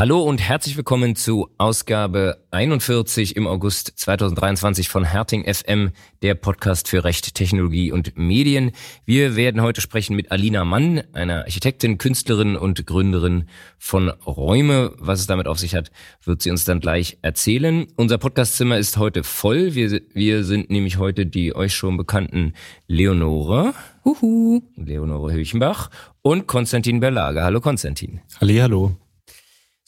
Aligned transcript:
Hallo 0.00 0.22
und 0.22 0.40
herzlich 0.40 0.78
willkommen 0.78 1.14
zu 1.14 1.50
Ausgabe 1.58 2.38
41 2.52 3.36
im 3.36 3.46
August 3.46 3.92
2023 3.96 4.88
von 4.88 5.04
Herting 5.04 5.44
FM, 5.44 5.90
der 6.22 6.34
Podcast 6.36 6.88
für 6.88 7.04
Recht, 7.04 7.34
Technologie 7.34 7.92
und 7.92 8.16
Medien. 8.16 8.72
Wir 9.04 9.36
werden 9.36 9.60
heute 9.60 9.82
sprechen 9.82 10.16
mit 10.16 10.32
Alina 10.32 10.64
Mann, 10.64 11.02
einer 11.12 11.40
Architektin, 11.40 11.98
Künstlerin 11.98 12.56
und 12.56 12.86
Gründerin 12.86 13.44
von 13.76 14.08
Räume. 14.08 14.94
Was 14.96 15.20
es 15.20 15.26
damit 15.26 15.46
auf 15.46 15.58
sich 15.58 15.74
hat, 15.74 15.90
wird 16.24 16.40
sie 16.40 16.50
uns 16.50 16.64
dann 16.64 16.80
gleich 16.80 17.18
erzählen. 17.20 17.86
Unser 17.96 18.16
Podcastzimmer 18.16 18.78
ist 18.78 18.96
heute 18.96 19.22
voll. 19.22 19.74
Wir, 19.74 20.00
wir 20.14 20.44
sind 20.44 20.70
nämlich 20.70 20.96
heute 20.96 21.26
die 21.26 21.54
euch 21.54 21.74
schon 21.74 21.98
bekannten 21.98 22.54
Leonore. 22.86 23.74
Huhu. 24.06 24.62
Leonore 24.76 25.34
Höchenbach 25.34 25.90
und 26.22 26.46
Konstantin 26.46 27.00
Berlage. 27.00 27.42
Hallo 27.42 27.60
Konstantin. 27.60 28.22
Halli, 28.40 28.56
hallo. 28.56 28.96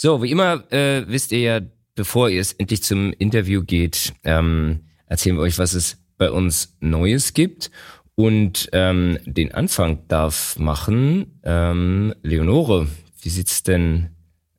So, 0.04 0.20
wie 0.20 0.32
immer 0.32 0.64
äh, 0.72 1.04
wisst 1.06 1.30
ihr 1.30 1.38
ja, 1.38 1.60
bevor 1.94 2.28
ihr 2.28 2.40
es 2.40 2.54
endlich 2.54 2.82
zum 2.82 3.12
Interview 3.12 3.62
geht, 3.62 4.12
ähm, 4.24 4.80
erzählen 5.06 5.36
wir 5.36 5.42
euch, 5.42 5.60
was 5.60 5.74
es 5.74 5.96
bei 6.18 6.32
uns 6.32 6.76
Neues 6.80 7.34
gibt. 7.34 7.70
Und 8.16 8.68
ähm, 8.72 9.18
den 9.26 9.54
Anfang 9.54 10.08
darf 10.08 10.58
machen 10.58 11.38
ähm, 11.44 12.16
Leonore. 12.24 12.88
Wie 13.20 13.28
sieht's 13.28 13.62
denn 13.62 14.08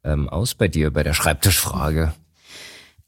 ähm, 0.05 0.29
aus 0.29 0.55
bei 0.55 0.69
dir 0.69 0.91
bei 0.91 1.03
der 1.03 1.13
Schreibtischfrage? 1.13 2.13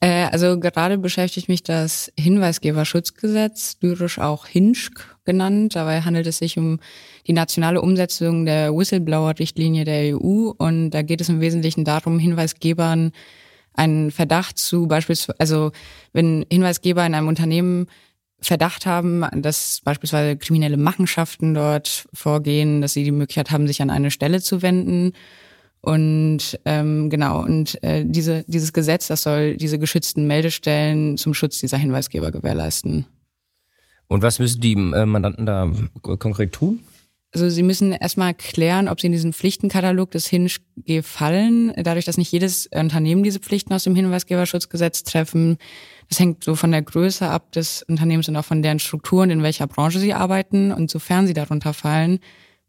Äh, 0.01 0.25
also 0.25 0.59
gerade 0.59 0.97
beschäftigt 0.97 1.47
mich 1.47 1.63
das 1.63 2.11
Hinweisgeberschutzgesetz, 2.19 3.77
lyrisch 3.79 4.19
auch 4.19 4.45
HINSCH 4.45 5.15
genannt. 5.23 5.77
Dabei 5.77 6.01
handelt 6.01 6.27
es 6.27 6.39
sich 6.39 6.57
um 6.57 6.81
die 7.27 7.33
nationale 7.33 7.81
Umsetzung 7.81 8.45
der 8.45 8.75
Whistleblower-Richtlinie 8.75 9.83
der 9.83 10.15
EU. 10.15 10.51
Und 10.57 10.91
da 10.91 11.01
geht 11.01 11.21
es 11.21 11.29
im 11.29 11.41
Wesentlichen 11.41 11.85
darum, 11.85 12.19
Hinweisgebern 12.19 13.11
einen 13.73 14.11
Verdacht 14.11 14.57
zu 14.57 14.87
beispielsweise, 14.87 15.39
also 15.39 15.71
wenn 16.13 16.45
Hinweisgeber 16.51 17.05
in 17.05 17.13
einem 17.13 17.27
Unternehmen 17.27 17.87
Verdacht 18.39 18.85
haben, 18.85 19.25
dass 19.33 19.81
beispielsweise 19.83 20.37
kriminelle 20.37 20.77
Machenschaften 20.77 21.53
dort 21.53 22.07
vorgehen, 22.13 22.81
dass 22.81 22.93
sie 22.93 23.03
die 23.03 23.11
Möglichkeit 23.11 23.49
haben, 23.49 23.65
sich 23.65 23.81
an 23.81 23.89
eine 23.89 24.11
Stelle 24.11 24.41
zu 24.41 24.61
wenden. 24.61 25.13
Und 25.81 26.59
ähm, 26.65 27.09
genau, 27.09 27.43
und 27.43 27.81
äh, 27.83 28.03
diese, 28.05 28.43
dieses 28.47 28.73
Gesetz, 28.73 29.07
das 29.07 29.23
soll 29.23 29.55
diese 29.55 29.79
geschützten 29.79 30.27
Meldestellen 30.27 31.17
zum 31.17 31.33
Schutz 31.33 31.59
dieser 31.59 31.77
Hinweisgeber 31.77 32.31
gewährleisten. 32.31 33.05
Und 34.07 34.21
was 34.21 34.39
müssen 34.39 34.61
die 34.61 34.73
äh, 34.73 35.05
Mandanten 35.05 35.45
da 35.45 35.71
konkret 36.01 36.53
tun? 36.53 36.81
Also 37.35 37.49
sie 37.49 37.63
müssen 37.63 37.91
erstmal 37.91 38.33
klären, 38.33 38.87
ob 38.87 39.01
sie 39.01 39.07
in 39.07 39.11
diesen 39.11 39.33
Pflichtenkatalog 39.33 40.09
des 40.09 40.25
Hinsch 40.25 40.61
fallen. 41.03 41.73
Dadurch, 41.75 42.05
dass 42.05 42.17
nicht 42.17 42.31
jedes 42.31 42.67
Unternehmen 42.67 43.23
diese 43.23 43.39
Pflichten 43.39 43.73
aus 43.73 43.83
dem 43.83 43.93
Hinweisgeberschutzgesetz 43.93 45.03
treffen. 45.03 45.57
Das 46.07 46.17
hängt 46.17 46.45
so 46.45 46.55
von 46.55 46.71
der 46.71 46.81
Größe 46.81 47.27
ab 47.27 47.51
des 47.51 47.83
Unternehmens 47.83 48.29
und 48.29 48.37
auch 48.37 48.45
von 48.45 48.61
deren 48.61 48.79
Strukturen, 48.79 49.31
in 49.31 49.43
welcher 49.43 49.67
Branche 49.67 49.99
sie 49.99 50.13
arbeiten. 50.13 50.71
Und 50.71 50.89
sofern 50.89 51.27
sie 51.27 51.33
darunter 51.33 51.73
fallen, 51.73 52.19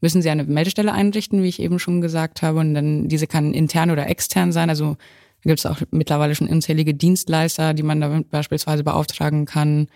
müssen 0.00 0.20
sie 0.20 0.30
eine 0.30 0.42
Meldestelle 0.42 0.92
einrichten, 0.92 1.44
wie 1.44 1.48
ich 1.48 1.60
eben 1.60 1.78
schon 1.78 2.00
gesagt 2.00 2.42
habe. 2.42 2.58
Und 2.58 2.74
dann 2.74 3.06
diese 3.06 3.28
kann 3.28 3.54
intern 3.54 3.92
oder 3.92 4.08
extern 4.08 4.50
sein. 4.50 4.68
Also 4.68 4.96
da 5.44 5.48
gibt 5.50 5.60
es 5.60 5.66
auch 5.66 5.78
mittlerweile 5.92 6.34
schon 6.34 6.48
unzählige 6.48 6.92
Dienstleister, 6.92 7.72
die 7.72 7.84
man 7.84 8.00
damit 8.00 8.30
beispielsweise 8.30 8.82
beauftragen 8.82 9.44
kann, 9.46 9.86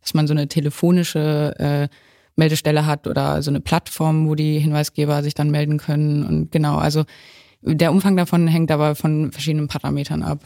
dass 0.00 0.14
man 0.14 0.26
so 0.26 0.34
eine 0.34 0.48
telefonische 0.48 1.54
äh, 1.60 1.88
Meldestelle 2.36 2.86
hat 2.86 3.06
oder 3.06 3.42
so 3.42 3.50
eine 3.50 3.60
Plattform, 3.60 4.28
wo 4.28 4.34
die 4.34 4.58
Hinweisgeber 4.58 5.22
sich 5.22 5.34
dann 5.34 5.50
melden 5.50 5.78
können. 5.78 6.24
Und 6.24 6.52
genau, 6.52 6.76
also 6.76 7.04
der 7.62 7.90
Umfang 7.90 8.16
davon 8.16 8.46
hängt 8.46 8.70
aber 8.70 8.94
von 8.94 9.32
verschiedenen 9.32 9.68
Parametern 9.68 10.22
ab. 10.22 10.40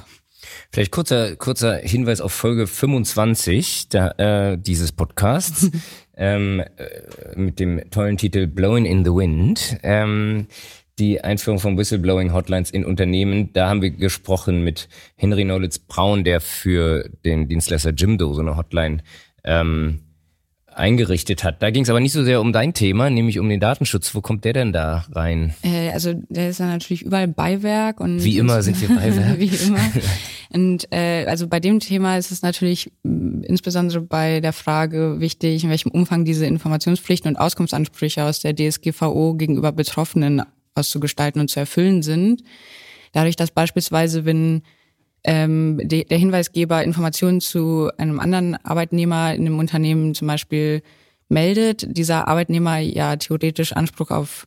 Vielleicht 0.73 0.91
kurzer, 0.91 1.37
kurzer 1.37 1.77
Hinweis 1.77 2.21
auf 2.21 2.33
Folge 2.33 2.67
25 2.67 3.91
der, 3.91 4.19
äh, 4.19 4.59
dieses 4.59 4.93
Podcasts 4.93 5.71
ähm, 6.17 6.61
äh, 6.61 7.39
mit 7.39 7.61
dem 7.61 7.91
tollen 7.91 8.17
Titel 8.17 8.47
Blowing 8.47 8.87
in 8.87 9.05
the 9.05 9.11
Wind. 9.11 9.79
Ähm, 9.83 10.47
die 10.99 11.23
Einführung 11.23 11.59
von 11.59 11.79
Whistleblowing 11.79 12.33
Hotlines 12.33 12.71
in 12.71 12.85
Unternehmen. 12.85 13.53
Da 13.55 13.69
haben 13.69 13.81
wir 13.81 13.91
gesprochen 13.91 14.63
mit 14.63 14.89
Henry 15.17 15.45
Nolitz 15.45 15.79
Braun, 15.79 16.25
der 16.25 16.41
für 16.41 17.09
den 17.25 17.49
Dienstleister 17.49 17.91
Jimdo 17.91 18.33
so 18.35 18.43
eine 18.43 18.57
Hotline 18.57 19.03
ähm, 19.43 20.01
eingerichtet 20.75 21.45
hat. 21.45 21.63
Da 21.63 21.71
ging 21.71 21.83
es 21.83 21.91
aber 21.91 22.01
nicht 22.01 22.13
so 22.13 22.25
sehr 22.25 22.41
um 22.41 22.53
dein 22.53 22.75
Thema, 22.75 23.11
nämlich 23.11 23.39
um 23.39 23.49
den 23.49 23.61
Datenschutz. 23.61 24.15
Wo 24.15 24.21
kommt 24.21 24.45
der 24.45 24.53
denn 24.53 24.73
da 24.73 25.05
rein? 25.13 25.55
Äh, 25.63 25.91
also 25.91 26.15
der 26.29 26.51
ist 26.51 26.61
ja 26.61 26.67
natürlich 26.67 27.03
überall 27.03 27.29
Beiwerk 27.29 28.01
und 28.01 28.23
wie 28.25 28.39
immer 28.39 28.63
sind 28.63 28.81
wir 28.81 28.89
Beiwerk. 28.89 29.39
wie 29.39 29.47
immer. 29.47 29.81
Und 30.53 30.93
äh, 30.93 31.27
also 31.27 31.47
bei 31.47 31.61
dem 31.61 31.81
Thema 31.81 32.17
ist 32.17 32.31
es 32.31 32.43
natürlich 32.43 32.93
mh, 33.03 33.47
insbesondere 33.47 34.01
bei 34.01 34.41
der 34.41 34.53
Frage 34.53 35.21
wichtig, 35.21 35.65
in 35.65 35.71
welchem 35.71 35.91
Umfang 35.91 36.25
diese 36.25 36.47
Informationspflichten 36.47 37.31
und 37.31 37.37
Auskunftsansprüche 37.37 38.25
aus 38.25 38.41
der 38.41 38.55
DSGVO 38.55 39.35
gegenüber 39.35 39.73
Betroffenen 39.73 40.43
auszugestalten 40.75 41.41
und 41.41 41.49
zu 41.49 41.61
erfüllen 41.61 42.03
sind. 42.03 42.43
Dadurch, 43.13 43.37
dass 43.37 43.51
beispielsweise, 43.51 44.25
wenn 44.25 44.63
ähm, 45.25 45.81
de, 45.83 46.05
der 46.05 46.19
Hinweisgeber 46.19 46.83
Informationen 46.83 47.41
zu 47.41 47.91
einem 47.99 48.21
anderen 48.21 48.57
Arbeitnehmer 48.65 49.35
in 49.35 49.47
einem 49.47 49.59
Unternehmen 49.59 50.15
zum 50.15 50.29
Beispiel 50.29 50.83
meldet, 51.29 51.87
dieser 51.97 52.29
Arbeitnehmer 52.29 52.79
ja 52.79 53.17
theoretisch 53.17 53.73
Anspruch 53.73 54.11
auf 54.11 54.47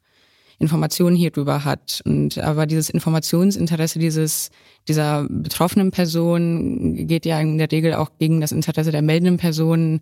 Informationen 0.60 1.16
hierüber 1.16 1.66
hat. 1.66 2.02
Und 2.06 2.38
aber 2.38 2.66
dieses 2.66 2.90
Informationsinteresse 2.90 4.00
dieses 4.00 4.50
dieser 4.88 5.28
betroffenen 5.30 5.92
Person 5.92 7.08
geht 7.08 7.26
ja 7.26 7.40
in 7.40 7.58
der 7.58 7.72
Regel 7.72 7.94
auch 7.94 8.12
gegen 8.20 8.42
das 8.42 8.52
Interesse 8.52 8.92
der 8.92 9.02
meldenden 9.02 9.38
Person 9.38 10.02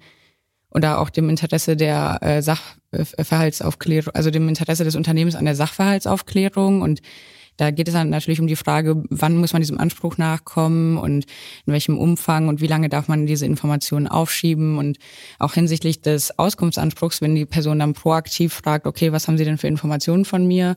oder 0.71 0.99
auch 0.99 1.09
dem 1.09 1.29
Interesse 1.29 1.75
der 1.75 2.19
äh, 2.21 2.41
Sachverhaltsaufklärung, 2.41 4.13
also 4.13 4.31
dem 4.31 4.47
Interesse 4.47 4.83
des 4.83 4.95
Unternehmens 4.95 5.35
an 5.35 5.45
der 5.45 5.55
Sachverhaltsaufklärung 5.55 6.81
und 6.81 7.01
da 7.61 7.69
geht 7.69 7.87
es 7.87 7.93
dann 7.93 8.09
natürlich 8.09 8.41
um 8.41 8.47
die 8.47 8.55
Frage, 8.55 9.03
wann 9.11 9.37
muss 9.37 9.53
man 9.53 9.61
diesem 9.61 9.79
Anspruch 9.79 10.17
nachkommen 10.17 10.97
und 10.97 11.25
in 11.67 11.73
welchem 11.73 11.95
Umfang 11.95 12.47
und 12.47 12.59
wie 12.59 12.65
lange 12.65 12.89
darf 12.89 13.07
man 13.07 13.27
diese 13.27 13.45
Informationen 13.45 14.07
aufschieben 14.07 14.79
und 14.79 14.97
auch 15.37 15.53
hinsichtlich 15.53 16.01
des 16.01 16.39
Auskunftsanspruchs, 16.39 17.21
wenn 17.21 17.35
die 17.35 17.45
Person 17.45 17.77
dann 17.77 17.93
proaktiv 17.93 18.51
fragt, 18.51 18.87
okay, 18.87 19.11
was 19.11 19.27
haben 19.27 19.37
Sie 19.37 19.45
denn 19.45 19.59
für 19.59 19.67
Informationen 19.67 20.25
von 20.25 20.47
mir? 20.47 20.75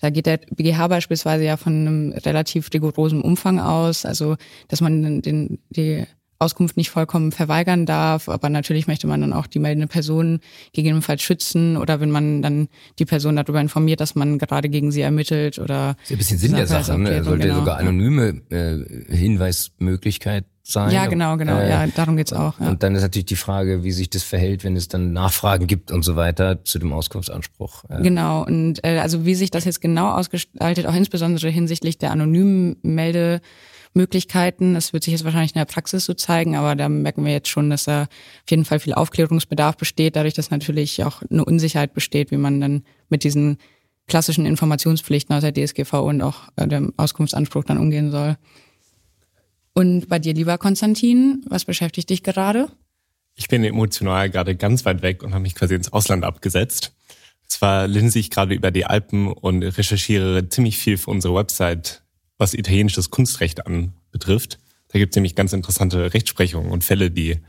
Da 0.00 0.08
geht 0.08 0.24
der 0.24 0.38
BGH 0.38 0.88
beispielsweise 0.88 1.44
ja 1.44 1.58
von 1.58 1.74
einem 1.74 2.12
relativ 2.12 2.70
rigorosen 2.72 3.20
Umfang 3.20 3.60
aus, 3.60 4.06
also 4.06 4.36
dass 4.68 4.80
man 4.80 5.20
den, 5.20 5.58
die 5.68 6.06
Auskunft 6.42 6.76
nicht 6.76 6.90
vollkommen 6.90 7.32
verweigern 7.32 7.86
darf, 7.86 8.28
aber 8.28 8.48
natürlich 8.48 8.86
möchte 8.86 9.06
man 9.06 9.20
dann 9.20 9.32
auch 9.32 9.46
die 9.46 9.58
meldende 9.58 9.86
Person 9.86 10.40
gegebenenfalls 10.72 11.22
schützen 11.22 11.76
oder 11.76 12.00
wenn 12.00 12.10
man 12.10 12.42
dann 12.42 12.68
die 12.98 13.04
Person 13.04 13.36
darüber 13.36 13.60
informiert, 13.60 14.00
dass 14.00 14.14
man 14.14 14.38
gerade 14.38 14.68
gegen 14.68 14.92
sie 14.92 15.00
ermittelt 15.00 15.58
oder. 15.58 15.94
Das 15.94 16.04
ist 16.04 16.10
ein 16.12 16.18
bisschen 16.18 16.38
Sinn 16.38 16.54
der 16.54 16.66
Sache, 16.66 16.98
ne? 16.98 17.24
Sollte 17.24 17.46
genau. 17.46 17.60
sogar 17.60 17.78
anonyme 17.78 18.42
äh, 18.50 19.14
Hinweismöglichkeit 19.14 20.44
sein. 20.62 20.92
Ja, 20.92 21.06
genau, 21.06 21.36
genau, 21.36 21.58
äh, 21.58 21.68
ja, 21.68 21.86
darum 21.88 22.16
geht's 22.16 22.32
auch. 22.32 22.58
Ja. 22.60 22.68
Und 22.68 22.82
dann 22.82 22.94
ist 22.94 23.02
natürlich 23.02 23.26
die 23.26 23.36
Frage, 23.36 23.82
wie 23.82 23.92
sich 23.92 24.10
das 24.10 24.22
verhält, 24.22 24.64
wenn 24.64 24.76
es 24.76 24.88
dann 24.88 25.12
Nachfragen 25.12 25.66
gibt 25.66 25.90
und 25.90 26.02
so 26.04 26.16
weiter 26.16 26.64
zu 26.64 26.78
dem 26.78 26.92
Auskunftsanspruch. 26.92 27.84
Ja. 27.88 28.00
Genau, 28.00 28.44
und 28.44 28.84
äh, 28.84 28.98
also 28.98 29.24
wie 29.24 29.34
sich 29.34 29.50
das 29.50 29.64
jetzt 29.64 29.80
genau 29.80 30.10
ausgestaltet, 30.12 30.86
auch 30.86 30.94
insbesondere 30.94 31.48
hinsichtlich 31.48 31.98
der 31.98 32.12
anonymen 32.12 32.76
Melde 32.82 33.40
Möglichkeiten. 33.94 34.74
Das 34.74 34.92
wird 34.92 35.04
sich 35.04 35.12
jetzt 35.12 35.24
wahrscheinlich 35.24 35.54
in 35.54 35.58
der 35.58 35.66
Praxis 35.66 36.04
so 36.04 36.14
zeigen, 36.14 36.56
aber 36.56 36.74
da 36.74 36.88
merken 36.88 37.24
wir 37.24 37.32
jetzt 37.32 37.48
schon, 37.48 37.70
dass 37.70 37.84
da 37.84 38.02
auf 38.02 38.50
jeden 38.50 38.64
Fall 38.64 38.80
viel 38.80 38.94
Aufklärungsbedarf 38.94 39.76
besteht, 39.76 40.16
dadurch, 40.16 40.34
dass 40.34 40.50
natürlich 40.50 41.04
auch 41.04 41.22
eine 41.30 41.44
Unsicherheit 41.44 41.94
besteht, 41.94 42.30
wie 42.30 42.36
man 42.36 42.60
dann 42.60 42.84
mit 43.08 43.24
diesen 43.24 43.58
klassischen 44.06 44.46
Informationspflichten 44.46 45.34
aus 45.34 45.42
der 45.42 45.54
DSGV 45.54 45.92
und 45.94 46.22
auch 46.22 46.48
äh, 46.56 46.66
dem 46.66 46.92
Auskunftsanspruch 46.96 47.64
dann 47.64 47.78
umgehen 47.78 48.10
soll. 48.10 48.36
Und 49.74 50.08
bei 50.08 50.18
dir, 50.18 50.34
lieber 50.34 50.58
Konstantin, 50.58 51.44
was 51.48 51.64
beschäftigt 51.64 52.10
dich 52.10 52.22
gerade? 52.22 52.68
Ich 53.34 53.48
bin 53.48 53.64
emotional 53.64 54.28
gerade 54.28 54.54
ganz 54.56 54.84
weit 54.84 55.02
weg 55.02 55.22
und 55.22 55.32
habe 55.32 55.42
mich 55.42 55.54
quasi 55.54 55.74
ins 55.74 55.92
Ausland 55.92 56.24
abgesetzt. 56.24 56.92
Zwar 57.46 57.86
linse 57.86 58.18
ich 58.18 58.30
gerade 58.30 58.54
über 58.54 58.70
die 58.70 58.84
Alpen 58.84 59.28
und 59.28 59.62
recherchiere 59.62 60.48
ziemlich 60.48 60.78
viel 60.78 60.98
für 60.98 61.10
unsere 61.10 61.34
Website 61.34 62.01
was 62.42 62.54
italienisches 62.54 63.10
Kunstrecht 63.10 63.66
anbetrifft. 63.66 64.58
Da 64.88 64.98
gibt 64.98 65.14
es 65.14 65.16
nämlich 65.16 65.36
ganz 65.36 65.52
interessante 65.52 66.12
Rechtsprechungen 66.12 66.72
und 66.72 66.82
Fälle, 66.82 67.10
die 67.10 67.40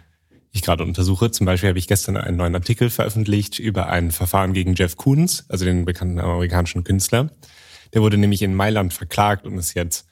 ich 0.51 0.61
gerade 0.61 0.83
untersuche. 0.83 1.31
Zum 1.31 1.45
Beispiel 1.45 1.69
habe 1.69 1.79
ich 1.79 1.87
gestern 1.87 2.15
einen 2.15 2.37
neuen 2.37 2.53
Artikel 2.53 2.91
veröffentlicht 2.91 3.57
über 3.57 3.87
ein 3.87 4.11
Verfahren 4.11 4.53
gegen 4.53 4.75
Jeff 4.75 4.95
Koons, 4.95 5.45
also 5.49 5.65
den 5.65 5.83
bekannten 5.83 6.19
amerikanischen 6.19 6.83
Künstler. 6.83 7.31
Der 7.93 8.03
wurde 8.03 8.17
nämlich 8.17 8.43
in 8.43 8.53
Mailand 8.53 8.93
verklagt 8.93 9.47
und 9.47 9.57
ist 9.57 9.73
jetzt 9.73 10.07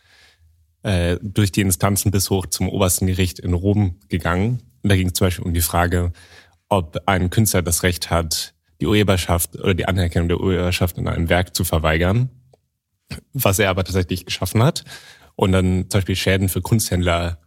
äh, 0.82 1.18
durch 1.22 1.52
die 1.52 1.62
Instanzen 1.62 2.10
bis 2.10 2.32
hoch 2.32 2.48
zum 2.48 2.68
obersten 2.68 3.06
Gericht 3.06 3.38
in 3.38 3.54
Rom 3.54 4.00
gegangen. 4.10 4.64
Und 4.82 4.92
da 4.92 4.96
ging 4.96 5.08
es 5.08 5.14
zum 5.14 5.28
Beispiel 5.28 5.46
um 5.46 5.54
die 5.54 5.62
Frage, 5.62 6.12
ob 6.70 6.98
ein 7.06 7.30
Künstler 7.30 7.62
das 7.62 7.84
Recht 7.84 8.10
hat, 8.10 8.56
die 8.82 8.88
Urheberschaft 8.88 9.56
oder 9.58 9.76
die 9.76 9.88
Anerkennung 9.88 10.28
der 10.28 10.40
Urheberschaft 10.40 10.98
in 10.98 11.08
einem 11.08 11.30
Werk 11.30 11.56
zu 11.56 11.64
verweigern 11.64 12.32
was 13.34 13.60
er 13.60 13.70
aber 13.70 13.84
tatsächlich 13.84 14.26
geschaffen 14.26 14.64
hat. 14.64 14.84
und 15.36 15.54
dann 15.54 15.90
zum 15.90 16.00
Beispiel 16.00 16.16
Schäden 16.16 16.50
für 16.50 16.62
Kunsthändler 16.62 17.40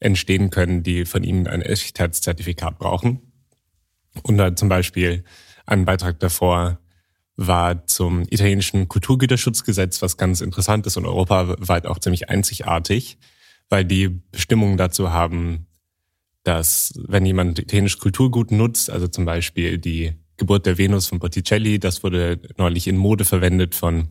entstehen 0.00 0.50
können, 0.50 0.82
die 0.82 1.04
von 1.04 1.22
ihnen 1.22 1.46
ein 1.46 1.62
Echtheitszertifikat 1.62 2.78
brauchen. 2.78 3.32
Und 4.22 4.38
dann 4.38 4.56
zum 4.56 4.68
Beispiel 4.68 5.24
ein 5.66 5.84
Beitrag 5.84 6.18
davor 6.20 6.78
war 7.36 7.86
zum 7.86 8.22
italienischen 8.28 8.88
Kulturgüterschutzgesetz, 8.88 10.02
was 10.02 10.16
ganz 10.16 10.40
interessant 10.40 10.86
ist 10.86 10.96
und 10.96 11.06
europaweit 11.06 11.86
auch 11.86 11.98
ziemlich 11.98 12.28
einzigartig, 12.28 13.18
weil 13.68 13.84
die 13.84 14.08
Bestimmungen 14.08 14.76
dazu 14.76 15.10
haben, 15.10 15.66
dass 16.42 16.92
wenn 17.08 17.24
jemand 17.24 17.58
italienisches 17.58 18.00
Kulturgut 18.00 18.50
nutzt, 18.50 18.90
also 18.90 19.08
zum 19.08 19.24
Beispiel 19.24 19.78
die 19.78 20.12
Geburt 20.36 20.66
der 20.66 20.78
Venus 20.78 21.06
von 21.06 21.18
Botticelli, 21.18 21.78
das 21.78 22.02
wurde 22.02 22.40
neulich 22.56 22.88
in 22.88 22.96
Mode 22.96 23.24
verwendet 23.24 23.74
von 23.74 24.08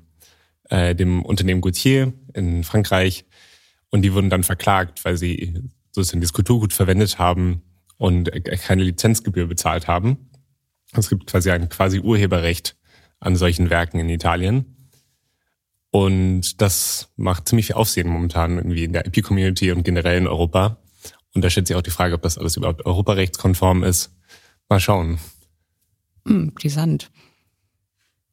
äh, 0.70 0.96
dem 0.96 1.24
Unternehmen 1.24 1.62
Gautier 1.62 2.14
in 2.34 2.64
Frankreich 2.64 3.26
und 3.90 4.04
die 4.04 4.14
wurden 4.14 4.30
dann 4.30 4.44
verklagt, 4.44 5.04
weil 5.06 5.18
sie 5.18 5.62
sozusagen 5.92 6.22
das 6.22 6.34
Kulturgut 6.34 6.74
verwendet 6.74 7.20
haben 7.20 7.64
und 7.98 8.32
keine 8.46 8.84
Lizenzgebühr 8.84 9.48
bezahlt 9.48 9.88
haben. 9.88 10.30
Es 10.94 11.10
gibt 11.10 11.28
quasi 11.28 11.52
ein 11.52 11.70
quasi 11.70 12.00
Urheberrecht 12.00 12.78
an 13.20 13.36
solchen 13.36 13.70
Werken 13.70 14.00
in 14.00 14.10
Italien. 14.10 14.76
Und 15.92 16.62
das 16.62 17.12
macht 17.16 17.48
ziemlich 17.48 17.68
viel 17.68 17.76
Aufsehen 17.76 18.08
momentan 18.08 18.58
irgendwie 18.58 18.84
in 18.84 18.94
der 18.94 19.06
IP-Community 19.08 19.72
und 19.72 19.84
generell 19.84 20.18
in 20.18 20.28
Europa. 20.28 20.78
Und 21.34 21.44
da 21.44 21.50
stellt 21.50 21.68
sich 21.68 21.76
auch 21.76 21.82
die 21.82 21.90
Frage, 21.92 22.16
ob 22.16 22.22
das 22.22 22.38
alles 22.38 22.58
überhaupt 22.58 22.86
europarechtskonform 22.86 23.84
ist. 23.84 24.16
Mal 24.68 24.80
schauen. 24.80 25.20
Hm, 26.28 26.54
brisant. 26.54 27.12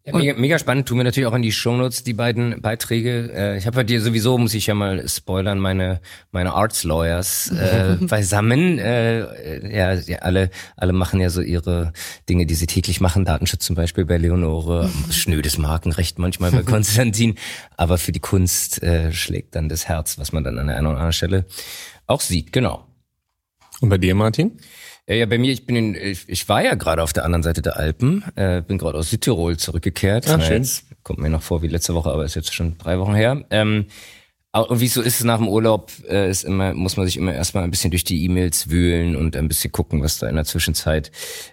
Ja, 0.07 0.17
mega, 0.17 0.35
mega 0.35 0.57
spannend, 0.57 0.87
tun 0.87 0.99
wir 0.99 1.05
natürlich 1.05 1.27
auch 1.27 1.35
in 1.35 1.43
die 1.43 1.51
Shownotes 1.51 2.05
die 2.05 2.13
beiden 2.13 2.61
Beiträge. 2.61 3.29
Äh, 3.35 3.59
ich 3.59 3.67
habe 3.67 3.75
bei 3.75 3.83
dir 3.83 4.01
sowieso, 4.01 4.39
muss 4.39 4.55
ich 4.55 4.69
ja 4.69 4.75
mal 4.75 5.09
spoilern, 5.09 5.59
meine 5.59 6.01
meine 6.31 6.53
Arts 6.53 6.85
Lawyers 6.85 7.51
äh, 7.51 7.97
beisammen. 8.01 8.79
Äh, 8.79 9.77
ja, 9.77 9.95
ja, 9.95 10.19
alle 10.19 10.51
alle 10.77 10.93
machen 10.93 11.21
ja 11.21 11.29
so 11.29 11.41
ihre 11.41 11.93
Dinge, 12.29 12.47
die 12.47 12.55
sie 12.55 12.69
täglich 12.69 13.01
machen. 13.01 13.25
Datenschutz 13.25 13.67
zum 13.67 13.75
Beispiel 13.75 14.05
bei 14.05 14.17
Leonore, 14.17 14.89
schnödes 15.11 15.59
Markenrecht 15.59 16.21
manchmal 16.21 16.53
bei 16.53 16.63
Konstantin, 16.63 17.35
aber 17.77 17.99
für 17.99 18.13
die 18.13 18.21
Kunst 18.21 18.85
äh, 18.85 19.11
schlägt 19.13 19.57
dann 19.57 19.69
das 19.69 19.89
Herz, 19.89 20.19
was 20.19 20.31
man 20.31 20.45
dann 20.45 20.57
an 20.61 20.69
der 20.69 20.77
einen 20.77 20.87
oder 20.87 20.99
anderen 20.99 21.15
Stelle 21.15 21.47
auch 22.07 22.21
sieht. 22.21 22.53
Genau. 22.53 22.87
Und 23.81 23.89
bei 23.89 23.99
dir, 23.99 24.15
Martin? 24.15 24.53
Ja, 25.09 25.25
bei 25.27 25.39
mir, 25.39 25.53
ich 25.53 25.67
bin 25.67 25.77
in, 25.77 25.95
ich, 25.95 26.29
ich 26.29 26.49
war 26.49 26.65
ja 26.65 26.75
gerade 26.75 27.03
auf 27.03 27.13
der 27.13 27.25
anderen 27.25 27.45
Seite 27.45 27.63
der 27.63 27.77
Alpen, 27.77 28.25
äh, 28.35 28.61
bin 28.61 28.77
gerade 28.77 28.99
aus 28.99 29.11
Südtirol 29.11 29.57
zurückgekehrt. 29.57 30.27
Ach, 30.29 30.43
schön. 30.43 30.63
Jetzt 30.63 30.85
kommt 31.05 31.21
mir 31.21 31.31
noch 31.31 31.43
vor 31.43 31.63
wie 31.63 31.69
letzte 31.69 31.95
Woche, 31.95 32.11
aber 32.11 32.25
ist 32.25 32.35
jetzt 32.35 32.53
schon 32.53 32.77
drei 32.79 32.99
Wochen 32.99 33.15
her. 33.15 33.45
Ähm, 33.51 33.87
und 34.53 34.81
wie 34.81 34.89
so 34.89 35.03
ist 35.03 35.21
es 35.21 35.25
nach 35.25 35.37
dem 35.37 35.49
Urlaub, 35.49 35.93
äh, 36.09 36.29
ist 36.29 36.43
immer, 36.43 36.75
muss 36.75 36.97
man 36.97 37.07
sich 37.07 37.17
immer 37.19 37.35
erstmal 37.35 37.63
ein 37.63 37.71
bisschen 37.71 37.91
durch 37.91 38.05
die 38.05 38.25
E-Mails 38.25 38.69
wühlen 38.71 39.15
und 39.15 39.37
ein 39.37 39.49
bisschen 39.49 39.71
gucken, 39.71 40.03
was 40.03 40.19
da 40.19 40.29
in 40.29 40.35
der 40.35 40.45
Zwischenzeit 40.45 41.13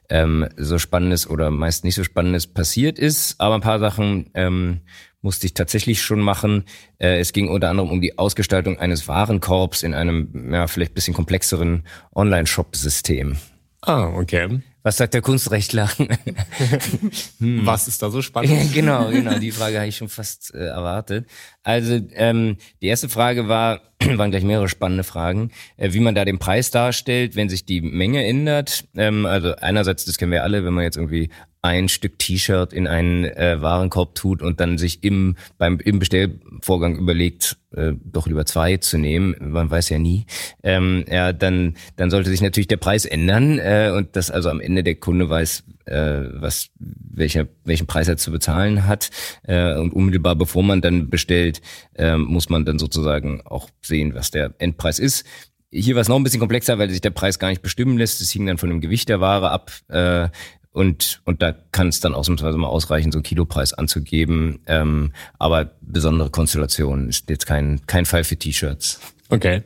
ähm, 0.10 0.48
so 0.58 0.80
Spannendes 0.80 1.30
oder 1.30 1.52
meist 1.52 1.84
nicht 1.84 1.96
so 1.96 2.04
Spannendes 2.04 2.48
passiert 2.48 2.98
ist. 2.98 3.40
Aber 3.40 3.56
ein 3.56 3.62
paar 3.62 3.80
Sachen 3.80 4.32
ähm, 4.34 4.82
musste 5.24 5.48
ich 5.48 5.56
tatsächlich 5.56 6.04
schon 6.04 6.20
machen. 6.20 6.66
Äh, 7.00 7.20
es 7.20 7.34
ging 7.34 7.48
unter 7.48 7.70
anderem 7.70 7.90
um 7.90 8.02
die 8.02 8.20
Ausgestaltung 8.20 8.78
eines 8.78 9.08
Warenkorbs 9.08 9.82
in 9.82 9.96
einem 9.96 10.54
ja, 10.54 10.68
vielleicht 10.68 10.94
bisschen 10.94 11.16
komplexeren 11.16 11.84
Online-Shop-System. 12.14 13.38
Ah, 13.82 14.06
okay. 14.16 14.62
Was 14.84 14.98
sagt 14.98 15.14
der 15.14 15.22
Kunstrechtler? 15.22 15.90
hm. 17.40 17.66
Was 17.66 17.88
ist 17.88 18.02
da 18.02 18.10
so 18.10 18.22
spannend? 18.22 18.74
genau, 18.74 19.10
genau. 19.10 19.40
Die 19.40 19.52
Frage 19.52 19.78
habe 19.78 19.88
ich 19.88 19.96
schon 19.96 20.10
fast 20.10 20.54
äh, 20.54 20.66
erwartet. 20.66 21.26
Also 21.64 22.02
ähm, 22.14 22.58
die 22.82 22.88
erste 22.88 23.08
Frage 23.08 23.48
war, 23.48 23.82
waren 24.06 24.32
gleich 24.32 24.44
mehrere 24.44 24.68
spannende 24.68 25.06
Fragen, 25.06 25.52
äh, 25.78 25.94
wie 25.94 26.02
man 26.02 26.16
da 26.16 26.26
den 26.26 26.38
Preis 26.38 26.70
darstellt, 26.70 27.38
wenn 27.38 27.48
sich 27.48 27.66
die 27.66 27.80
Menge 27.82 28.26
ändert. 28.26 28.86
Ähm, 28.96 29.26
also 29.26 29.56
einerseits, 29.56 30.04
das 30.04 30.18
kennen 30.18 30.34
wir 30.34 30.44
alle, 30.44 30.66
wenn 30.66 30.74
man 30.74 30.84
jetzt 30.84 30.98
irgendwie 30.98 31.30
ein 31.64 31.88
Stück 31.88 32.20
T-Shirt 32.20 32.74
in 32.74 32.88
einen 32.88 33.24
äh, 33.24 33.62
Warenkorb 33.62 34.16
tut 34.16 34.42
und 34.42 34.60
dann 34.60 34.78
sich 34.78 35.02
im 35.04 35.38
beim 35.58 35.80
im 35.80 35.98
Bestellvorgang 35.98 36.98
überlegt, 36.98 37.58
äh, 37.74 37.94
doch 38.04 38.28
lieber 38.28 38.46
zwei 38.46 38.78
zu 38.78 38.98
nehmen, 38.98 39.34
man 39.40 39.72
weiß 39.72 39.88
ja 39.88 39.98
nie, 39.98 40.26
ähm, 40.62 41.06
ja, 41.10 41.32
dann 41.32 41.76
dann 41.96 42.12
sollte 42.12 42.30
sich 42.30 42.42
natürlich 42.42 42.68
der 42.68 42.78
Preis 42.78 43.06
ändern 43.06 43.60
äh, 43.60 43.94
und 43.96 44.18
dass 44.18 44.30
also 44.30 44.50
am 44.50 44.60
Ende 44.60 44.84
der 44.84 44.96
Kunde 44.96 45.30
weiß, 45.30 45.64
äh, 45.86 46.24
was 46.34 46.70
welcher 46.78 47.48
welchen 47.64 47.88
Preis 47.88 48.10
er 48.10 48.18
zu 48.18 48.32
bezahlen 48.32 48.86
hat 48.86 49.10
äh, 49.44 49.76
und 49.76 49.94
unmittelbar 49.94 50.36
bevor 50.36 50.64
man 50.64 50.82
dann 50.82 51.10
bestellt, 51.10 51.62
äh, 51.96 52.18
muss 52.18 52.50
man 52.50 52.66
dann 52.66 52.78
sozusagen 52.78 53.42
auch 53.46 53.70
sehen, 53.82 54.16
was 54.16 54.32
der 54.32 54.54
Endpreis 54.58 55.00
ist. 55.00 55.26
Hier 55.72 55.96
war 55.96 56.02
es 56.02 56.10
noch 56.10 56.18
ein 56.18 56.24
bisschen 56.24 56.42
komplexer, 56.42 56.78
weil 56.78 56.90
sich 56.90 57.02
der 57.02 57.10
Preis 57.10 57.40
gar 57.40 57.48
nicht 57.48 57.64
bestimmen 57.64 57.98
lässt. 57.98 58.22
Es 58.22 58.30
hing 58.30 58.46
dann 58.46 58.60
von 58.60 58.70
dem 58.70 58.80
Gewicht 58.80 59.10
der 59.10 59.22
Ware 59.22 59.50
ab. 59.50 59.72
Äh, 59.88 60.30
und, 60.74 61.22
und 61.24 61.42
da 61.42 61.54
kann 61.72 61.88
es 61.88 62.00
dann 62.00 62.16
ausnahmsweise 62.16 62.58
mal 62.58 62.68
ausreichen, 62.68 63.12
so 63.12 63.20
einen 63.20 63.24
Kilopreis 63.24 63.74
anzugeben. 63.74 64.60
Ähm, 64.66 65.14
aber 65.38 65.72
besondere 65.82 66.32
Konstellationen 66.32 67.10
ist 67.10 67.30
jetzt 67.30 67.46
kein, 67.46 67.86
kein 67.86 68.06
Fall 68.06 68.24
für 68.24 68.36
T-Shirts. 68.36 69.00
Okay. 69.30 69.62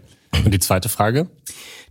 Und 0.45 0.53
die 0.53 0.59
zweite 0.59 0.89
Frage? 0.89 1.27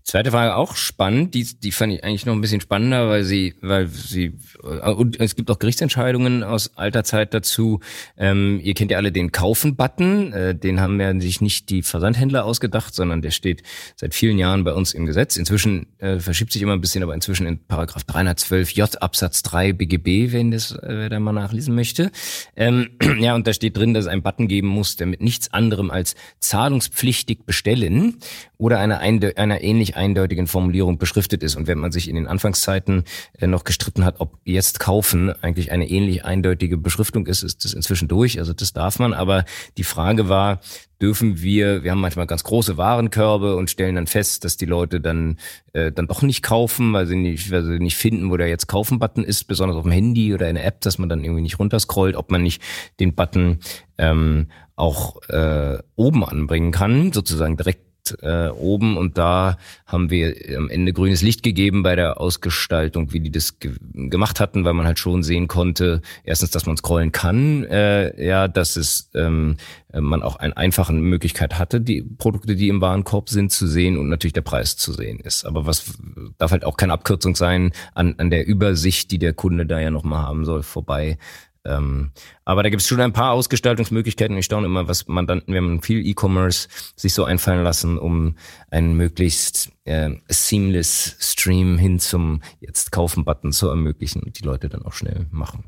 Zweite 0.07 0.31
Frage 0.31 0.55
auch 0.55 0.77
spannend, 0.77 1.35
die, 1.35 1.43
die 1.43 1.73
fand 1.73 1.93
ich 1.93 2.05
eigentlich 2.05 2.27
noch 2.27 2.33
ein 2.35 2.41
bisschen 2.41 2.61
spannender, 2.61 3.09
weil 3.09 3.25
sie, 3.25 3.57
weil 3.61 3.89
sie, 3.89 4.39
und 4.63 5.19
es 5.19 5.35
gibt 5.35 5.51
auch 5.51 5.59
Gerichtsentscheidungen 5.59 6.45
aus 6.45 6.77
alter 6.77 7.03
Zeit 7.03 7.35
dazu. 7.35 7.81
Ähm, 8.17 8.61
ihr 8.63 8.75
kennt 8.75 8.93
ja 8.93 8.99
alle 8.99 9.11
den 9.11 9.33
Kaufen-Button, 9.33 10.33
äh, 10.33 10.55
den 10.55 10.79
haben 10.79 11.01
ja 11.01 11.13
sich 11.21 11.41
nicht 11.41 11.71
die 11.71 11.83
Versandhändler 11.83 12.45
ausgedacht, 12.45 12.95
sondern 12.95 13.21
der 13.21 13.33
steht 13.33 13.65
seit 13.97 14.15
vielen 14.15 14.39
Jahren 14.39 14.63
bei 14.63 14.75
uns 14.75 14.95
im 14.95 15.07
Gesetz. 15.07 15.37
Inzwischen 15.37 15.89
äh, 15.99 16.21
verschiebt 16.21 16.53
sich 16.53 16.63
immer 16.63 16.75
ein 16.75 16.81
bisschen, 16.81 17.03
aber 17.03 17.13
inzwischen 17.13 17.45
in 17.45 17.67
Paragraph 17.67 18.05
312 18.05 18.71
J 18.75 19.03
Absatz 19.03 19.43
3 19.43 19.73
BGB, 19.73 20.31
wenn 20.31 20.53
das, 20.53 20.71
äh, 20.71 20.87
wer 20.87 21.09
da 21.09 21.19
mal 21.19 21.33
nachlesen 21.33 21.75
möchte. 21.75 22.13
Ähm, 22.55 22.91
ja, 23.19 23.35
und 23.35 23.49
da 23.49 23.53
steht 23.53 23.77
drin, 23.77 23.93
dass 23.93 24.05
es 24.05 24.09
einen 24.09 24.23
Button 24.23 24.47
geben 24.47 24.69
muss, 24.69 24.95
der 24.95 25.09
mit 25.09 25.21
nichts 25.21 25.53
anderem 25.53 25.91
als 25.91 26.15
zahlungspflichtig 26.39 27.45
bestellen 27.45 28.19
oder 28.57 28.79
einer, 28.79 29.01
einer 29.01 29.61
ähnlich 29.63 29.96
eindeutigen 29.97 30.47
Formulierung 30.47 30.99
beschriftet 30.99 31.43
ist. 31.43 31.57
Und 31.57 31.67
wenn 31.67 31.79
man 31.79 31.93
sich 31.93 32.09
in 32.09 32.17
den 32.17 32.27
Anfangszeiten 32.27 33.05
äh, 33.39 33.47
noch 33.47 33.65
gestritten 33.65 34.05
hat, 34.05 34.21
ob 34.21 34.39
jetzt 34.45 34.81
kaufen 34.81 35.31
eigentlich 35.43 35.73
eine 35.73 35.89
ähnlich 35.89 36.25
eindeutige 36.25 36.77
Beschriftung 36.77 37.27
ist, 37.27 37.43
ist 37.43 37.65
das 37.65 37.75
inzwischen 37.75 38.09
durch. 38.09 38.39
Also 38.39 38.53
das 38.53 38.73
darf 38.73 38.99
man. 38.99 39.15
Aber 39.15 39.45
die 39.77 39.85
Frage 39.85 40.29
war, 40.29 40.61
dürfen 41.01 41.43
wir, 41.43 41.83
wir 41.83 41.91
haben 41.91 42.01
manchmal 42.01 42.27
ganz 42.27 42.45
große 42.45 42.77
Warenkörbe 42.77 43.57
und 43.57 43.71
stellen 43.71 43.97
dann 43.97 44.07
fest, 44.07 44.45
dass 44.45 44.57
die 44.57 44.67
Leute 44.67 45.01
dann 45.01 45.39
äh, 45.73 45.93
dann 45.93 46.07
doch 46.07 46.23
nicht 46.23 46.43
kaufen, 46.43 46.93
weil 46.93 47.07
sie 47.07 47.17
nicht, 47.17 47.51
weil 47.51 47.65
sie 47.65 47.79
nicht 47.79 47.97
finden, 47.97 48.31
wo 48.31 48.37
der 48.37 48.49
jetzt 48.49 48.67
Kaufen-Button 48.67 49.25
ist, 49.25 49.45
besonders 49.45 49.77
auf 49.77 49.83
dem 49.83 49.93
Handy 49.93 50.33
oder 50.33 50.49
in 50.49 50.55
der 50.55 50.65
App, 50.65 50.81
dass 50.81 50.99
man 50.99 51.09
dann 51.09 51.23
irgendwie 51.23 51.43
nicht 51.43 51.59
runterscrollt, 51.59 52.17
ob 52.17 52.31
man 52.31 52.43
nicht 52.43 52.63
den 52.99 53.15
Button 53.15 53.59
ähm, 53.99 54.49
auch 54.75 55.23
äh, 55.29 55.79
oben 55.97 56.25
anbringen 56.25 56.71
kann, 56.71 57.13
sozusagen 57.13 57.57
direkt 57.57 57.86
äh, 58.23 58.49
oben 58.49 58.97
und 58.97 59.19
da 59.19 59.59
haben 59.87 60.11
wir 60.11 60.35
am 60.57 60.69
Ende 60.69 60.93
grünes 60.93 61.23
Licht 61.23 61.43
gegeben 61.43 61.83
bei 61.83 61.97
der 61.97 62.21
Ausgestaltung, 62.21 63.13
wie 63.13 63.21
die 63.21 63.31
das 63.31 63.59
ge 63.59 63.73
gemacht 63.93 64.41
hatten, 64.41 64.65
weil 64.65 64.75
man 64.75 64.87
halt 64.87 64.99
schon 64.99 65.23
sehen 65.23 65.49
konnte, 65.49 66.03
erstens, 66.25 66.51
dass 66.51 66.67
man 66.67 66.77
scrollen 66.77 67.13
kann, 67.13 67.65
äh, 67.65 68.25
ja, 68.25 68.49
dass 68.49 68.77
es 68.77 69.11
ähm, 69.15 69.57
man 69.93 70.23
auch 70.23 70.37
eine 70.37 70.57
einfache 70.57 70.93
Möglichkeit 70.93 71.59
hatte, 71.59 71.81
die 71.81 72.03
Produkte, 72.03 72.57
die 72.57 72.69
im 72.69 72.81
Warenkorb 72.81 73.29
sind, 73.29 73.53
zu 73.53 73.67
sehen 73.67 73.97
und 73.97 74.09
natürlich 74.09 74.35
der 74.35 74.43
Preis 74.43 74.77
zu 74.77 74.93
sehen 74.93 75.21
ist. 75.21 75.45
Aber 75.45 75.67
was 75.67 75.95
darf 76.39 76.51
halt 76.51 76.65
auch 76.65 76.77
keine 76.77 76.93
Abkürzung 76.93 77.37
sein 77.37 77.73
an, 77.95 78.15
an 78.19 78.31
der 78.31 78.47
Übersicht, 78.47 79.11
die 79.11 79.19
der 79.19 79.33
Kunde 79.33 79.67
da 79.67 79.81
ja 79.81 79.91
nochmal 79.91 80.23
haben 80.23 80.45
soll, 80.45 80.63
vorbei 80.63 81.19
ähm, 81.67 82.13
aber 82.45 82.63
da 82.63 82.71
gibt 82.71 82.83
es 82.83 82.89
schon 82.89 83.01
ein 83.01 83.13
paar 83.13 83.33
Ausgestaltungsmöglichkeiten. 83.33 84.37
Ich 84.37 84.45
staune 84.45 84.67
immer, 84.67 84.89
was 84.89 85.09
Mandanten, 85.09 85.53
wir 85.53 85.61
haben 85.61 85.83
viel 85.83 86.07
E-Commerce 86.07 86.69
sich 86.97 87.15
so 87.15 87.25
einfallen 87.25 87.63
lassen, 87.63 87.99
um 87.99 88.37
einen 88.71 88.97
möglichst 88.97 89.73
äh, 89.85 90.11
seamless 90.29 91.17
Stream 91.19 91.79
hin 91.79 91.99
zum 91.99 92.43
jetzt 92.61 92.93
kaufen 92.93 93.25
Button 93.25 93.53
zu 93.53 93.69
ermöglichen 93.69 94.23
und 94.23 94.39
die 94.39 94.45
Leute 94.45 94.69
dann 94.69 94.83
auch 94.83 94.93
schnell 94.93 95.27
machen. 95.31 95.65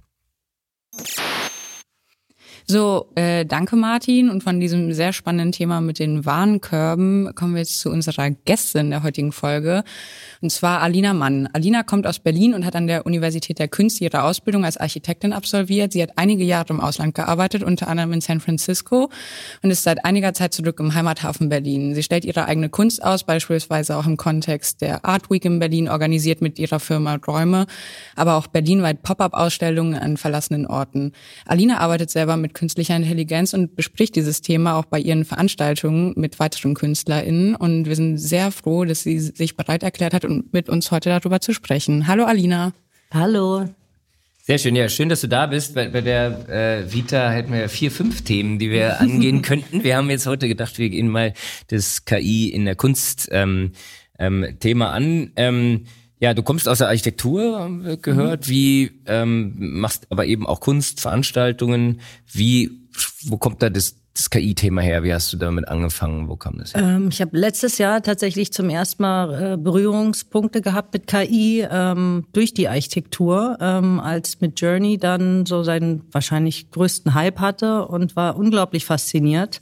So, 2.70 3.06
äh, 3.14 3.46
danke 3.46 3.76
Martin. 3.76 4.28
Und 4.28 4.42
von 4.42 4.60
diesem 4.60 4.92
sehr 4.92 5.14
spannenden 5.14 5.52
Thema 5.52 5.80
mit 5.80 5.98
den 5.98 6.26
Warenkörben 6.26 7.34
kommen 7.34 7.54
wir 7.54 7.60
jetzt 7.60 7.80
zu 7.80 7.90
unserer 7.90 8.28
Gästin 8.28 8.90
der 8.90 9.02
heutigen 9.02 9.32
Folge. 9.32 9.84
Und 10.42 10.52
zwar 10.52 10.82
Alina 10.82 11.14
Mann. 11.14 11.48
Alina 11.54 11.82
kommt 11.82 12.06
aus 12.06 12.18
Berlin 12.18 12.52
und 12.52 12.66
hat 12.66 12.76
an 12.76 12.86
der 12.86 13.06
Universität 13.06 13.58
der 13.58 13.68
Künste 13.68 14.04
ihre 14.04 14.22
Ausbildung 14.22 14.66
als 14.66 14.76
Architektin 14.76 15.32
absolviert. 15.32 15.94
Sie 15.94 16.02
hat 16.02 16.10
einige 16.16 16.44
Jahre 16.44 16.66
im 16.68 16.80
Ausland 16.80 17.14
gearbeitet, 17.14 17.62
unter 17.62 17.88
anderem 17.88 18.12
in 18.12 18.20
San 18.20 18.38
Francisco 18.38 19.08
und 19.62 19.70
ist 19.70 19.84
seit 19.84 20.04
einiger 20.04 20.34
Zeit 20.34 20.52
zurück 20.52 20.78
im 20.78 20.92
Heimathafen 20.92 21.48
Berlin. 21.48 21.94
Sie 21.94 22.02
stellt 22.02 22.26
ihre 22.26 22.44
eigene 22.44 22.68
Kunst 22.68 23.02
aus, 23.02 23.24
beispielsweise 23.24 23.96
auch 23.96 24.04
im 24.04 24.18
Kontext 24.18 24.82
der 24.82 25.06
Art 25.06 25.30
Week 25.30 25.46
in 25.46 25.58
Berlin, 25.58 25.88
organisiert 25.88 26.42
mit 26.42 26.58
ihrer 26.58 26.80
Firma 26.80 27.18
Räume, 27.26 27.64
aber 28.14 28.34
auch 28.36 28.46
berlinweit 28.46 29.02
Pop-up-Ausstellungen 29.02 29.98
an 29.98 30.18
verlassenen 30.18 30.66
Orten. 30.66 31.12
Alina 31.46 31.78
arbeitet 31.78 32.10
selber 32.10 32.36
mit 32.36 32.57
künstlicher 32.58 32.96
Intelligenz 32.96 33.54
und 33.54 33.76
bespricht 33.76 34.16
dieses 34.16 34.42
Thema 34.42 34.76
auch 34.76 34.84
bei 34.84 34.98
ihren 34.98 35.24
Veranstaltungen 35.24 36.12
mit 36.16 36.40
weiteren 36.40 36.74
KünstlerInnen. 36.74 37.54
Und 37.54 37.86
wir 37.86 37.94
sind 37.94 38.18
sehr 38.18 38.50
froh, 38.50 38.84
dass 38.84 39.04
sie 39.04 39.18
sich 39.20 39.56
bereit 39.56 39.84
erklärt 39.84 40.12
hat, 40.12 40.24
um 40.24 40.44
mit 40.50 40.68
uns 40.68 40.90
heute 40.90 41.08
darüber 41.08 41.40
zu 41.40 41.54
sprechen. 41.54 42.08
Hallo 42.08 42.24
Alina. 42.24 42.72
Hallo. 43.14 43.68
Sehr 44.42 44.58
schön, 44.58 44.74
ja, 44.76 44.88
schön, 44.88 45.08
dass 45.08 45.20
du 45.20 45.28
da 45.28 45.46
bist. 45.46 45.74
Bei, 45.74 45.88
bei 45.88 46.00
der 46.00 46.48
äh, 46.48 46.92
Vita 46.92 47.30
hätten 47.30 47.52
wir 47.52 47.68
vier, 47.68 47.90
fünf 47.90 48.22
Themen, 48.22 48.58
die 48.58 48.70
wir 48.70 49.00
angehen 49.00 49.42
könnten. 49.42 49.84
Wir 49.84 49.96
haben 49.96 50.10
jetzt 50.10 50.26
heute 50.26 50.48
gedacht, 50.48 50.78
wir 50.78 50.88
gehen 50.88 51.08
mal 51.08 51.34
das 51.68 52.06
KI 52.06 52.48
in 52.48 52.64
der 52.64 52.74
Kunst 52.74 53.28
ähm, 53.30 53.72
ähm, 54.18 54.56
Thema 54.58 54.90
an. 54.90 55.32
Ähm, 55.36 55.84
ja, 56.20 56.34
du 56.34 56.42
kommst 56.42 56.68
aus 56.68 56.78
der 56.78 56.88
Architektur, 56.88 57.60
haben 57.60 57.84
wir 57.84 57.96
gehört. 57.96 58.46
Mhm. 58.46 58.50
Wie 58.50 58.90
ähm, 59.06 59.54
machst 59.58 60.06
aber 60.10 60.26
eben 60.26 60.46
auch 60.46 60.60
Kunstveranstaltungen. 60.60 62.00
Wie, 62.32 62.70
wo 63.24 63.36
kommt 63.36 63.62
da 63.62 63.70
das 63.70 63.96
das 64.18 64.30
KI-Thema 64.30 64.80
her? 64.82 65.04
Wie 65.04 65.14
hast 65.14 65.32
du 65.32 65.36
damit 65.36 65.68
angefangen? 65.68 66.28
Wo 66.28 66.36
kam 66.36 66.58
das 66.58 66.74
her? 66.74 66.82
Ähm, 66.82 67.08
ich 67.10 67.20
habe 67.20 67.38
letztes 67.38 67.78
Jahr 67.78 68.02
tatsächlich 68.02 68.52
zum 68.52 68.68
ersten 68.68 69.02
Mal 69.02 69.52
äh, 69.54 69.56
Berührungspunkte 69.56 70.60
gehabt 70.60 70.92
mit 70.92 71.06
KI 71.06 71.66
ähm, 71.70 72.26
durch 72.32 72.52
die 72.52 72.68
Architektur, 72.68 73.56
ähm, 73.60 74.00
als 74.00 74.40
mit 74.40 74.60
Journey 74.60 74.98
dann 74.98 75.46
so 75.46 75.62
seinen 75.62 76.02
wahrscheinlich 76.12 76.70
größten 76.70 77.14
Hype 77.14 77.38
hatte 77.38 77.86
und 77.86 78.16
war 78.16 78.36
unglaublich 78.36 78.84
fasziniert. 78.84 79.60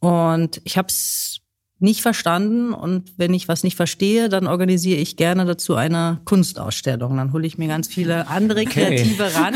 Und 0.00 0.60
ich 0.64 0.78
habe 0.78 0.88
es 0.88 1.40
nicht 1.78 2.00
verstanden 2.00 2.72
und 2.72 3.12
wenn 3.18 3.34
ich 3.34 3.48
was 3.48 3.62
nicht 3.62 3.76
verstehe, 3.76 4.28
dann 4.28 4.46
organisiere 4.46 4.98
ich 4.98 5.16
gerne 5.16 5.44
dazu 5.44 5.74
eine 5.74 6.20
Kunstausstellung. 6.24 7.16
Dann 7.16 7.32
hole 7.32 7.46
ich 7.46 7.58
mir 7.58 7.68
ganz 7.68 7.88
viele 7.88 8.28
andere 8.28 8.64
Kreative 8.64 9.24
okay. 9.24 9.36
ran 9.36 9.54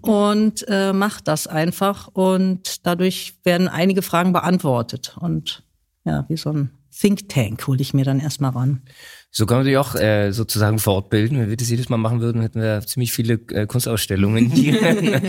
und 0.00 0.64
äh, 0.68 0.92
mache 0.92 1.22
das 1.22 1.46
einfach 1.46 2.08
und 2.08 2.84
dadurch 2.84 3.34
werden 3.44 3.68
einige 3.68 4.02
Fragen 4.02 4.32
beantwortet 4.32 5.16
und 5.20 5.62
ja, 6.04 6.24
wie 6.28 6.36
so 6.36 6.50
ein 6.50 6.70
Think 7.00 7.28
Tank 7.28 7.66
hole 7.66 7.80
ich 7.80 7.94
mir 7.94 8.04
dann 8.04 8.18
erstmal 8.18 8.50
ran. 8.50 8.82
So 9.30 9.46
kann 9.46 9.58
man 9.58 9.64
sich 9.64 9.76
auch 9.76 9.94
äh, 9.94 10.32
sozusagen 10.32 10.80
fortbilden. 10.80 11.38
Wenn 11.38 11.48
wir 11.48 11.56
das 11.56 11.70
jedes 11.70 11.88
Mal 11.88 11.98
machen 11.98 12.20
würden, 12.20 12.42
hätten 12.42 12.60
wir 12.60 12.80
ziemlich 12.80 13.12
viele 13.12 13.34
äh, 13.52 13.66
Kunstausstellungen 13.66 14.50
hier 14.50 14.80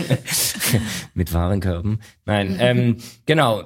mit 1.14 1.32
Warenkörben. 1.32 2.00
Nein, 2.24 2.56
ähm, 2.58 2.96
genau. 3.26 3.64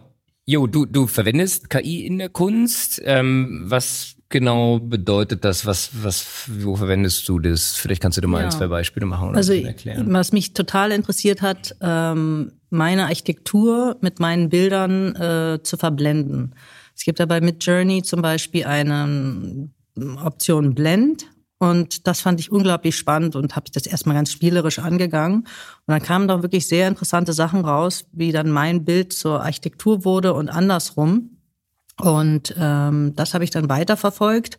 Jo, 0.49 0.69
du, 0.69 0.87
du 0.87 1.09
verwendest 1.09 1.69
KI 1.71 2.07
in 2.07 2.19
der 2.19 2.29
Kunst. 2.29 3.03
Ähm, 3.05 3.65
was 3.65 4.15
genau 4.29 4.79
bedeutet 4.79 5.45
das? 5.45 5.67
Was, 5.67 5.91
was, 6.05 6.25
wo 6.47 6.77
verwendest 6.77 7.29
du 7.29 7.41
das? 7.41 7.75
Vielleicht 7.75 8.01
kannst 8.01 8.17
du 8.17 8.23
dir 8.23 8.29
mal 8.29 8.39
ja. 8.39 8.45
ein, 8.47 8.53
zwei 8.53 8.69
Beispiele 8.69 9.07
machen 9.07 9.31
oder 9.31 9.39
also, 9.39 9.53
erklären. 9.53 10.13
Was 10.13 10.33
mich 10.33 10.55
total 10.55 10.93
interessiert 10.93 11.43
hat, 11.43 11.75
ähm, 11.81 12.53
meine 12.71 13.07
Architektur 13.07 13.97
mit 14.01 14.21
meinen 14.21 14.49
Bildern 14.49 15.17
äh, 15.17 15.63
zu 15.65 15.77
verblenden. 15.77 16.55
Es 16.95 17.03
gibt 17.03 17.19
dabei 17.19 17.41
mit 17.41 17.65
Journey 17.65 18.05
zum 18.05 18.23
Beispiel 18.23 18.65
eine 18.65 19.69
Option 20.25 20.77
Blend. 20.77 21.27
Und 21.59 22.07
das 22.07 22.21
fand 22.21 22.39
ich 22.39 22.53
unglaublich 22.53 22.97
spannend 22.97 23.35
und 23.35 23.57
habe 23.57 23.65
ich 23.67 23.73
das 23.73 23.87
erstmal 23.87 24.17
ganz 24.17 24.31
spielerisch 24.31 24.79
angegangen. 24.79 25.41
Und 25.41 25.47
dann 25.87 26.03
kamen 26.03 26.29
da 26.29 26.43
wirklich 26.43 26.69
sehr 26.69 26.87
interessante 26.87 27.33
Sachen 27.33 27.65
raus, 27.65 28.05
wie 28.13 28.33
dann 28.33 28.51
mein 28.51 28.85
Bild 28.85 29.13
zur 29.13 29.43
Architektur 29.43 30.05
wurde 30.05 30.35
und 30.35 30.51
andersrum. 30.51 31.39
Und 31.99 32.55
ähm, 32.59 33.15
das 33.17 33.33
habe 33.33 33.45
ich 33.45 33.51
dann 33.51 33.71
weiterverfolgt 33.71 34.59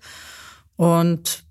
und 0.75 1.43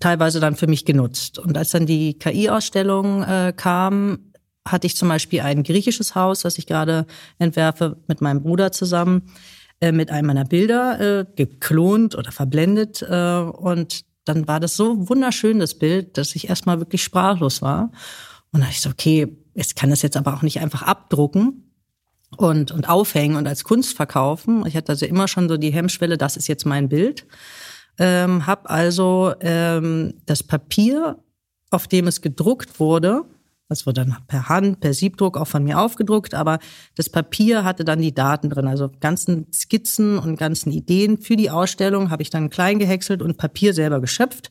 teilweise 0.00 0.40
dann 0.40 0.56
für 0.56 0.66
mich 0.66 0.84
genutzt. 0.84 1.38
Und 1.38 1.56
als 1.56 1.70
dann 1.70 1.86
die 1.86 2.18
KI-Ausstellung 2.18 3.22
äh, 3.22 3.54
kam, 3.56 4.32
hatte 4.66 4.86
ich 4.86 4.96
zum 4.96 5.08
Beispiel 5.08 5.40
ein 5.40 5.62
griechisches 5.62 6.14
Haus, 6.14 6.44
was 6.44 6.58
ich 6.58 6.66
gerade 6.66 7.06
entwerfe 7.38 7.96
mit 8.06 8.20
meinem 8.20 8.42
Bruder 8.42 8.72
zusammen, 8.72 9.22
äh, 9.80 9.90
mit 9.90 10.10
einem 10.10 10.26
meiner 10.26 10.44
Bilder 10.44 11.00
äh, 11.20 11.26
geklont 11.34 12.14
oder 12.14 12.30
verblendet. 12.30 13.02
Äh, 13.02 13.38
und 13.38 14.04
dann 14.24 14.46
war 14.46 14.60
das 14.60 14.76
so 14.76 15.08
wunderschön, 15.08 15.58
das 15.58 15.78
Bild, 15.78 16.16
dass 16.18 16.34
ich 16.34 16.48
erstmal 16.48 16.78
wirklich 16.78 17.02
sprachlos 17.02 17.62
war. 17.62 17.90
Und 18.52 18.60
dann 18.60 18.70
ich 18.70 18.80
so, 18.80 18.90
okay, 18.90 19.36
ich 19.54 19.74
kann 19.74 19.90
das 19.90 20.02
jetzt 20.02 20.16
aber 20.16 20.34
auch 20.34 20.42
nicht 20.42 20.60
einfach 20.60 20.82
abdrucken 20.82 21.72
und, 22.36 22.70
und 22.70 22.88
aufhängen 22.88 23.36
und 23.36 23.46
als 23.46 23.64
Kunst 23.64 23.94
verkaufen. 23.96 24.64
Ich 24.66 24.76
hatte 24.76 24.92
also 24.92 25.06
immer 25.06 25.28
schon 25.28 25.48
so 25.48 25.56
die 25.56 25.72
Hemmschwelle, 25.72 26.16
das 26.16 26.36
ist 26.36 26.48
jetzt 26.48 26.66
mein 26.66 26.88
Bild. 26.88 27.26
Ähm, 27.98 28.46
hab 28.46 28.70
also 28.70 29.34
ähm, 29.40 30.14
das 30.26 30.42
Papier, 30.42 31.18
auf 31.70 31.88
dem 31.88 32.06
es 32.06 32.20
gedruckt 32.20 32.80
wurde, 32.80 33.24
das 33.72 33.86
wurde 33.86 34.04
dann 34.04 34.16
per 34.26 34.48
Hand, 34.48 34.80
per 34.80 34.92
Siebdruck 34.92 35.36
auch 35.36 35.48
von 35.48 35.64
mir 35.64 35.80
aufgedruckt, 35.80 36.34
aber 36.34 36.58
das 36.94 37.08
Papier 37.08 37.64
hatte 37.64 37.84
dann 37.84 38.00
die 38.00 38.14
Daten 38.14 38.50
drin, 38.50 38.68
also 38.68 38.90
ganzen 39.00 39.46
Skizzen 39.52 40.18
und 40.18 40.38
ganzen 40.38 40.70
Ideen 40.70 41.18
für 41.18 41.36
die 41.36 41.50
Ausstellung 41.50 42.10
habe 42.10 42.22
ich 42.22 42.30
dann 42.30 42.50
klein 42.50 42.78
gehäckselt 42.78 43.22
und 43.22 43.38
Papier 43.38 43.74
selber 43.74 44.00
geschöpft. 44.00 44.50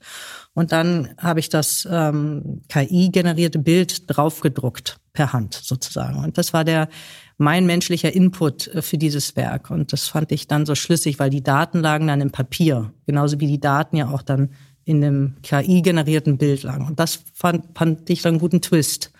Und 0.54 0.74
dann 0.74 1.10
habe 1.18 1.40
ich 1.40 1.48
das 1.48 1.88
ähm, 1.90 2.64
KI-generierte 2.68 3.60
Bild 3.60 4.04
draufgedruckt, 4.08 4.98
per 5.14 5.32
Hand 5.32 5.54
sozusagen. 5.54 6.24
Und 6.24 6.38
das 6.38 6.52
war 6.52 6.66
der 6.66 6.90
mein 7.38 7.66
menschlicher 7.66 8.14
Input 8.14 8.68
äh, 8.68 8.82
für 8.82 8.98
dieses 8.98 9.36
Werk. 9.36 9.72
Und 9.72 9.94
das 9.94 10.08
fand 10.08 10.32
ich 10.32 10.48
dann 10.48 10.66
so 10.66 10.76
schlüssig, 10.76 11.20
weil 11.20 11.30
die 11.30 11.44
Daten 11.44 11.80
lagen 11.80 12.08
dann 12.08 12.22
im 12.22 12.32
Papier, 12.32 12.94
genauso 13.06 13.40
wie 13.40 13.48
die 13.48 13.60
Daten 13.60 13.96
ja 13.96 14.10
auch 14.10 14.22
dann 14.22 14.52
in 14.86 15.04
einem 15.04 15.36
KI-generierten 15.44 16.38
Bild 16.38 16.64
lang. 16.64 16.88
Und 16.88 17.00
das 17.00 17.20
fand, 17.34 17.66
fand 17.78 18.10
ich 18.10 18.22
dann 18.22 18.34
einen 18.34 18.40
guten 18.40 18.62
Twist. 18.62 19.12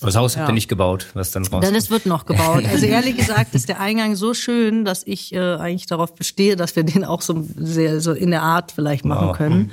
Das 0.00 0.16
Haus 0.16 0.34
ja. 0.34 0.40
habt 0.40 0.50
ihr 0.50 0.54
nicht 0.54 0.68
gebaut, 0.68 1.06
was 1.14 1.30
dann 1.30 1.46
raus. 1.46 1.64
Dann 1.64 1.74
es 1.74 1.90
wird 1.90 2.06
noch 2.06 2.26
gebaut. 2.26 2.64
Also 2.68 2.86
ehrlich 2.86 3.16
gesagt 3.16 3.54
ist 3.54 3.68
der 3.68 3.80
Eingang 3.80 4.16
so 4.16 4.34
schön, 4.34 4.84
dass 4.84 5.06
ich 5.06 5.32
äh, 5.32 5.38
eigentlich 5.38 5.86
darauf 5.86 6.14
bestehe, 6.14 6.56
dass 6.56 6.74
wir 6.74 6.82
den 6.82 7.04
auch 7.04 7.22
so 7.22 7.46
sehr 7.56 8.00
so 8.00 8.12
in 8.12 8.30
der 8.30 8.42
Art 8.42 8.72
vielleicht 8.72 9.04
machen 9.04 9.28
wow. 9.28 9.36
können. 9.36 9.70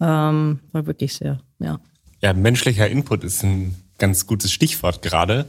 Ähm, 0.00 0.60
war 0.72 0.86
wirklich 0.86 1.14
sehr, 1.14 1.40
ja. 1.58 1.80
Ja, 2.20 2.32
menschlicher 2.32 2.88
Input 2.88 3.24
ist 3.24 3.42
ein 3.42 3.74
ganz 3.98 4.26
gutes 4.26 4.52
Stichwort 4.52 5.02
gerade. 5.02 5.46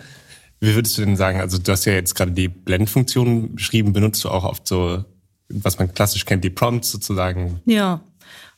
Wie 0.59 0.75
würdest 0.75 0.97
du 0.97 1.01
denn 1.05 1.15
sagen, 1.15 1.39
also 1.39 1.57
du 1.57 1.71
hast 1.71 1.85
ja 1.85 1.93
jetzt 1.93 2.15
gerade 2.15 2.31
die 2.31 2.47
Blendfunktion 2.47 3.55
beschrieben, 3.55 3.93
benutzt 3.93 4.23
du 4.23 4.29
auch 4.29 4.43
oft 4.43 4.67
so, 4.67 5.05
was 5.49 5.79
man 5.79 5.93
klassisch 5.93 6.25
kennt, 6.25 6.43
die 6.43 6.49
Prompts 6.49 6.91
sozusagen? 6.91 7.61
Ja, 7.65 8.01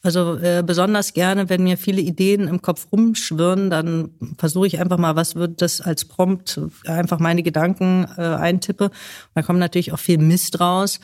also 0.04 0.38
äh, 0.38 0.64
besonders 0.66 1.14
gerne, 1.14 1.50
wenn 1.50 1.64
mir 1.64 1.78
viele 1.78 2.02
Ideen 2.02 2.48
im 2.48 2.62
Kopf 2.62 2.88
rumschwirren, 2.92 3.70
dann 3.70 4.10
versuche 4.38 4.66
ich 4.66 4.80
einfach 4.80 4.98
mal, 4.98 5.16
was 5.16 5.36
wird 5.36 5.62
das 5.62 5.80
als 5.80 6.06
Prompt, 6.06 6.60
einfach 6.86 7.20
meine 7.20 7.44
Gedanken 7.44 8.08
äh, 8.18 8.22
eintippe. 8.22 8.90
Da 9.36 9.44
kommt 9.44 9.60
natürlich 9.60 9.94
auch 9.94 10.00
viel 10.00 10.18
Mist 10.18 10.60
raus. 10.60 11.00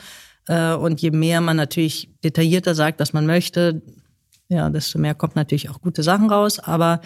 Äh, 0.48 0.74
und 0.74 1.00
je 1.00 1.12
mehr 1.12 1.40
man 1.40 1.56
natürlich 1.56 2.10
detaillierter 2.24 2.74
sagt, 2.74 2.98
was 2.98 3.12
man 3.12 3.26
möchte, 3.26 3.82
ja, 4.48 4.68
desto 4.70 4.98
mehr 4.98 5.14
kommt 5.14 5.36
natürlich 5.36 5.70
auch 5.70 5.80
gute 5.80 6.02
Sachen 6.02 6.28
raus. 6.28 6.58
Aber 6.58 7.00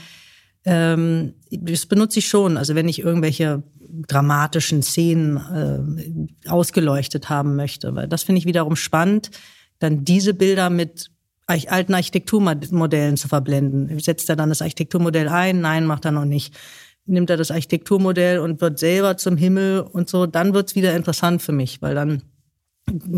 ähm, 0.64 1.34
das 1.50 1.84
benutze 1.86 2.20
ich 2.20 2.28
schon. 2.28 2.56
Also 2.56 2.74
wenn 2.74 2.88
ich 2.88 3.00
irgendwelche 3.00 3.62
dramatischen 4.08 4.82
Szenen 4.82 5.36
äh, 6.46 6.48
ausgeleuchtet 6.48 7.28
haben 7.28 7.56
möchte, 7.56 7.94
weil 7.94 8.08
das 8.08 8.22
finde 8.22 8.38
ich 8.38 8.46
wiederum 8.46 8.76
spannend, 8.76 9.30
dann 9.78 10.04
diese 10.04 10.32
Bilder 10.32 10.70
mit 10.70 11.11
alten 11.46 11.94
Architekturmodellen 11.94 13.16
zu 13.16 13.28
verblenden. 13.28 13.98
Setzt 13.98 14.28
er 14.28 14.36
dann 14.36 14.48
das 14.48 14.62
Architekturmodell 14.62 15.28
ein? 15.28 15.60
Nein, 15.60 15.86
macht 15.86 16.04
er 16.04 16.12
noch 16.12 16.24
nicht. 16.24 16.54
Nimmt 17.04 17.30
er 17.30 17.36
das 17.36 17.50
Architekturmodell 17.50 18.38
und 18.38 18.60
wird 18.60 18.78
selber 18.78 19.16
zum 19.16 19.36
Himmel 19.36 19.80
und 19.80 20.08
so, 20.08 20.26
dann 20.26 20.54
wird's 20.54 20.76
wieder 20.76 20.94
interessant 20.94 21.42
für 21.42 21.52
mich, 21.52 21.82
weil 21.82 21.94
dann 21.94 22.22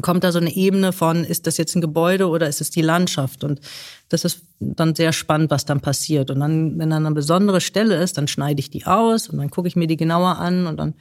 kommt 0.03 0.25
da 0.25 0.33
so 0.33 0.39
eine 0.39 0.55
Ebene 0.55 0.93
von, 0.93 1.25
ist 1.25 1.47
das 1.47 1.57
jetzt 1.57 1.75
ein 1.75 1.81
Gebäude 1.81 2.29
oder 2.29 2.49
ist 2.49 2.61
es 2.61 2.71
die 2.71 2.83
Landschaft? 2.83 3.45
Und 3.45 3.61
das 4.09 4.25
ist 4.25 4.43
dann 4.59 4.95
sehr 4.95 5.13
spannend, 5.13 5.51
was 5.51 5.65
dann 5.65 5.81
passiert. 5.81 6.31
Und 6.31 6.41
dann, 6.41 6.79
wenn 6.79 6.91
dann 6.91 7.07
eine 7.07 7.15
besondere 7.15 7.61
Stelle 7.61 7.97
ist, 7.97 8.17
dann 8.17 8.29
schneide 8.29 8.61
ich 8.61 8.71
die 8.71 8.87
aus 8.87 9.29
und 9.29 9.39
dann 9.39 9.51
gucke 9.51 9.69
ich 9.69 9.77
mir 9.77 9.87
die 9.87 9.97
genauer 9.97 10.39
an 10.39 10.67
und 10.67 10.77
dann 10.77 10.95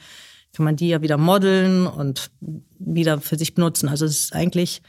kann 0.56 0.66
man 0.66 0.76
die 0.76 0.90
ja 0.90 1.02
wieder 1.02 1.18
modeln 1.18 1.88
und 1.88 2.32
wieder 2.80 3.20
für 3.20 3.38
sich 3.38 3.56
benutzen. 3.56 3.90
Also 3.90 4.06
es 4.06 4.20
ist 4.20 4.34
eigentlich 4.34 4.82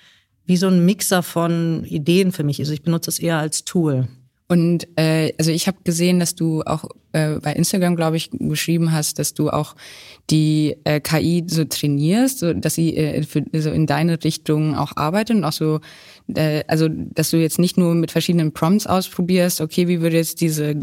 wie 0.47 0.57
so 0.57 0.69
ein 0.69 0.85
Mixer 0.85 1.23
von 1.23 1.85
Ideen 1.85 2.33
für 2.33 2.45
mich. 2.45 2.61
Also 2.61 2.73
ich 2.73 2.83
benutze 2.83 3.11
es 3.11 3.19
eher 3.19 3.39
als 3.39 3.65
Tool. 3.65 4.09
Und 4.47 4.87
äh, 4.97 5.33
also 5.39 5.51
ich 5.51 5.67
habe 5.67 5.79
gesehen, 5.85 6.21
dass 6.21 6.35
du 6.35 6.63
auch 6.63 6.85
äh, 7.13 7.37
bei 7.41 7.55
Instagram, 7.55 7.97
glaube 7.97 8.19
ich, 8.19 8.31
geschrieben 8.31 8.93
hast, 8.93 9.19
dass 9.19 9.33
du 9.33 9.49
auch 9.49 9.75
die 10.29 10.77
äh, 10.85 11.01
KI 11.01 11.45
so 11.47 11.65
trainierst, 11.65 12.41
so 12.41 12.53
dass 12.53 12.75
sie 12.75 12.95
äh, 12.95 13.23
für, 13.23 13.43
so 13.55 13.71
in 13.71 13.87
deine 13.87 14.23
Richtung 14.23 14.77
auch 14.77 14.93
arbeitet 14.97 15.37
und 15.37 15.45
auch 15.45 15.53
so, 15.53 15.81
äh, 16.35 16.63
also 16.69 16.89
dass 16.89 17.31
du 17.31 17.39
jetzt 17.39 17.59
nicht 17.59 17.79
nur 17.79 17.95
mit 17.95 18.11
verschiedenen 18.11 18.53
Prompts 18.53 18.87
ausprobierst, 18.87 19.63
okay, 19.63 19.89
wie 19.89 20.03
würde 20.03 20.17
jetzt 20.17 20.43
diese, 20.43 20.75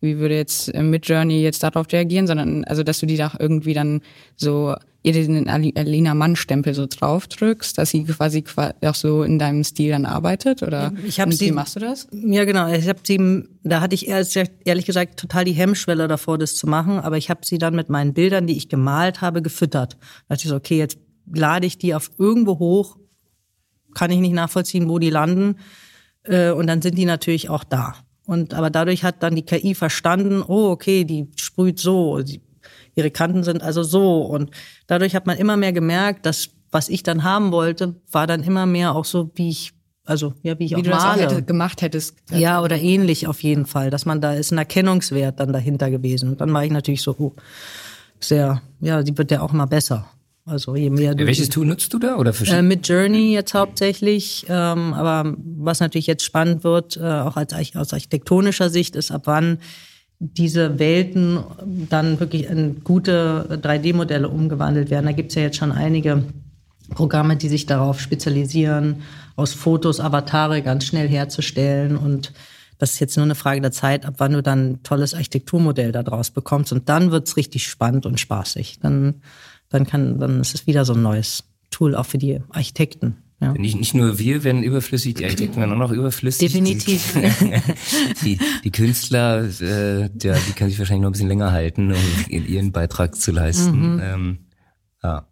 wie 0.00 0.18
würde 0.18 0.36
jetzt 0.36 0.74
äh, 0.74 0.82
Midjourney 0.82 1.42
jetzt 1.42 1.62
darauf 1.62 1.92
reagieren, 1.92 2.26
sondern 2.26 2.64
also 2.64 2.82
dass 2.82 3.00
du 3.00 3.06
die 3.06 3.22
auch 3.22 3.38
irgendwie 3.38 3.74
dann 3.74 4.00
so 4.36 4.74
ihr 5.06 5.12
den 5.12 5.48
Alina 5.48 6.14
Mann-Stempel 6.14 6.74
so 6.74 6.86
drauf 6.86 7.28
drückst, 7.28 7.78
dass 7.78 7.90
sie 7.90 8.02
quasi 8.04 8.42
auch 8.82 8.94
so 8.94 9.22
in 9.22 9.38
deinem 9.38 9.62
Stil 9.62 9.90
dann 9.90 10.04
arbeitet? 10.04 10.62
Oder 10.62 10.92
ich 11.06 11.20
hab 11.20 11.32
sie, 11.32 11.46
wie 11.46 11.52
machst 11.52 11.76
du 11.76 11.80
das? 11.80 12.08
Ja, 12.10 12.44
genau. 12.44 12.68
Ich 12.72 12.88
habe 12.88 12.98
sie, 13.04 13.44
da 13.62 13.80
hatte 13.80 13.94
ich 13.94 14.08
ehrlich 14.08 14.84
gesagt 14.84 15.18
total 15.18 15.44
die 15.44 15.52
Hemmschwelle 15.52 16.08
davor, 16.08 16.38
das 16.38 16.56
zu 16.56 16.66
machen, 16.66 16.98
aber 16.98 17.16
ich 17.16 17.30
habe 17.30 17.40
sie 17.44 17.58
dann 17.58 17.76
mit 17.76 17.88
meinen 17.88 18.14
Bildern, 18.14 18.48
die 18.48 18.56
ich 18.56 18.68
gemalt 18.68 19.20
habe, 19.20 19.42
gefüttert. 19.42 19.96
Da 20.28 20.34
dachte 20.34 20.44
ich 20.44 20.50
so, 20.50 20.56
okay, 20.56 20.78
jetzt 20.78 20.98
lade 21.32 21.66
ich 21.66 21.78
die 21.78 21.94
auf 21.94 22.10
irgendwo 22.18 22.58
hoch, 22.58 22.96
kann 23.94 24.10
ich 24.10 24.18
nicht 24.18 24.34
nachvollziehen, 24.34 24.88
wo 24.88 24.98
die 24.98 25.10
landen. 25.10 25.56
Äh, 26.24 26.50
und 26.50 26.66
dann 26.66 26.82
sind 26.82 26.98
die 26.98 27.04
natürlich 27.04 27.48
auch 27.48 27.62
da. 27.62 27.94
Und 28.26 28.54
aber 28.54 28.70
dadurch 28.70 29.04
hat 29.04 29.22
dann 29.22 29.36
die 29.36 29.44
KI 29.44 29.74
verstanden, 29.74 30.42
oh, 30.42 30.70
okay, 30.70 31.04
die 31.04 31.28
sprüht 31.36 31.78
so, 31.78 32.22
die, 32.22 32.40
ihre 32.96 33.10
Kanten 33.12 33.44
sind 33.44 33.62
also 33.62 33.84
so. 33.84 34.22
Und 34.22 34.50
dadurch 34.88 35.14
hat 35.14 35.26
man 35.26 35.38
immer 35.38 35.56
mehr 35.56 35.72
gemerkt, 35.72 36.26
dass 36.26 36.50
was 36.72 36.88
ich 36.88 37.04
dann 37.04 37.22
haben 37.22 37.52
wollte, 37.52 37.94
war 38.10 38.26
dann 38.26 38.42
immer 38.42 38.66
mehr 38.66 38.94
auch 38.94 39.04
so, 39.04 39.30
wie 39.36 39.50
ich 39.50 39.72
also 40.04 40.34
ja, 40.42 40.58
wie 40.58 40.66
ich 40.66 40.70
wie 40.70 40.76
auch 40.76 40.82
du 40.82 40.90
male. 40.90 41.22
das 41.22 41.32
auch 41.32 41.36
hätte, 41.36 41.42
gemacht 41.42 41.82
hättest. 41.82 42.16
Ja, 42.30 42.62
oder 42.62 42.78
ähnlich 42.78 43.26
auf 43.26 43.42
jeden 43.42 43.66
Fall, 43.66 43.90
dass 43.90 44.06
man 44.06 44.20
da 44.20 44.34
ist 44.34 44.52
ein 44.52 44.58
Erkennungswert 44.58 45.40
dann 45.40 45.52
dahinter 45.52 45.90
gewesen. 45.90 46.30
Und 46.30 46.40
dann 46.40 46.52
war 46.52 46.64
ich 46.64 46.70
natürlich 46.70 47.02
so 47.02 47.16
oh, 47.18 47.32
sehr, 48.20 48.62
ja, 48.80 49.02
die 49.02 49.16
wird 49.18 49.30
ja 49.32 49.40
auch 49.42 49.52
immer 49.52 49.66
besser. 49.66 50.08
Also 50.44 50.76
je 50.76 50.90
mehr 50.90 51.16
du 51.16 51.26
Welches 51.26 51.48
Tool 51.48 51.66
nutzt 51.66 51.92
du 51.92 51.98
da 51.98 52.16
oder 52.16 52.32
äh, 52.46 52.62
Mit 52.62 52.86
Journey 52.86 53.32
jetzt 53.32 53.52
hauptsächlich, 53.52 54.46
ähm, 54.48 54.94
aber 54.94 55.34
was 55.36 55.80
natürlich 55.80 56.06
jetzt 56.06 56.24
spannend 56.24 56.62
wird, 56.62 56.96
äh, 56.96 57.02
auch 57.02 57.36
als 57.36 57.52
aus 57.74 57.92
architektonischer 57.92 58.70
Sicht, 58.70 58.94
ist 58.94 59.10
ab 59.10 59.22
wann 59.24 59.58
diese 60.18 60.78
Welten 60.78 61.40
dann 61.90 62.20
wirklich 62.20 62.46
in 62.46 62.82
gute 62.82 63.60
3D-Modelle 63.62 64.28
umgewandelt 64.28 64.90
werden. 64.90 65.06
Da 65.06 65.12
gibt's 65.12 65.34
ja 65.34 65.42
jetzt 65.42 65.58
schon 65.58 65.72
einige 65.72 66.24
Programme, 66.90 67.36
die 67.36 67.48
sich 67.48 67.66
darauf 67.66 68.00
spezialisieren, 68.00 69.02
aus 69.34 69.52
Fotos 69.52 70.00
Avatare 70.00 70.62
ganz 70.62 70.84
schnell 70.84 71.08
herzustellen 71.08 71.96
und 71.96 72.32
das 72.78 72.92
ist 72.92 73.00
jetzt 73.00 73.16
nur 73.16 73.24
eine 73.24 73.34
Frage 73.34 73.62
der 73.62 73.72
Zeit, 73.72 74.04
ab 74.04 74.16
wann 74.18 74.32
du 74.32 74.42
dann 74.42 74.72
ein 74.72 74.82
tolles 74.82 75.14
Architekturmodell 75.14 75.92
daraus 75.92 76.30
bekommst. 76.30 76.74
Und 76.74 76.90
dann 76.90 77.10
wird's 77.10 77.38
richtig 77.38 77.66
spannend 77.66 78.04
und 78.04 78.20
spaßig. 78.20 78.80
Dann 78.80 79.22
dann 79.68 79.86
kann, 79.86 80.18
dann 80.18 80.40
ist 80.40 80.54
es 80.54 80.66
wieder 80.66 80.84
so 80.84 80.94
ein 80.94 81.02
neues 81.02 81.44
Tool 81.70 81.94
auch 81.94 82.06
für 82.06 82.18
die 82.18 82.40
Architekten. 82.50 83.22
Ja. 83.40 83.52
Nicht, 83.52 83.78
nicht 83.78 83.94
nur 83.94 84.18
wir 84.18 84.44
werden 84.44 84.62
überflüssig, 84.62 85.14
die 85.14 85.24
Architekten 85.24 85.56
werden 85.56 85.72
auch 85.72 85.76
noch 85.76 85.90
überflüssig. 85.90 86.50
Definitiv. 86.50 87.12
Die, 87.12 87.58
die, 88.36 88.38
die 88.64 88.70
Künstler, 88.70 89.44
äh, 89.44 90.08
der, 90.10 90.36
die 90.36 90.52
kann 90.54 90.70
sich 90.70 90.78
wahrscheinlich 90.78 91.02
noch 91.02 91.10
ein 91.10 91.12
bisschen 91.12 91.28
länger 91.28 91.52
halten, 91.52 91.92
um 91.92 91.98
ihren 92.30 92.72
Beitrag 92.72 93.14
zu 93.14 93.32
leisten. 93.32 93.94
Mhm. 93.94 94.02
Ähm, 94.02 94.38
ja. 95.02 95.28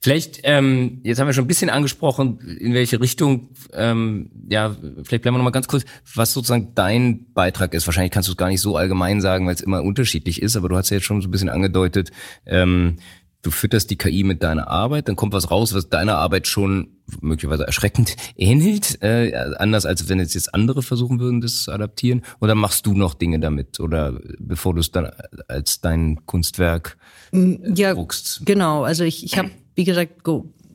Vielleicht, 0.00 0.40
ähm, 0.44 1.00
jetzt 1.04 1.18
haben 1.18 1.26
wir 1.26 1.32
schon 1.32 1.44
ein 1.44 1.48
bisschen 1.48 1.70
angesprochen, 1.70 2.38
in 2.60 2.74
welche 2.74 3.00
Richtung, 3.00 3.50
ähm, 3.72 4.30
ja, 4.48 4.76
vielleicht 5.02 5.22
bleiben 5.22 5.34
wir 5.34 5.38
noch 5.38 5.44
mal 5.44 5.50
ganz 5.50 5.68
kurz, 5.68 5.84
was 6.14 6.32
sozusagen 6.32 6.72
dein 6.74 7.32
Beitrag 7.32 7.72
ist. 7.74 7.86
Wahrscheinlich 7.86 8.12
kannst 8.12 8.28
du 8.28 8.32
es 8.32 8.36
gar 8.36 8.48
nicht 8.48 8.60
so 8.60 8.76
allgemein 8.76 9.20
sagen, 9.20 9.46
weil 9.46 9.54
es 9.54 9.60
immer 9.60 9.82
unterschiedlich 9.82 10.42
ist, 10.42 10.56
aber 10.56 10.68
du 10.68 10.76
hast 10.76 10.90
ja 10.90 10.96
jetzt 10.96 11.06
schon 11.06 11.22
so 11.22 11.28
ein 11.28 11.30
bisschen 11.30 11.48
angedeutet, 11.48 12.10
ähm, 12.46 12.96
du 13.44 13.50
fütterst 13.50 13.90
die 13.90 13.96
KI 13.96 14.24
mit 14.24 14.42
deiner 14.42 14.68
Arbeit, 14.68 15.08
dann 15.08 15.16
kommt 15.16 15.32
was 15.32 15.50
raus, 15.50 15.74
was 15.74 15.88
deiner 15.88 16.16
Arbeit 16.16 16.46
schon 16.46 16.88
möglicherweise 17.20 17.66
erschreckend 17.66 18.16
ähnelt, 18.36 19.02
äh, 19.02 19.32
anders 19.58 19.86
als 19.86 20.08
wenn 20.08 20.18
jetzt, 20.18 20.34
jetzt 20.34 20.54
andere 20.54 20.82
versuchen 20.82 21.20
würden, 21.20 21.40
das 21.40 21.64
zu 21.64 21.72
adaptieren. 21.72 22.22
Oder 22.40 22.54
machst 22.54 22.86
du 22.86 22.94
noch 22.94 23.14
Dinge 23.14 23.38
damit? 23.38 23.78
Oder 23.78 24.18
bevor 24.38 24.74
du 24.74 24.80
es 24.80 24.90
dann 24.90 25.10
als 25.46 25.80
dein 25.80 26.24
Kunstwerk 26.26 26.96
mm, 27.32 27.74
ja, 27.74 27.94
druckst? 27.94 28.42
Genau, 28.44 28.82
also 28.82 29.04
ich, 29.04 29.24
ich 29.24 29.38
habe, 29.38 29.50
wie 29.74 29.84
gesagt, 29.84 30.26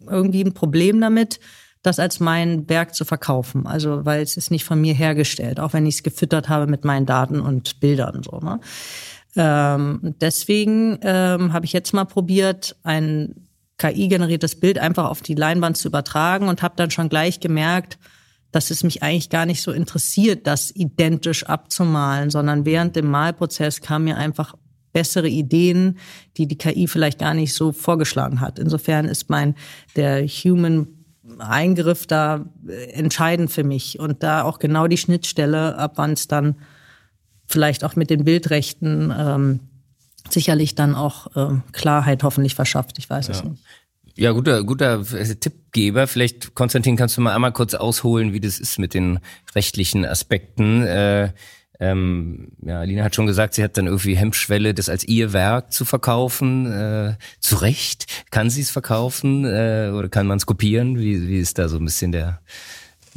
irgendwie 0.07 0.43
ein 0.43 0.53
Problem 0.53 1.01
damit, 1.01 1.39
das 1.81 1.97
als 1.99 2.19
mein 2.19 2.67
Werk 2.69 2.93
zu 2.93 3.05
verkaufen. 3.05 3.65
Also 3.65 4.05
weil 4.05 4.21
es 4.21 4.37
ist 4.37 4.51
nicht 4.51 4.65
von 4.65 4.79
mir 4.79 4.93
hergestellt, 4.93 5.59
auch 5.59 5.73
wenn 5.73 5.85
ich 5.85 5.95
es 5.95 6.03
gefüttert 6.03 6.49
habe 6.49 6.67
mit 6.67 6.83
meinen 6.85 7.05
Daten 7.05 7.39
und 7.39 7.79
Bildern. 7.79 8.21
So, 8.23 8.39
ne? 8.39 8.59
Ähm, 9.35 10.15
deswegen 10.21 10.99
ähm, 11.01 11.53
habe 11.53 11.65
ich 11.65 11.73
jetzt 11.73 11.93
mal 11.93 12.05
probiert, 12.05 12.75
ein 12.83 13.47
KI-generiertes 13.77 14.59
Bild 14.59 14.77
einfach 14.77 15.09
auf 15.09 15.21
die 15.21 15.35
Leinwand 15.35 15.77
zu 15.77 15.87
übertragen 15.87 16.47
und 16.47 16.61
habe 16.61 16.75
dann 16.75 16.91
schon 16.91 17.09
gleich 17.09 17.39
gemerkt, 17.39 17.97
dass 18.51 18.71
es 18.71 18.83
mich 18.83 19.03
eigentlich 19.03 19.29
gar 19.29 19.45
nicht 19.45 19.61
so 19.61 19.71
interessiert, 19.71 20.47
das 20.47 20.75
identisch 20.75 21.45
abzumalen, 21.45 22.29
sondern 22.29 22.65
während 22.65 22.95
dem 22.95 23.07
Malprozess 23.07 23.81
kamen 23.81 24.05
mir 24.05 24.17
einfach 24.17 24.55
bessere 24.91 25.29
Ideen, 25.29 25.99
die 26.37 26.47
die 26.47 26.57
KI 26.57 26.87
vielleicht 26.87 27.19
gar 27.19 27.35
nicht 27.35 27.53
so 27.53 27.71
vorgeschlagen 27.71 28.41
hat. 28.41 28.57
Insofern 28.57 29.05
ist 29.05 29.29
mein 29.29 29.55
der 29.95 30.25
Human 30.25 30.87
Eingriff 31.37 32.07
da 32.07 32.45
äh, 32.67 32.91
entscheidend 32.91 33.51
für 33.51 33.63
mich 33.63 33.99
und 33.99 34.23
da 34.23 34.43
auch 34.43 34.57
genau 34.57 34.87
die 34.87 34.97
Schnittstelle, 34.97 35.77
ab 35.77 35.93
wann 35.95 36.13
es 36.13 36.27
dann 36.27 36.55
vielleicht 37.49 37.83
auch 37.83 37.95
mit 37.95 38.09
den 38.09 38.23
Bildrechten 38.23 39.13
ähm, 39.17 39.59
sicherlich 40.29 40.75
dann 40.75 40.95
auch 40.95 41.27
ähm, 41.35 41.63
Klarheit 41.71 42.23
hoffentlich 42.23 42.55
verschafft. 42.55 42.97
Ich 42.99 43.09
weiß 43.09 43.27
ja. 43.27 43.33
es 43.33 43.43
nicht. 43.43 43.63
Ja, 44.15 44.31
guter, 44.31 44.63
guter 44.63 45.03
Tippgeber. 45.03 46.05
Vielleicht, 46.05 46.53
Konstantin, 46.53 46.97
kannst 46.97 47.17
du 47.17 47.21
mal 47.21 47.33
einmal 47.33 47.53
kurz 47.53 47.73
ausholen, 47.73 48.33
wie 48.33 48.41
das 48.41 48.59
ist 48.59 48.77
mit 48.77 48.93
den 48.93 49.19
rechtlichen 49.55 50.05
Aspekten. 50.05 50.83
Äh, 50.83 51.31
ähm, 51.79 52.49
ja, 52.61 52.83
Lina 52.83 53.05
hat 53.05 53.15
schon 53.15 53.27
gesagt, 53.27 53.53
sie 53.53 53.63
hat 53.63 53.77
dann 53.77 53.87
irgendwie 53.87 54.17
Hemmschwelle, 54.17 54.73
das 54.73 54.89
als 54.89 55.05
ihr 55.05 55.31
Werk 55.31 55.71
zu 55.71 55.85
verkaufen. 55.85 56.65
Äh, 56.69 57.15
zu 57.39 57.55
Recht. 57.55 58.07
Kann 58.29 58.49
sie 58.49 58.61
es 58.61 58.71
verkaufen 58.71 59.45
äh, 59.45 59.91
oder 59.95 60.09
kann 60.09 60.27
man 60.27 60.37
es 60.37 60.45
kopieren? 60.45 60.99
Wie, 60.99 61.27
wie 61.29 61.39
ist 61.39 61.57
da 61.57 61.69
so 61.69 61.77
ein 61.77 61.85
bisschen 61.85 62.11
der 62.11 62.41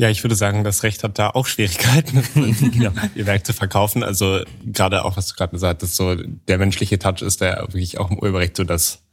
ja, 0.03 0.11
ich 0.11 0.25
würde 0.25 0.35
sagen, 0.35 0.65
das 0.65 0.83
Recht 0.83 1.05
hat 1.05 1.21
da 1.21 1.31
auch 1.31 1.47
Schwierigkeiten, 1.47 2.25
genau. 2.73 2.91
ihr 3.15 3.25
Werk 3.25 3.47
zu 3.47 3.53
verkaufen. 3.53 4.03
Also 4.03 4.41
gerade 4.67 5.05
auch, 5.05 5.17
was 5.17 5.29
du 5.29 5.35
gerade 5.35 5.53
gesagt 5.53 5.81
hast, 5.81 5.95
so 5.95 6.17
der 6.17 6.59
menschliche 6.59 6.99
Touch 6.99 7.23
ist 7.23 7.41
da 7.41 7.61
wirklich 7.61 7.99
auch 7.99 8.11
im 8.11 8.19
Urheberrecht 8.19 8.57
so 8.57 8.65
das, 8.65 9.05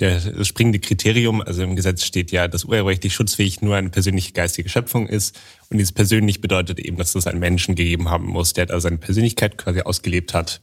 der, 0.00 0.18
das 0.18 0.48
springende 0.48 0.80
Kriterium. 0.80 1.40
Also 1.40 1.62
im 1.62 1.76
Gesetz 1.76 2.02
steht 2.04 2.32
ja, 2.32 2.48
dass 2.48 2.64
urheberrechtlich 2.64 3.14
schutzfähig 3.14 3.62
nur 3.62 3.76
eine 3.76 3.90
persönliche 3.90 4.32
geistige 4.32 4.68
Schöpfung 4.68 5.06
ist. 5.06 5.38
Und 5.70 5.78
dieses 5.78 5.92
persönlich 5.92 6.40
bedeutet 6.40 6.80
eben, 6.80 6.96
dass 6.96 7.14
es 7.14 7.28
einen 7.28 7.38
Menschen 7.38 7.76
gegeben 7.76 8.10
haben 8.10 8.26
muss, 8.26 8.54
der 8.54 8.66
da 8.66 8.80
seine 8.80 8.98
Persönlichkeit 8.98 9.56
quasi 9.56 9.82
ausgelebt 9.82 10.34
hat. 10.34 10.60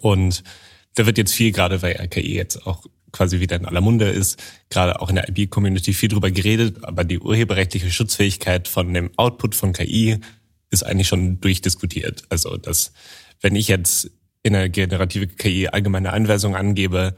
Und 0.00 0.42
da 0.96 1.06
wird 1.06 1.16
jetzt 1.16 1.32
viel, 1.32 1.52
gerade 1.52 1.80
weil 1.80 1.92
RKI 1.92 2.34
jetzt 2.34 2.66
auch 2.66 2.84
quasi 3.14 3.40
wieder 3.40 3.56
in 3.56 3.64
aller 3.64 3.80
Munde 3.80 4.08
ist, 4.10 4.42
gerade 4.68 5.00
auch 5.00 5.08
in 5.08 5.14
der 5.14 5.28
IB-Community 5.28 5.94
viel 5.94 6.08
drüber 6.08 6.30
geredet, 6.30 6.82
aber 6.82 7.04
die 7.04 7.20
urheberrechtliche 7.20 7.90
Schutzfähigkeit 7.90 8.68
von 8.68 8.92
dem 8.92 9.10
Output 9.16 9.54
von 9.54 9.72
KI 9.72 10.18
ist 10.70 10.82
eigentlich 10.82 11.08
schon 11.08 11.40
durchdiskutiert. 11.40 12.24
Also, 12.28 12.56
dass 12.56 12.92
wenn 13.40 13.54
ich 13.54 13.68
jetzt 13.68 14.10
in 14.42 14.54
einer 14.54 14.68
generative 14.68 15.28
KI 15.28 15.68
allgemeine 15.68 16.12
Anweisungen 16.12 16.56
angebe, 16.56 17.16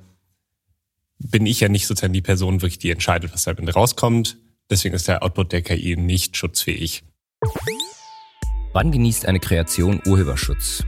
bin 1.18 1.46
ich 1.46 1.60
ja 1.60 1.68
nicht 1.68 1.86
sozusagen 1.86 2.12
die 2.12 2.22
Person 2.22 2.60
wirklich, 2.60 2.78
die 2.78 2.90
entscheidet, 2.90 3.32
was 3.32 3.44
da 3.44 3.52
rauskommt. 3.52 4.36
Deswegen 4.68 4.94
ist 4.94 5.08
der 5.08 5.22
Output 5.22 5.52
der 5.52 5.62
KI 5.62 5.96
nicht 5.96 6.36
schutzfähig. 6.36 7.04
Wann 8.74 8.92
genießt 8.92 9.24
eine 9.24 9.40
Kreation 9.40 10.02
Urheberschutz? 10.04 10.84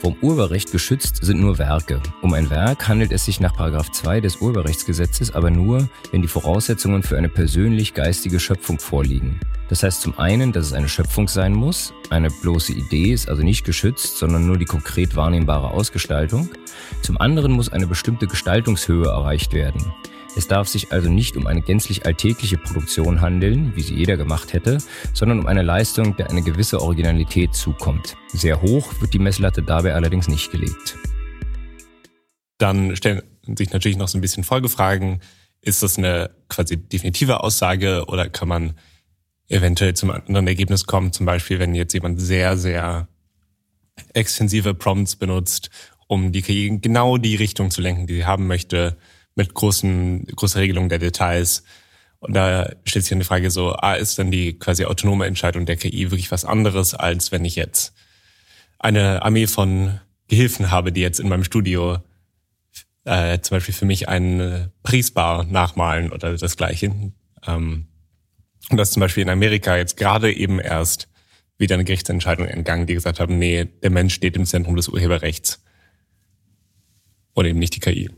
Vom 0.00 0.14
Urheberrecht 0.22 0.70
geschützt 0.70 1.24
sind 1.24 1.40
nur 1.40 1.58
Werke. 1.58 2.00
Um 2.22 2.32
ein 2.32 2.50
Werk 2.50 2.86
handelt 2.86 3.10
es 3.10 3.24
sich 3.24 3.40
nach 3.40 3.56
2 3.56 4.20
des 4.20 4.36
Urheberrechtsgesetzes 4.36 5.34
aber 5.34 5.50
nur, 5.50 5.88
wenn 6.12 6.22
die 6.22 6.28
Voraussetzungen 6.28 7.02
für 7.02 7.18
eine 7.18 7.28
persönlich 7.28 7.94
geistige 7.94 8.38
Schöpfung 8.38 8.78
vorliegen. 8.78 9.40
Das 9.68 9.82
heißt 9.82 10.00
zum 10.00 10.16
einen, 10.16 10.52
dass 10.52 10.66
es 10.66 10.72
eine 10.72 10.88
Schöpfung 10.88 11.26
sein 11.26 11.52
muss, 11.52 11.92
eine 12.10 12.30
bloße 12.30 12.72
Idee 12.72 13.12
ist 13.12 13.28
also 13.28 13.42
nicht 13.42 13.64
geschützt, 13.64 14.18
sondern 14.18 14.46
nur 14.46 14.56
die 14.56 14.66
konkret 14.66 15.16
wahrnehmbare 15.16 15.72
Ausgestaltung. 15.72 16.48
Zum 17.02 17.20
anderen 17.20 17.50
muss 17.50 17.68
eine 17.68 17.88
bestimmte 17.88 18.28
Gestaltungshöhe 18.28 19.06
erreicht 19.06 19.52
werden. 19.52 19.92
Es 20.38 20.46
darf 20.46 20.68
sich 20.68 20.92
also 20.92 21.10
nicht 21.10 21.36
um 21.36 21.48
eine 21.48 21.62
gänzlich 21.62 22.06
alltägliche 22.06 22.58
Produktion 22.58 23.20
handeln, 23.20 23.74
wie 23.74 23.82
sie 23.82 23.96
jeder 23.96 24.16
gemacht 24.16 24.52
hätte, 24.52 24.78
sondern 25.12 25.40
um 25.40 25.48
eine 25.48 25.62
Leistung, 25.62 26.16
der 26.16 26.30
eine 26.30 26.42
gewisse 26.42 26.80
Originalität 26.80 27.56
zukommt. 27.56 28.16
Sehr 28.28 28.62
hoch 28.62 29.00
wird 29.00 29.12
die 29.14 29.18
Messlatte 29.18 29.64
dabei 29.64 29.94
allerdings 29.94 30.28
nicht 30.28 30.52
gelegt. 30.52 30.96
Dann 32.56 32.94
stellen 32.94 33.22
sich 33.56 33.72
natürlich 33.72 33.98
noch 33.98 34.06
so 34.06 34.16
ein 34.16 34.20
bisschen 34.20 34.44
Folgefragen. 34.44 35.22
Ist 35.60 35.82
das 35.82 35.98
eine 35.98 36.30
quasi 36.48 36.76
definitive 36.76 37.42
Aussage 37.42 38.04
oder 38.06 38.28
kann 38.28 38.46
man 38.46 38.74
eventuell 39.48 39.94
zum 39.94 40.12
anderen 40.12 40.46
Ergebnis 40.46 40.84
kommen? 40.84 41.12
Zum 41.12 41.26
Beispiel, 41.26 41.58
wenn 41.58 41.74
jetzt 41.74 41.94
jemand 41.94 42.20
sehr, 42.20 42.56
sehr 42.56 43.08
extensive 44.14 44.74
Prompts 44.74 45.16
benutzt, 45.16 45.70
um 46.06 46.30
die 46.30 46.42
KI 46.42 46.78
genau 46.80 47.16
die 47.16 47.34
Richtung 47.34 47.72
zu 47.72 47.80
lenken, 47.80 48.06
die 48.06 48.14
sie 48.14 48.24
haben 48.24 48.46
möchte, 48.46 48.96
mit 49.38 49.54
großen, 49.54 50.26
großer 50.36 50.60
Regelung 50.60 50.90
der 50.90 50.98
Details. 50.98 51.62
Und 52.18 52.34
da 52.34 52.70
stellt 52.84 53.04
sich 53.04 53.10
dann 53.10 53.20
die 53.20 53.24
Frage 53.24 53.50
so, 53.50 53.72
ah, 53.74 53.94
ist 53.94 54.18
dann 54.18 54.30
die 54.30 54.58
quasi 54.58 54.84
autonome 54.84 55.24
Entscheidung 55.26 55.64
der 55.64 55.76
KI 55.76 56.10
wirklich 56.10 56.30
was 56.30 56.44
anderes, 56.44 56.92
als 56.92 57.32
wenn 57.32 57.44
ich 57.44 57.56
jetzt 57.56 57.94
eine 58.78 59.22
Armee 59.22 59.46
von 59.46 60.00
Gehilfen 60.26 60.70
habe, 60.70 60.92
die 60.92 61.00
jetzt 61.00 61.20
in 61.20 61.28
meinem 61.28 61.44
Studio 61.44 61.98
äh, 63.04 63.38
zum 63.40 63.56
Beispiel 63.56 63.74
für 63.74 63.86
mich 63.86 64.08
eine 64.08 64.72
Paris-Bar 64.82 65.44
nachmalen 65.44 66.12
oder 66.12 66.36
das 66.36 66.56
Gleiche. 66.56 66.92
Ähm, 67.46 67.86
und 68.70 68.76
das 68.76 68.90
zum 68.90 69.00
Beispiel 69.00 69.22
in 69.22 69.30
Amerika 69.30 69.76
jetzt 69.76 69.96
gerade 69.96 70.32
eben 70.32 70.58
erst 70.58 71.08
wieder 71.56 71.74
eine 71.74 71.84
Gerichtsentscheidung 71.84 72.46
entgangen, 72.46 72.86
die 72.86 72.94
gesagt 72.94 73.20
haben, 73.20 73.38
nee, 73.38 73.64
der 73.64 73.90
Mensch 73.90 74.14
steht 74.14 74.36
im 74.36 74.44
Zentrum 74.44 74.76
des 74.76 74.88
Urheberrechts. 74.88 75.62
Oder 77.34 77.48
eben 77.48 77.60
nicht 77.60 77.76
die 77.76 77.80
KI. 77.80 78.10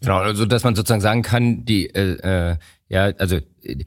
Genau, 0.00 0.18
also 0.18 0.44
dass 0.46 0.64
man 0.64 0.74
sozusagen 0.74 1.00
sagen 1.00 1.22
kann, 1.22 1.64
die 1.64 1.86
äh, 1.94 2.52
äh, 2.52 2.56
ja, 2.88 3.06
also 3.18 3.38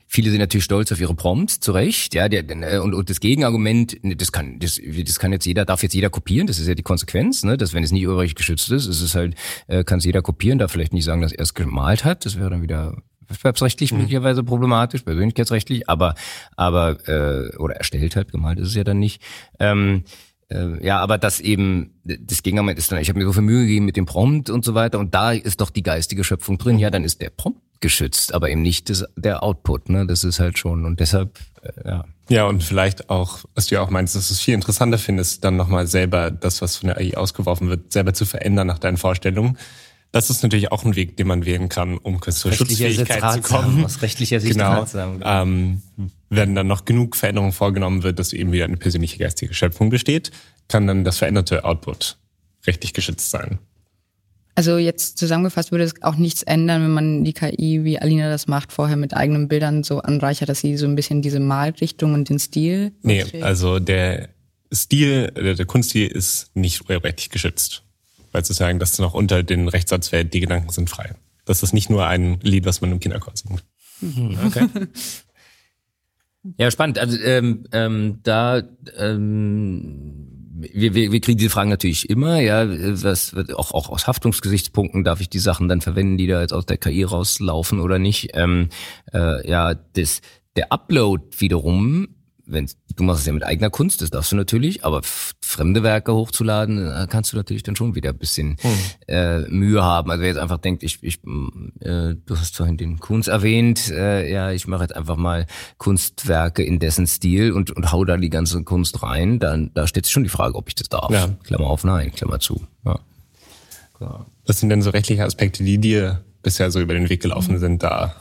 viele 0.07 0.29
sind 0.29 0.39
natürlich 0.39 0.65
stolz 0.65 0.91
auf 0.91 0.99
ihre 0.99 1.15
Prompts, 1.15 1.61
zu 1.61 1.71
Recht, 1.71 2.13
ja, 2.13 2.27
der, 2.27 2.43
äh, 2.49 2.79
und, 2.79 2.93
und 2.93 3.09
das 3.09 3.21
Gegenargument, 3.21 3.97
das 4.03 4.31
kann, 4.31 4.59
das, 4.59 4.81
das 5.05 5.19
kann 5.19 5.31
jetzt 5.31 5.45
jeder, 5.45 5.63
darf 5.63 5.83
jetzt 5.83 5.93
jeder 5.93 6.09
kopieren, 6.09 6.47
das 6.47 6.59
ist 6.59 6.67
ja 6.67 6.75
die 6.75 6.83
Konsequenz, 6.83 7.43
ne, 7.43 7.55
dass 7.55 7.73
wenn 7.73 7.83
es 7.83 7.91
nicht 7.93 8.05
urheberrecht 8.05 8.35
geschützt 8.35 8.69
ist, 8.71 8.87
ist 8.87 9.01
es 9.01 9.15
halt, 9.15 9.35
äh, 9.67 9.85
kann 9.85 9.99
es 9.99 10.05
jeder 10.05 10.21
kopieren, 10.21 10.59
darf 10.59 10.71
vielleicht 10.71 10.91
nicht 10.91 11.05
sagen, 11.05 11.21
dass 11.21 11.31
er 11.31 11.43
es 11.43 11.53
gemalt 11.53 12.03
hat, 12.03 12.25
das 12.25 12.37
wäre 12.37 12.49
dann 12.49 12.61
wieder 12.61 12.97
wettbewerbsrechtlich 13.29 13.93
mhm. 13.93 13.99
möglicherweise 13.99 14.43
problematisch, 14.43 15.03
persönlichkeitsrechtlich, 15.03 15.87
aber 15.87 16.15
aber 16.57 17.07
äh, 17.07 17.55
oder 17.57 17.75
erstellt 17.75 18.17
hat, 18.17 18.31
gemalt 18.31 18.59
ist 18.59 18.69
es 18.69 18.75
ja 18.75 18.83
dann 18.83 18.99
nicht. 18.99 19.21
Ähm, 19.59 20.03
äh, 20.49 20.85
ja, 20.85 20.99
aber 20.99 21.17
das 21.17 21.39
eben, 21.39 21.91
das 22.03 22.43
Gegenargument 22.43 22.79
ist 22.79 22.91
dann, 22.91 22.99
ich 22.99 23.09
habe 23.09 23.19
mir 23.19 23.25
so 23.25 23.33
viel 23.33 23.43
Mühe 23.43 23.61
gegeben 23.61 23.85
mit 23.85 23.95
dem 23.95 24.05
Prompt 24.05 24.49
und 24.49 24.65
so 24.65 24.73
weiter 24.73 24.99
und 24.99 25.13
da 25.13 25.31
ist 25.31 25.61
doch 25.61 25.69
die 25.69 25.83
geistige 25.83 26.23
Schöpfung 26.23 26.57
drin. 26.57 26.79
Ja, 26.79 26.89
dann 26.89 27.03
ist 27.03 27.21
der 27.21 27.29
Prompt 27.29 27.61
geschützt, 27.81 28.33
aber 28.33 28.49
eben 28.49 28.61
nicht 28.61 28.89
das, 28.89 29.05
der 29.15 29.43
Output. 29.43 29.89
Ne? 29.89 30.05
Das 30.05 30.23
ist 30.23 30.39
halt 30.39 30.57
schon 30.57 30.85
und 30.85 30.99
deshalb, 30.99 31.39
äh, 31.61 31.87
ja. 31.87 32.05
Ja, 32.29 32.45
und 32.45 32.63
vielleicht 32.63 33.09
auch, 33.09 33.39
was 33.55 33.67
du 33.67 33.75
ja 33.75 33.81
auch 33.81 33.89
meinst, 33.89 34.15
dass 34.15 34.27
du 34.27 34.35
es 34.35 34.39
viel 34.39 34.53
interessanter 34.53 34.99
findest, 34.99 35.43
dann 35.43 35.55
nochmal 35.55 35.87
selber 35.87 36.29
das, 36.29 36.61
was 36.61 36.77
von 36.77 36.87
der 36.87 36.97
AI 36.97 37.17
ausgeworfen 37.17 37.69
wird, 37.69 37.91
selber 37.91 38.13
zu 38.13 38.25
verändern 38.25 38.67
nach 38.67 38.77
deinen 38.77 38.97
Vorstellungen. 38.97 39.57
Das 40.11 40.29
ist 40.29 40.43
natürlich 40.43 40.71
auch 40.71 40.85
ein 40.85 40.95
Weg, 40.95 41.17
den 41.17 41.27
man 41.27 41.45
wählen 41.45 41.69
kann, 41.69 41.97
um 41.97 42.21
zur 42.21 42.51
Schutzfähigkeit 42.51 43.33
zu 43.33 43.41
kommen. 43.41 43.85
Aus 43.85 44.01
rechtlicher 44.03 44.39
Sicht 44.39 44.53
genau. 44.53 44.73
Ratsam, 44.73 45.19
genau. 45.19 45.41
Ähm, 45.41 45.81
wenn 46.29 46.55
dann 46.55 46.67
noch 46.67 46.85
genug 46.85 47.15
Veränderungen 47.15 47.51
vorgenommen 47.51 48.03
wird, 48.03 48.19
dass 48.19 48.33
eben 48.33 48.51
wieder 48.51 48.65
eine 48.65 48.77
persönliche 48.77 49.17
geistige 49.17 49.53
Schöpfung 49.53 49.89
besteht, 49.89 50.31
kann 50.67 50.87
dann 50.87 51.03
das 51.03 51.17
veränderte 51.17 51.63
Output 51.63 52.17
rechtlich 52.67 52.93
geschützt 52.93 53.31
sein. 53.31 53.59
Also 54.55 54.77
jetzt 54.77 55.17
zusammengefasst 55.17 55.71
würde 55.71 55.85
es 55.85 56.01
auch 56.01 56.15
nichts 56.15 56.43
ändern, 56.43 56.83
wenn 56.83 56.91
man 56.91 57.23
die 57.23 57.33
KI, 57.33 57.85
wie 57.85 57.97
Alina 57.97 58.29
das 58.29 58.47
macht, 58.47 58.73
vorher 58.73 58.97
mit 58.97 59.13
eigenen 59.15 59.47
Bildern 59.47 59.83
so 59.83 59.99
anreichert, 59.99 60.49
dass 60.49 60.59
sie 60.59 60.75
so 60.75 60.85
ein 60.85 60.95
bisschen 60.95 61.21
diese 61.21 61.39
Malrichtung 61.39 62.13
und 62.13 62.29
den 62.29 62.39
Stil. 62.39 62.91
Nee, 63.01 63.25
also 63.41 63.79
der 63.79 64.29
Stil, 64.71 65.31
der, 65.31 65.55
der 65.55 65.65
Kunststil 65.65 66.07
ist 66.07 66.51
nicht 66.55 66.81
urheberrechtlich 66.81 67.29
geschützt 67.29 67.83
weil 68.31 68.45
zu 68.45 68.53
sagen, 68.53 68.79
dass 68.79 68.99
noch 68.99 69.13
unter 69.13 69.43
den 69.43 69.67
Rechtssatz 69.67 70.09
fällt, 70.09 70.33
die 70.33 70.39
Gedanken 70.39 70.69
sind 70.69 70.89
frei. 70.89 71.15
Das 71.45 71.63
ist 71.63 71.73
nicht 71.73 71.89
nur 71.89 72.05
ein 72.05 72.39
Lied, 72.41 72.65
was 72.65 72.81
man 72.81 72.91
im 72.91 72.99
Kinderchor 72.99 73.33
singt. 73.35 73.63
Mhm, 74.01 74.37
okay. 74.45 74.67
ja, 76.57 76.71
spannend. 76.71 76.99
Also 76.99 77.17
ähm, 77.19 77.65
ähm, 77.71 78.19
da 78.23 78.61
ähm, 78.97 80.39
wir, 80.61 80.93
wir, 80.93 81.11
wir 81.11 81.21
kriegen 81.21 81.37
diese 81.37 81.49
Fragen 81.49 81.69
natürlich 81.69 82.09
immer, 82.09 82.39
ja, 82.39 82.65
was 82.67 83.33
auch, 83.55 83.71
auch 83.71 83.89
aus 83.89 84.07
Haftungsgesichtspunkten 84.07 85.03
darf 85.03 85.21
ich 85.21 85.29
die 85.29 85.39
Sachen 85.39 85.67
dann 85.67 85.81
verwenden, 85.81 86.17
die 86.17 86.27
da 86.27 86.41
jetzt 86.41 86.53
aus 86.53 86.65
der 86.65 86.77
KI 86.77 87.03
rauslaufen 87.03 87.79
oder 87.79 87.99
nicht. 87.99 88.31
Ähm, 88.33 88.69
äh, 89.13 89.49
ja, 89.49 89.73
das, 89.73 90.21
der 90.55 90.71
Upload 90.71 91.23
wiederum 91.37 92.09
wenn 92.49 92.69
du 92.95 93.03
machst 93.03 93.21
es 93.21 93.27
ja 93.27 93.33
mit 93.33 93.43
eigener 93.43 93.69
Kunst, 93.69 94.01
das 94.01 94.09
darfst 94.09 94.31
du 94.31 94.35
natürlich, 94.35 94.83
aber 94.83 95.01
fremde 95.03 95.83
Werke 95.83 96.13
hochzuladen, 96.13 96.77
da 96.77 97.05
kannst 97.07 97.31
du 97.31 97.37
natürlich 97.37 97.63
dann 97.63 97.75
schon 97.75 97.95
wieder 97.95 98.09
ein 98.09 98.17
bisschen 98.17 98.57
hm. 98.59 98.71
äh, 99.07 99.39
Mühe 99.49 99.83
haben. 99.83 100.09
Also 100.11 100.21
wer 100.21 100.29
jetzt 100.29 100.39
einfach 100.39 100.57
denkt, 100.57 100.83
ich, 100.83 101.03
ich 101.03 101.19
äh, 101.81 102.15
du 102.15 102.37
hast 102.37 102.57
vorhin 102.57 102.77
den 102.77 102.99
Kunst 102.99 103.29
erwähnt, 103.29 103.89
äh, 103.89 104.31
ja, 104.31 104.51
ich 104.51 104.67
mache 104.67 104.83
jetzt 104.83 104.95
einfach 104.95 105.15
mal 105.15 105.45
Kunstwerke 105.77 106.63
in 106.63 106.79
dessen 106.79 107.07
Stil 107.07 107.51
und, 107.51 107.71
und 107.71 107.91
hau 107.91 108.03
da 108.05 108.17
die 108.17 108.29
ganze 108.29 108.63
Kunst 108.63 109.03
rein, 109.03 109.39
dann 109.39 109.71
da 109.73 109.87
steht 109.87 110.07
schon 110.07 110.23
die 110.23 110.29
Frage, 110.29 110.55
ob 110.55 110.67
ich 110.67 110.75
das 110.75 110.89
darf. 110.89 111.11
Ja. 111.11 111.29
Klammer 111.43 111.67
auf, 111.67 111.83
nein, 111.83 112.11
Klammer 112.11 112.39
zu. 112.39 112.61
Ja. 112.85 112.99
Klar. 113.93 114.25
Was 114.45 114.59
sind 114.59 114.69
denn 114.69 114.81
so 114.81 114.89
rechtliche 114.89 115.23
Aspekte, 115.23 115.63
die 115.63 115.77
dir 115.77 116.23
bisher 116.41 116.71
so 116.71 116.79
über 116.79 116.93
den 116.93 117.09
Weg 117.09 117.21
gelaufen 117.21 117.59
sind 117.59 117.83
da? 117.83 118.15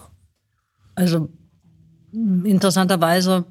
Also 0.94 1.28
interessanterweise 2.12 3.44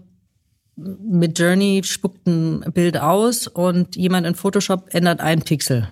mit 0.78 1.38
Journey 1.40 1.82
spuckt 1.84 2.28
ein 2.28 2.60
Bild 2.74 2.98
aus 2.98 3.48
und 3.48 3.96
jemand 3.96 4.28
in 4.28 4.36
Photoshop 4.36 4.94
ändert 4.94 5.22
einen 5.22 5.42
Pixel, 5.42 5.92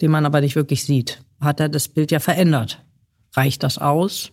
den 0.00 0.10
man 0.10 0.26
aber 0.26 0.40
nicht 0.40 0.54
wirklich 0.54 0.84
sieht. 0.84 1.22
Hat 1.40 1.60
er 1.60 1.68
das 1.68 1.88
Bild 1.88 2.10
ja 2.10 2.20
verändert. 2.20 2.84
Reicht 3.34 3.62
das 3.62 3.78
aus? 3.78 4.32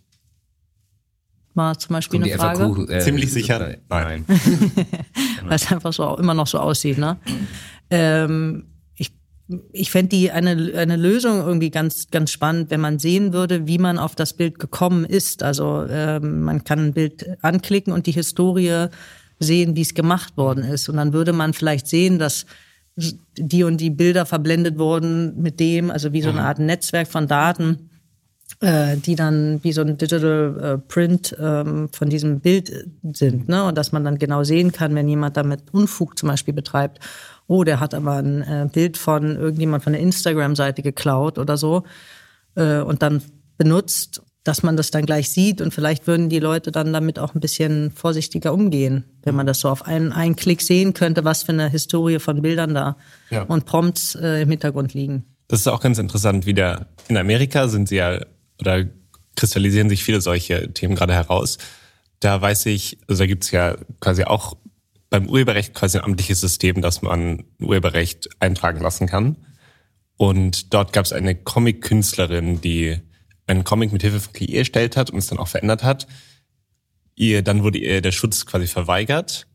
War 1.53 1.79
zum 1.79 1.93
Beispiel 1.93 2.21
eine 2.21 2.35
Frage. 2.35 2.59
FAQ, 2.59 2.89
äh, 2.89 2.99
Ziemlich 2.99 3.31
sicher. 3.31 3.77
Nein. 3.89 4.25
Weil 5.43 5.55
es 5.55 5.71
einfach 5.71 5.93
so 5.93 6.17
immer 6.17 6.33
noch 6.33 6.47
so 6.47 6.59
aussieht. 6.59 6.97
Ne? 6.97 7.17
Ähm, 7.89 8.65
ich 8.95 9.13
ich 9.71 9.91
fände 9.91 10.09
die 10.09 10.31
eine, 10.31 10.73
eine 10.75 10.97
Lösung 10.97 11.37
irgendwie 11.37 11.69
ganz, 11.69 12.09
ganz 12.11 12.31
spannend, 12.31 12.71
wenn 12.71 12.81
man 12.81 12.99
sehen 12.99 13.31
würde, 13.31 13.67
wie 13.67 13.77
man 13.77 13.97
auf 13.97 14.15
das 14.15 14.33
Bild 14.33 14.59
gekommen 14.59 15.05
ist. 15.05 15.43
Also 15.43 15.85
ähm, 15.89 16.41
man 16.41 16.65
kann 16.65 16.79
ein 16.79 16.93
Bild 16.93 17.25
anklicken 17.41 17.93
und 17.93 18.07
die 18.07 18.11
Historie 18.11 18.89
sehen, 19.39 19.75
wie 19.75 19.81
es 19.81 19.93
gemacht 19.93 20.37
worden 20.37 20.63
ist. 20.63 20.89
Und 20.89 20.97
dann 20.97 21.13
würde 21.13 21.33
man 21.33 21.53
vielleicht 21.53 21.87
sehen, 21.87 22.19
dass 22.19 22.45
die 23.37 23.63
und 23.63 23.77
die 23.77 23.89
Bilder 23.89 24.25
verblendet 24.25 24.77
wurden 24.77 25.41
mit 25.41 25.59
dem, 25.59 25.91
also 25.91 26.13
wie 26.13 26.21
so 26.21 26.29
eine 26.29 26.39
mhm. 26.39 26.45
Art 26.45 26.59
Netzwerk 26.59 27.07
von 27.07 27.27
Daten, 27.27 27.89
äh, 28.61 28.95
die 28.97 29.15
dann 29.15 29.61
wie 29.63 29.73
so 29.73 29.81
ein 29.81 29.97
Digital 29.97 30.59
äh, 30.61 30.77
Print 30.77 31.35
ähm, 31.39 31.89
von 31.91 32.09
diesem 32.09 32.39
Bild 32.39 32.71
sind. 33.11 33.49
Ne? 33.49 33.65
Und 33.65 33.77
dass 33.77 33.91
man 33.91 34.05
dann 34.05 34.17
genau 34.17 34.43
sehen 34.43 34.71
kann, 34.71 34.95
wenn 34.95 35.09
jemand 35.09 35.35
damit 35.35 35.73
Unfug 35.73 36.17
zum 36.17 36.29
Beispiel 36.29 36.53
betreibt, 36.53 36.99
oh, 37.47 37.63
der 37.65 37.79
hat 37.81 37.93
aber 37.93 38.15
ein 38.15 38.41
äh, 38.43 38.69
Bild 38.71 38.97
von 38.97 39.35
irgendjemand 39.35 39.83
von 39.83 39.93
der 39.93 40.01
Instagram-Seite 40.01 40.81
geklaut 40.81 41.37
oder 41.37 41.57
so 41.57 41.83
äh, 42.55 42.79
und 42.79 43.01
dann 43.01 43.21
benutzt 43.57 44.21
dass 44.45 44.61
man 44.61 44.77
das 44.77 44.91
dann 44.91 45.07
gleich 45.07 45.31
sieht 45.31 45.59
und 45.59 45.73
vielleicht 45.73 46.05
würden 46.05 46.29
die 46.29 46.39
Leute 46.39 46.71
dann 46.71 46.93
damit 46.93 47.17
auch 47.17 47.33
ein 47.33 47.41
bisschen 47.41 47.91
vorsichtiger 47.91 48.53
umgehen, 48.53 49.03
wenn 49.23 49.33
man 49.35 49.47
das 49.47 49.59
so 49.59 49.69
auf 49.69 49.87
einen, 49.87 50.13
einen 50.13 50.35
Klick 50.35 50.61
sehen 50.61 50.93
könnte, 50.93 51.25
was 51.25 51.43
für 51.43 51.51
eine 51.51 51.67
Historie 51.67 52.19
von 52.19 52.43
Bildern 52.43 52.75
da 52.75 52.95
ja. 53.31 53.41
und 53.41 53.65
Prompts 53.65 54.13
äh, 54.13 54.43
im 54.43 54.49
Hintergrund 54.51 54.93
liegen. 54.93 55.25
Das 55.47 55.61
ist 55.61 55.67
auch 55.67 55.81
ganz 55.81 55.97
interessant, 55.97 56.45
wieder 56.45 56.85
in 57.07 57.17
Amerika 57.17 57.67
sind 57.67 57.89
sie 57.89 57.95
ja 57.97 58.19
oder 58.59 58.85
kristallisieren 59.35 59.89
sich 59.89 60.03
viele 60.03 60.21
solche 60.21 60.71
Themen 60.73 60.95
gerade 60.95 61.13
heraus. 61.13 61.57
Da 62.19 62.39
weiß 62.39 62.67
ich, 62.67 62.99
also 63.07 63.23
da 63.23 63.27
gibt's 63.27 63.49
ja 63.49 63.75
quasi 63.99 64.25
auch 64.25 64.55
beim 65.09 65.27
Urheberrecht 65.27 65.73
quasi 65.73 65.97
ein 65.97 66.03
amtliches 66.03 66.39
System, 66.39 66.83
dass 66.83 67.01
man 67.01 67.45
Urheberrecht 67.59 68.29
eintragen 68.39 68.79
lassen 68.79 69.07
kann. 69.07 69.37
Und 70.17 70.73
dort 70.73 70.93
gab 70.93 71.05
es 71.05 71.13
eine 71.13 71.35
Comic-Künstlerin, 71.35 72.61
die 72.61 73.01
einen 73.47 73.63
Comic 73.63 73.91
mit 73.91 74.01
Hilfe 74.01 74.19
von 74.19 74.33
KI 74.33 74.57
erstellt 74.57 74.97
hat 74.97 75.09
und 75.09 75.19
es 75.19 75.27
dann 75.27 75.37
auch 75.37 75.47
verändert 75.47 75.83
hat. 75.83 76.07
Ihr, 77.15 77.41
dann 77.41 77.63
wurde 77.63 77.77
ihr 77.77 78.01
der 78.01 78.11
Schutz 78.11 78.45
quasi 78.45 78.67
verweigert. 78.67 79.47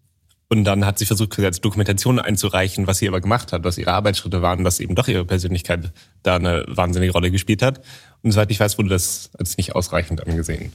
Und 0.52 0.64
dann 0.64 0.84
hat 0.84 0.98
sie 0.98 1.06
versucht, 1.06 1.30
quasi 1.30 1.46
als 1.46 1.60
Dokumentation 1.60 2.18
einzureichen, 2.18 2.88
was 2.88 2.98
sie 2.98 3.06
aber 3.06 3.20
gemacht 3.20 3.52
hat, 3.52 3.62
was 3.62 3.78
ihre 3.78 3.92
Arbeitsschritte 3.92 4.42
waren, 4.42 4.64
dass 4.64 4.80
eben 4.80 4.96
doch 4.96 5.06
ihre 5.06 5.24
Persönlichkeit 5.24 5.92
da 6.24 6.36
eine 6.36 6.64
wahnsinnige 6.66 7.12
Rolle 7.12 7.30
gespielt 7.30 7.62
hat. 7.62 7.80
Und 8.22 8.32
soweit 8.32 8.50
ich 8.50 8.58
weiß, 8.58 8.76
wurde 8.76 8.88
das 8.88 9.30
als 9.38 9.56
nicht 9.56 9.76
ausreichend 9.76 10.26
angesehen. 10.26 10.72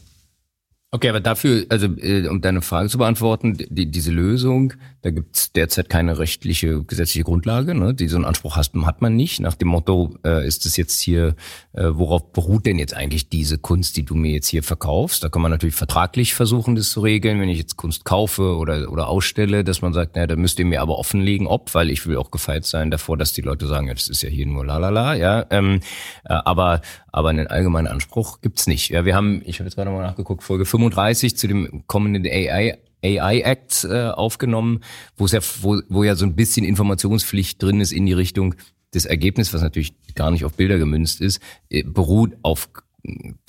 Okay, 0.91 1.09
aber 1.09 1.19
dafür, 1.19 1.65
also 1.67 1.87
äh, 1.97 2.27
um 2.27 2.39
deine 2.39 2.61
Frage 2.61 2.87
zu 2.87 2.97
beantworten, 2.97 3.57
die, 3.57 3.91
diese 3.91 4.11
Lösung, 4.11 4.73
da 5.01 5.09
gibt's 5.09 5.51
derzeit 5.51 5.89
keine 5.89 6.19
rechtliche, 6.19 6.83
gesetzliche 6.83 7.25
Grundlage. 7.25 7.75
Ne? 7.75 7.93
Die 7.93 8.07
so 8.07 8.15
einen 8.15 8.23
Anspruch 8.23 8.55
hast, 8.55 8.75
hat 8.75 9.01
man 9.01 9.15
nicht. 9.15 9.41
Nach 9.41 9.55
dem 9.55 9.67
Motto, 9.67 10.15
äh, 10.23 10.47
ist 10.47 10.65
es 10.65 10.77
jetzt 10.77 11.01
hier, 11.01 11.35
äh, 11.73 11.89
worauf 11.91 12.31
beruht 12.31 12.65
denn 12.65 12.79
jetzt 12.79 12.93
eigentlich 12.93 13.27
diese 13.27 13.57
Kunst, 13.57 13.97
die 13.97 14.05
du 14.05 14.15
mir 14.15 14.31
jetzt 14.31 14.47
hier 14.47 14.63
verkaufst? 14.63 15.21
Da 15.21 15.27
kann 15.27 15.41
man 15.41 15.51
natürlich 15.51 15.75
vertraglich 15.75 16.33
versuchen, 16.33 16.75
das 16.75 16.91
zu 16.91 17.01
regeln, 17.01 17.41
wenn 17.41 17.49
ich 17.49 17.57
jetzt 17.57 17.75
Kunst 17.75 18.05
kaufe 18.05 18.55
oder, 18.55 18.89
oder 18.89 19.09
ausstelle, 19.09 19.65
dass 19.65 19.81
man 19.81 19.91
sagt, 19.91 20.15
naja, 20.15 20.27
da 20.27 20.37
müsst 20.37 20.59
ihr 20.59 20.65
mir 20.65 20.81
aber 20.81 20.97
offenlegen, 20.97 21.45
ob, 21.45 21.75
weil 21.75 21.89
ich 21.89 22.07
will 22.07 22.15
auch 22.15 22.31
gefeit 22.31 22.65
sein 22.65 22.89
davor, 22.89 23.17
dass 23.17 23.33
die 23.33 23.41
Leute 23.41 23.67
sagen, 23.67 23.87
ja, 23.87 23.93
das 23.93 24.07
ist 24.07 24.21
ja 24.23 24.29
hier 24.29 24.45
nur 24.45 24.65
lalala, 24.65 25.15
ja. 25.15 25.45
Ähm, 25.49 25.81
äh, 26.23 26.33
aber, 26.33 26.79
aber 27.15 27.29
einen 27.29 27.47
allgemeinen 27.47 27.87
Anspruch 27.87 28.41
gibt's 28.41 28.67
nicht. 28.67 28.89
Ja, 28.89 29.05
wir 29.05 29.15
haben, 29.15 29.41
ich 29.45 29.59
habe 29.59 29.69
jetzt 29.69 29.75
gerade 29.75 29.89
mal 29.89 30.03
nachgeguckt, 30.03 30.43
Folge 30.43 30.65
35 30.65 31.37
zu 31.37 31.47
dem 31.47 31.87
kommenden 31.87 32.25
AI 32.25 32.77
AI 33.01 33.39
Act 33.39 33.85
äh, 33.89 34.09
aufgenommen, 34.09 34.81
wo 35.15 35.23
es 35.23 35.31
ja, 35.31 35.39
wo, 35.61 35.79
wo 35.87 36.03
ja 36.03 36.15
so 36.15 36.25
ein 36.25 36.35
bisschen 36.35 36.65
Informationspflicht 36.65 37.63
drin 37.63 37.79
ist 37.79 37.93
in 37.93 38.05
die 38.05 38.13
Richtung, 38.13 38.55
das 38.91 39.05
Ergebnis, 39.05 39.53
was 39.53 39.61
natürlich 39.61 39.93
gar 40.15 40.29
nicht 40.29 40.43
auf 40.43 40.55
Bilder 40.55 40.77
gemünzt 40.77 41.21
ist, 41.21 41.39
äh, 41.69 41.83
beruht 41.83 42.35
auf 42.41 42.67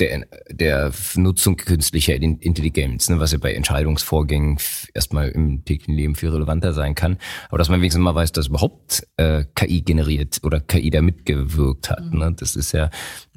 der, 0.00 0.26
der 0.50 0.92
Nutzung 1.14 1.56
künstlicher 1.56 2.14
Intelligenz, 2.14 3.08
ne, 3.08 3.18
was 3.18 3.32
ja 3.32 3.38
bei 3.38 3.54
Entscheidungsvorgängen 3.54 4.58
erstmal 4.94 5.28
im 5.28 5.64
täglichen 5.64 5.94
Leben 5.94 6.14
viel 6.14 6.30
relevanter 6.30 6.72
sein 6.72 6.94
kann. 6.94 7.18
Aber 7.48 7.58
dass 7.58 7.68
man 7.68 7.80
wenigstens 7.80 8.02
mal 8.02 8.14
weiß, 8.14 8.32
dass 8.32 8.48
überhaupt 8.48 9.06
äh, 9.16 9.44
KI 9.54 9.82
generiert 9.82 10.40
oder 10.42 10.60
KI 10.60 10.90
da 10.90 11.00
mitgewirkt 11.00 11.90
hat. 11.90 12.12
Ne? 12.12 12.34
Das 12.38 12.56
ist 12.56 12.72
ja 12.72 12.90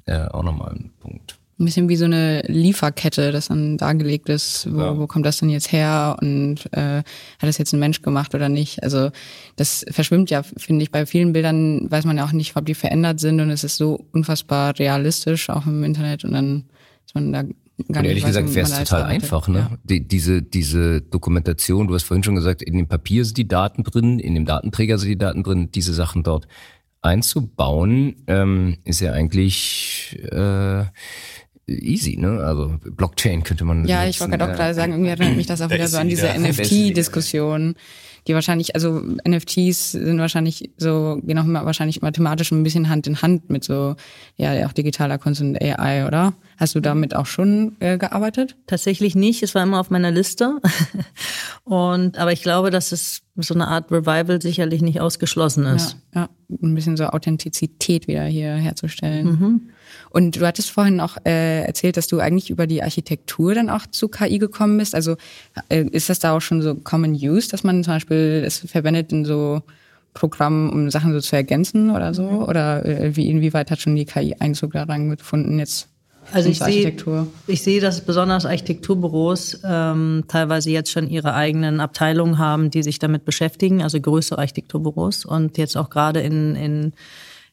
äh, 0.09 0.27
auch 0.31 0.43
nochmal 0.43 0.71
ein 0.71 0.91
Punkt. 0.99 1.37
Ein 1.59 1.65
bisschen 1.65 1.89
wie 1.89 1.97
so 1.97 2.05
eine 2.05 2.41
Lieferkette, 2.47 3.33
das 3.33 3.49
dann 3.49 3.77
dargelegt 3.77 4.29
ist, 4.29 4.67
wo, 4.71 4.79
ja. 4.79 4.97
wo 4.97 5.07
kommt 5.07 5.25
das 5.25 5.37
denn 5.37 5.49
jetzt 5.49 5.73
her 5.73 6.17
und 6.21 6.55
äh, 6.71 6.99
hat 6.99 7.03
das 7.41 7.57
jetzt 7.57 7.73
ein 7.73 7.79
Mensch 7.79 8.01
gemacht 8.01 8.33
oder 8.33 8.47
nicht. 8.47 8.81
Also 8.81 9.09
das 9.57 9.85
verschwimmt 9.91 10.29
ja, 10.29 10.43
finde 10.43 10.83
ich, 10.83 10.91
bei 10.91 11.05
vielen 11.05 11.33
Bildern 11.33 11.91
weiß 11.91 12.05
man 12.05 12.17
ja 12.17 12.25
auch 12.25 12.31
nicht, 12.31 12.55
ob 12.55 12.65
die 12.65 12.75
verändert 12.75 13.19
sind 13.19 13.41
und 13.41 13.49
es 13.49 13.65
ist 13.65 13.75
so 13.75 14.05
unfassbar 14.13 14.79
realistisch, 14.79 15.49
auch 15.49 15.65
im 15.65 15.83
Internet 15.83 16.23
und 16.23 16.31
dann 16.31 16.63
ist 17.05 17.13
man 17.13 17.33
da 17.33 17.43
gar 17.43 18.03
und 18.03 18.05
ehrlich 18.05 18.23
weiß, 18.23 18.29
gesagt 18.29 18.55
wäre 18.55 18.65
es 18.65 18.77
total 18.77 19.03
einfach, 19.03 19.47
ne? 19.49 19.59
Ja. 19.59 19.77
Die, 19.83 20.07
diese, 20.07 20.41
diese 20.41 21.01
Dokumentation, 21.01 21.87
du 21.87 21.93
hast 21.93 22.03
vorhin 22.03 22.23
schon 22.23 22.35
gesagt, 22.35 22.61
in 22.61 22.77
dem 22.77 22.87
Papier 22.87 23.25
sind 23.25 23.37
die 23.37 23.47
Daten 23.47 23.83
drin, 23.83 24.19
in 24.19 24.33
dem 24.33 24.45
Datenträger 24.45 24.97
sind 24.97 25.09
die 25.09 25.17
Daten 25.17 25.43
drin, 25.43 25.69
diese 25.73 25.93
Sachen 25.93 26.23
dort 26.23 26.47
einzubauen, 27.01 28.15
ähm, 28.27 28.77
ist 28.83 28.99
ja 28.99 29.13
eigentlich 29.13 30.17
äh, 30.31 30.83
easy, 31.67 32.17
ne? 32.17 32.41
Also 32.43 32.77
Blockchain 32.83 33.43
könnte 33.43 33.65
man. 33.65 33.85
Ja, 33.85 34.05
ich 34.05 34.19
wollte 34.19 34.37
gerade 34.37 34.51
auch 34.51 34.55
gerade 34.55 34.73
sagen, 34.73 34.93
irgendwie 34.93 35.11
erinnert 35.11 35.37
mich 35.37 35.47
das 35.47 35.61
auch 35.61 35.69
wieder 35.69 35.87
so 35.87 35.97
an 35.97 36.09
diese 36.09 36.27
NFT-Diskussion 36.39 37.75
die 38.29 38.35
wahrscheinlich, 38.35 38.75
also 38.75 39.01
NFTs 39.27 39.93
sind 39.93 40.19
wahrscheinlich 40.19 40.69
so, 40.77 41.19
gehen 41.23 41.39
auch 41.39 41.45
immer 41.45 41.65
wahrscheinlich 41.65 42.03
mathematisch 42.03 42.51
ein 42.51 42.61
bisschen 42.61 42.87
Hand 42.87 43.07
in 43.07 43.23
Hand 43.23 43.49
mit 43.49 43.63
so, 43.63 43.95
ja, 44.37 44.67
auch 44.67 44.71
digitaler 44.71 45.17
Kunst 45.17 45.41
und 45.41 45.59
AI, 45.59 46.05
oder? 46.05 46.33
Hast 46.57 46.75
du 46.75 46.79
damit 46.79 47.15
auch 47.15 47.25
schon 47.25 47.75
äh, 47.79 47.97
gearbeitet? 47.97 48.55
Tatsächlich 48.67 49.15
nicht. 49.15 49.41
Es 49.41 49.55
war 49.55 49.63
immer 49.63 49.79
auf 49.79 49.89
meiner 49.89 50.11
Liste. 50.11 50.59
und, 51.63 52.19
aber 52.19 52.31
ich 52.31 52.43
glaube, 52.43 52.69
dass 52.69 52.91
es 52.91 53.21
so 53.35 53.55
eine 53.55 53.67
Art 53.67 53.91
Revival 53.91 54.39
sicherlich 54.39 54.83
nicht 54.83 55.01
ausgeschlossen 55.01 55.65
ist. 55.65 55.97
Ja, 56.13 56.21
ja. 56.21 56.29
ein 56.61 56.75
bisschen 56.75 56.97
so 56.97 57.05
Authentizität 57.05 58.07
wieder 58.07 58.25
hier 58.25 58.53
herzustellen. 58.53 59.25
Mhm. 59.25 59.69
Und 60.09 60.35
du 60.37 60.45
hattest 60.45 60.71
vorhin 60.71 60.99
auch 60.99 61.17
äh, 61.25 61.63
erzählt, 61.63 61.97
dass 61.97 62.07
du 62.07 62.19
eigentlich 62.19 62.49
über 62.49 62.67
die 62.67 62.83
Architektur 62.83 63.53
dann 63.55 63.69
auch 63.69 63.85
zu 63.87 64.07
KI 64.07 64.39
gekommen 64.39 64.77
bist. 64.77 64.95
Also 64.95 65.17
äh, 65.69 65.83
ist 65.83 66.09
das 66.09 66.19
da 66.19 66.35
auch 66.35 66.41
schon 66.41 66.61
so 66.61 66.75
Common 66.75 67.13
Use, 67.13 67.49
dass 67.49 67.63
man 67.63 67.83
zum 67.83 67.93
Beispiel 67.93 68.43
es 68.45 68.59
verwendet 68.59 69.11
in 69.11 69.25
so 69.25 69.61
Programmen, 70.13 70.69
um 70.69 70.89
Sachen 70.89 71.13
so 71.13 71.19
zu 71.19 71.35
ergänzen 71.35 71.91
oder 71.91 72.13
so? 72.13 72.23
Mhm. 72.23 72.43
Oder 72.43 72.85
äh, 72.85 73.15
wie 73.15 73.29
inwieweit 73.29 73.71
hat 73.71 73.79
schon 73.79 73.95
die 73.95 74.05
KI 74.05 74.35
Einzug 74.39 74.73
da 74.73 74.83
reingefunden 74.83 75.59
jetzt? 75.59 75.87
Also 76.31 76.49
ich 76.49 76.59
sehe, 76.59 76.93
ich 77.47 77.63
sehe, 77.63 77.81
dass 77.81 78.01
besonders 78.01 78.45
Architekturbüros 78.45 79.61
ähm, 79.63 80.25
teilweise 80.27 80.69
jetzt 80.69 80.91
schon 80.91 81.09
ihre 81.09 81.33
eigenen 81.33 81.79
Abteilungen 81.79 82.37
haben, 82.37 82.69
die 82.69 82.83
sich 82.83 82.99
damit 82.99 83.25
beschäftigen, 83.25 83.81
also 83.81 83.99
größere 83.99 84.37
Architekturbüros 84.37 85.25
und 85.25 85.57
jetzt 85.57 85.75
auch 85.75 85.89
gerade 85.89 86.19
in, 86.19 86.55
in 86.55 86.93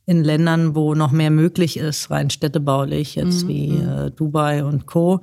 in 0.07 0.23
Ländern, 0.23 0.75
wo 0.75 0.95
noch 0.95 1.11
mehr 1.11 1.31
möglich 1.31 1.77
ist, 1.77 2.11
rein 2.11 2.31
städtebaulich, 2.31 3.17
jetzt 3.17 3.45
mhm. 3.45 3.49
wie 3.49 3.69
mhm. 3.71 3.89
äh, 3.89 4.11
Dubai 4.13 4.65
und 4.65 4.87
Co., 4.87 5.21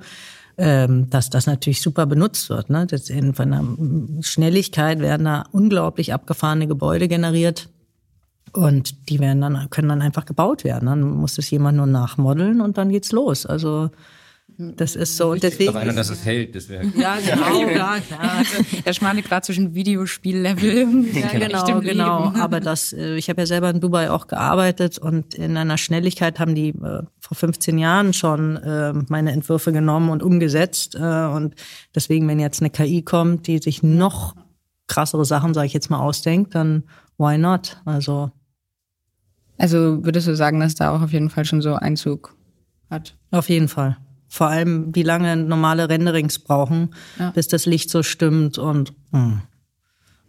ähm, 0.56 1.10
dass 1.10 1.30
das 1.30 1.46
natürlich 1.46 1.82
super 1.82 2.06
benutzt 2.06 2.48
wird. 2.48 2.70
Ne? 2.70 2.86
Das 2.86 3.10
in, 3.10 3.34
von 3.34 3.52
einer 3.52 4.22
Schnelligkeit 4.22 5.00
werden 5.00 5.24
da 5.24 5.44
unglaublich 5.50 6.12
abgefahrene 6.14 6.68
Gebäude 6.68 7.08
generiert. 7.08 7.68
Und 8.52 9.08
die 9.08 9.18
werden 9.18 9.40
dann, 9.40 9.68
können 9.70 9.88
dann 9.88 10.02
einfach 10.02 10.26
gebaut 10.26 10.62
werden. 10.62 10.86
Dann 10.86 11.00
muss 11.00 11.38
es 11.38 11.50
jemand 11.50 11.76
nur 11.76 11.86
nachmodeln 11.86 12.60
und 12.60 12.78
dann 12.78 12.90
geht's 12.90 13.10
los. 13.10 13.46
Also 13.46 13.90
das 14.56 14.94
ist 14.94 15.16
so. 15.16 15.34
Deswegen 15.34 15.72
Doch 15.72 15.80
einer, 15.80 15.92
dass 15.92 16.10
es 16.10 16.24
hält, 16.24 16.54
das 16.54 16.68
wäre. 16.68 16.84
Ja, 16.96 17.16
genau, 17.16 17.68
ja, 17.68 17.98
klar. 18.00 18.42
Der 18.86 18.92
schmale 18.92 19.22
Grad 19.22 19.44
zwischen 19.44 19.74
Videospiellevel. 19.74 21.04
Ja, 21.14 21.28
genau, 21.28 21.80
genau. 21.80 22.32
Aber 22.38 22.60
das, 22.60 22.92
äh, 22.92 23.16
ich 23.16 23.28
habe 23.28 23.42
ja 23.42 23.46
selber 23.46 23.70
in 23.70 23.80
Dubai 23.80 24.10
auch 24.10 24.26
gearbeitet 24.26 24.98
und 24.98 25.34
in 25.34 25.56
einer 25.56 25.78
Schnelligkeit 25.78 26.38
haben 26.38 26.54
die 26.54 26.68
äh, 26.70 27.02
vor 27.20 27.36
15 27.36 27.78
Jahren 27.78 28.12
schon 28.12 28.56
äh, 28.56 28.92
meine 29.08 29.32
Entwürfe 29.32 29.72
genommen 29.72 30.10
und 30.10 30.22
umgesetzt. 30.22 30.94
Äh, 30.94 30.98
und 30.98 31.54
deswegen, 31.94 32.28
wenn 32.28 32.38
jetzt 32.38 32.60
eine 32.60 32.70
KI 32.70 33.02
kommt, 33.02 33.46
die 33.46 33.58
sich 33.58 33.82
noch 33.82 34.36
krassere 34.86 35.24
Sachen, 35.24 35.54
sage 35.54 35.66
ich 35.66 35.72
jetzt 35.72 35.90
mal, 35.90 36.00
ausdenkt, 36.00 36.54
dann 36.54 36.84
why 37.18 37.38
not? 37.38 37.80
Also. 37.84 38.30
Also 39.56 40.04
würdest 40.04 40.26
du 40.26 40.34
sagen, 40.34 40.60
dass 40.60 40.74
da 40.74 40.94
auch 40.94 41.02
auf 41.02 41.12
jeden 41.12 41.30
Fall 41.30 41.44
schon 41.44 41.62
so 41.62 41.74
Einzug 41.74 42.36
hat? 42.90 43.16
Auf 43.30 43.48
jeden 43.48 43.68
Fall. 43.68 43.96
Vor 44.34 44.48
allem, 44.48 44.92
wie 44.96 45.04
lange 45.04 45.36
normale 45.36 45.88
Renderings 45.88 46.40
brauchen, 46.40 46.92
ja. 47.20 47.30
bis 47.30 47.46
das 47.46 47.66
Licht 47.66 47.88
so 47.88 48.02
stimmt 48.02 48.58
und 48.58 48.92
mh, 49.12 49.20
hm, 49.20 49.42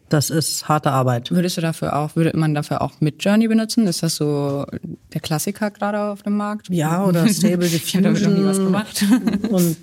das 0.09 0.29
ist 0.29 0.69
harte 0.69 0.91
Arbeit. 0.91 1.31
Würdest 1.31 1.57
du 1.57 1.61
dafür 1.61 1.95
auch, 1.95 2.15
würde 2.15 2.37
man 2.37 2.53
dafür 2.53 2.83
auch 2.83 3.01
mit 3.01 3.23
Journey 3.23 3.47
benutzen? 3.47 3.87
Ist 3.87 4.03
das 4.03 4.17
so 4.17 4.63
der 5.11 5.21
Klassiker 5.21 5.71
gerade 5.71 5.99
auf 5.99 6.21
dem 6.21 6.37
Markt? 6.37 6.69
Ja, 6.69 7.03
oder 7.03 7.27
Stable 7.33 7.67
Diffusion. 7.67 8.03
da 8.03 8.13
wird 8.13 8.37
nie 8.37 8.45
was 8.45 8.57
gemacht. 8.57 9.05
und 9.49 9.75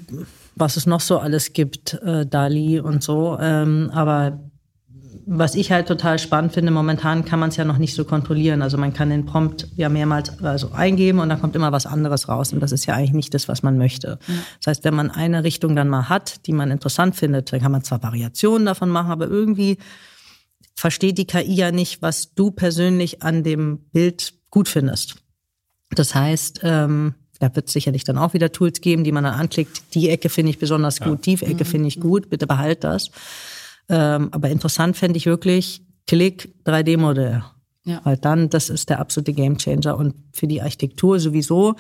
was 0.55 0.77
es 0.77 0.87
noch 0.87 1.01
so 1.01 1.19
alles 1.19 1.53
gibt, 1.53 1.95
äh, 1.95 2.25
Dali 2.25 2.79
und 2.79 3.03
so. 3.03 3.37
Ähm, 3.41 3.91
aber 3.93 4.39
was 5.25 5.55
ich 5.55 5.71
halt 5.71 5.87
total 5.87 6.19
spannend 6.19 6.53
finde, 6.53 6.73
momentan 6.73 7.25
kann 7.25 7.39
man 7.39 7.51
es 7.51 7.57
ja 7.57 7.65
noch 7.65 7.79
nicht 7.79 7.95
so 7.95 8.05
kontrollieren. 8.05 8.63
Also 8.63 8.77
man 8.77 8.93
kann 8.93 9.11
den 9.11 9.25
Prompt 9.25 9.69
ja 9.77 9.89
mehrmals 9.89 10.43
also 10.43 10.73
eingeben 10.73 11.21
und 11.21 11.29
dann 11.29 11.41
kommt 11.41 11.55
immer 11.55 11.71
was 11.71 11.87
anderes 11.87 12.29
raus. 12.29 12.53
Und 12.53 12.61
das 12.61 12.73
ist 12.73 12.87
ja 12.87 12.95
eigentlich 12.95 13.13
nicht 13.13 13.35
das, 13.35 13.49
was 13.49 13.63
man 13.63 13.79
möchte. 13.79 14.19
Mhm. 14.27 14.39
Das 14.59 14.67
heißt, 14.69 14.85
wenn 14.85 14.95
man 14.95 15.11
eine 15.11 15.45
Richtung 15.45 15.77
dann 15.77 15.89
mal 15.89 16.09
hat, 16.09 16.47
die 16.47 16.53
man 16.53 16.71
interessant 16.71 17.15
findet, 17.15 17.53
dann 17.53 17.61
kann 17.61 17.73
man 17.73 17.85
zwar 17.85 18.03
Variationen 18.03 18.67
davon 18.67 18.89
machen, 18.89 19.13
aber 19.13 19.29
irgendwie 19.29 19.79
versteht 20.75 21.19
die 21.19 21.27
KI 21.27 21.55
ja 21.55 21.71
nicht, 21.71 22.03
was 22.03 22.35
du 22.35 22.51
persönlich 22.51 23.23
an 23.23 23.45
dem 23.45 23.79
Bild 23.93 24.35
gut 24.51 24.69
findest. 24.69 25.17
Das 25.91 26.15
heißt, 26.15 26.61
ähm, 26.65 27.15
da 27.39 27.55
wird 27.55 27.67
es 27.67 27.73
sicherlich 27.73 28.05
dann 28.05 28.19
auch 28.19 28.35
wieder 28.35 28.51
Tools 28.53 28.81
geben, 28.81 29.05
die 29.05 29.13
man 29.13 29.25
dann 29.25 29.35
anklickt. 29.35 29.95
Die 29.95 30.09
Ecke 30.09 30.29
finde 30.29 30.51
ich 30.51 30.59
besonders 30.59 31.01
gut, 31.01 31.27
ja. 31.27 31.35
die 31.37 31.45
Ecke 31.45 31.65
finde 31.65 31.89
ich 31.89 32.01
gut, 32.01 32.31
bitte 32.31 32.47
behalt 32.47 32.85
das. 32.85 33.11
Ähm, 33.89 34.29
aber 34.33 34.51
interessant 34.51 34.97
fände 34.97 35.17
ich 35.17 35.27
wirklich 35.27 35.83
Klick 36.07 36.55
3D-Modell. 36.65 37.43
Ja. 37.85 38.01
Weil 38.05 38.17
dann, 38.17 38.49
das 38.49 38.71
ist 38.71 38.91
der 38.91 39.01
absolute 39.01 39.33
Gamechanger. 39.33 39.97
Und 39.97 40.15
für 40.33 40.47
die 40.47 40.63
Architektur 40.63 41.19
sowieso, 41.19 41.75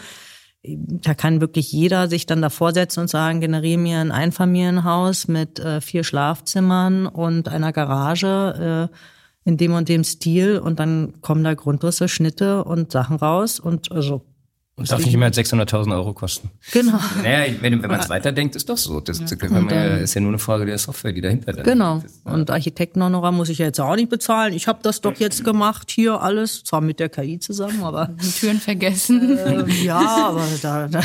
da 0.65 1.15
kann 1.15 1.41
wirklich 1.41 1.73
jeder 1.73 2.09
sich 2.09 2.27
dann 2.27 2.43
davor 2.43 2.73
setzen 2.73 3.01
und 3.01 3.09
sagen, 3.09 3.41
generiere 3.41 3.79
mir 3.79 3.99
ein 3.99 4.12
Einfamilienhaus 4.12 5.27
mit 5.27 5.59
äh, 5.59 5.81
vier 5.81 6.05
Schlafzimmern 6.05 7.07
und 7.07 7.49
einer 7.49 7.73
Garage 7.73 8.88
äh, 8.91 8.97
in 9.45 9.57
dem 9.57 9.75
und 9.75 9.88
dem 9.88 10.05
Stil 10.05 10.59
und 10.59 10.79
dann 10.79 11.21
kommen 11.21 11.43
da 11.43 11.55
Grundrisse, 11.55 12.09
Schnitte 12.09 12.62
und 12.62 12.93
Sachen 12.93 13.17
raus 13.17 13.59
und 13.59 13.91
also 13.91 14.25
und 14.83 14.90
darf 14.90 15.05
nicht 15.05 15.16
mehr 15.16 15.27
als 15.27 15.38
600.000 15.38 15.95
Euro 15.95 16.12
kosten. 16.12 16.51
Genau. 16.73 16.99
Naja, 17.23 17.55
wenn, 17.61 17.81
wenn 17.83 17.90
man 17.90 18.01
es 18.01 18.09
weiterdenkt, 18.09 18.57
ist 18.57 18.68
doch 18.68 18.77
so. 18.77 19.01
Das, 19.01 19.21
ja. 19.21 19.27
das 19.27 19.51
man, 19.51 19.68
ist 19.68 20.14
ja 20.14 20.21
nur 20.21 20.31
eine 20.31 20.40
Frage 20.40 20.66
der 20.66 20.77
Software, 20.77 21.12
die 21.12 21.21
dahinter 21.21 21.57
ist. 21.57 21.64
Genau. 21.64 21.99
Ist, 21.99 22.21
ja. 22.27 22.33
Und 22.33 22.51
Architektenhonorar 22.51 23.31
muss 23.31 23.49
ich 23.49 23.59
ja 23.59 23.66
jetzt 23.66 23.81
auch 23.81 23.95
nicht 23.95 24.09
bezahlen. 24.09 24.55
Ich 24.55 24.66
habe 24.66 24.81
das 24.83 25.01
doch 25.01 25.14
jetzt 25.21 25.45
gemacht, 25.45 25.90
hier 25.92 26.21
alles, 26.21 26.64
zwar 26.64 26.81
mit 26.81 26.99
der 26.99 27.09
KI 27.09 27.38
zusammen, 27.38 27.85
aber... 27.85 28.09
Die 28.21 28.31
Türen 28.31 28.59
vergessen. 28.59 29.38
Äh, 29.42 29.85
ja, 29.85 30.29
aber 30.29 30.45
da, 30.61 30.88
da, 30.88 31.01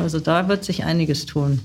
also 0.00 0.18
da 0.18 0.48
wird 0.48 0.64
sich 0.64 0.84
einiges 0.84 1.26
tun. 1.26 1.60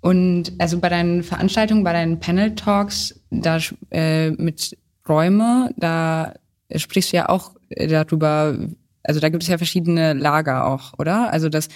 Und 0.00 0.52
also 0.58 0.78
bei 0.78 0.88
deinen 0.88 1.22
Veranstaltungen, 1.22 1.84
bei 1.84 1.92
deinen 1.92 2.20
Panel-Talks, 2.20 3.20
da 3.30 3.58
äh, 3.90 4.30
mit 4.30 4.76
Räume, 5.08 5.72
da 5.76 6.34
sprichst 6.74 7.12
du 7.12 7.18
ja 7.18 7.28
auch 7.28 7.52
darüber, 7.68 8.56
also 9.02 9.20
da 9.20 9.28
gibt 9.28 9.42
es 9.42 9.48
ja 9.48 9.58
verschiedene 9.58 10.12
Lager 10.12 10.66
auch, 10.66 10.92
oder? 10.98 11.32
Also 11.32 11.48
dass, 11.48 11.68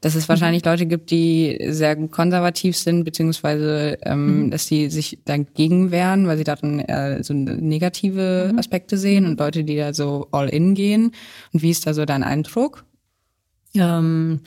dass 0.00 0.14
es 0.14 0.28
wahrscheinlich 0.28 0.64
Leute 0.64 0.86
gibt, 0.86 1.10
die 1.10 1.58
sehr 1.68 1.96
konservativ 2.08 2.76
sind, 2.76 3.04
beziehungsweise 3.04 3.98
ähm, 4.02 4.44
mhm. 4.44 4.50
dass 4.50 4.66
sie 4.66 4.90
sich 4.90 5.20
dagegen 5.24 5.90
wehren, 5.90 6.26
weil 6.26 6.38
sie 6.38 6.44
darin 6.44 6.80
eher 6.80 7.22
so 7.22 7.34
negative 7.34 8.50
mhm. 8.52 8.58
Aspekte 8.58 8.96
sehen 8.96 9.26
und 9.26 9.38
Leute, 9.38 9.64
die 9.64 9.76
da 9.76 9.94
so 9.94 10.28
all 10.32 10.48
in 10.48 10.74
gehen. 10.74 11.12
Und 11.52 11.62
wie 11.62 11.70
ist 11.70 11.86
da 11.86 11.94
so 11.94 12.04
dein 12.04 12.24
Eindruck? 12.24 12.84
Ähm 13.74 14.40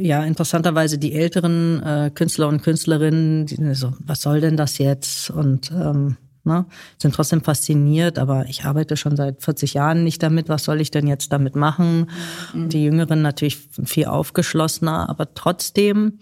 ja, 0.00 0.22
interessanterweise 0.22 0.96
die 0.96 1.12
älteren 1.12 1.82
äh, 1.82 2.10
Künstler 2.14 2.46
und 2.46 2.62
Künstlerinnen, 2.62 3.46
die 3.46 3.74
so, 3.74 3.94
was 3.98 4.22
soll 4.22 4.40
denn 4.40 4.56
das 4.56 4.78
jetzt? 4.78 5.28
Und 5.28 5.72
ähm, 5.72 6.16
Ne? 6.44 6.66
Sind 6.98 7.14
trotzdem 7.14 7.42
fasziniert, 7.42 8.18
aber 8.18 8.46
ich 8.46 8.64
arbeite 8.64 8.96
schon 8.96 9.16
seit 9.16 9.42
40 9.42 9.74
Jahren 9.74 10.04
nicht 10.04 10.22
damit. 10.22 10.48
Was 10.48 10.64
soll 10.64 10.80
ich 10.80 10.90
denn 10.90 11.06
jetzt 11.06 11.32
damit 11.32 11.56
machen? 11.56 12.10
Mhm. 12.54 12.68
Die 12.68 12.84
Jüngeren 12.84 13.22
natürlich 13.22 13.58
viel 13.84 14.06
aufgeschlossener, 14.06 15.08
aber 15.08 15.34
trotzdem 15.34 16.20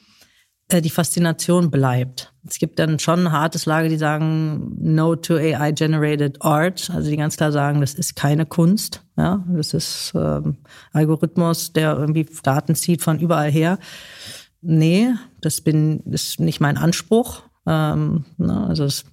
äh, 0.69 0.83
die 0.83 0.91
Faszination 0.91 1.71
bleibt. 1.71 2.33
Es 2.49 2.59
gibt 2.59 2.79
dann 2.79 2.99
schon 2.99 3.27
ein 3.27 3.33
hartes 3.33 3.67
Lager, 3.67 3.89
die 3.89 3.99
sagen 3.99 4.77
No 4.81 5.15
to 5.17 5.35
AI 5.35 5.73
generated 5.73 6.43
art, 6.43 6.91
also 6.91 7.09
die 7.09 7.17
ganz 7.17 7.37
klar 7.37 7.53
sagen, 7.53 7.81
das 7.81 7.95
ist 7.95 8.17
keine 8.17 8.47
Kunst, 8.47 9.03
ja, 9.17 9.45
das 9.49 9.75
ist 9.75 10.13
ähm, 10.15 10.59
Algorithmus, 10.93 11.73
der 11.73 11.97
irgendwie 11.97 12.27
Daten 12.43 12.75
zieht 12.75 13.03
von 13.03 13.19
überall 13.19 13.51
her. 13.51 13.79
Nee, 14.61 15.15
das 15.41 15.61
bin 15.61 16.01
ist 16.01 16.41
nicht 16.41 16.61
mein 16.61 16.77
Anspruch. 16.77 17.43
Ähm, 17.67 18.25
ne, 18.37 18.67
also 18.67 18.85
es 18.85 19.05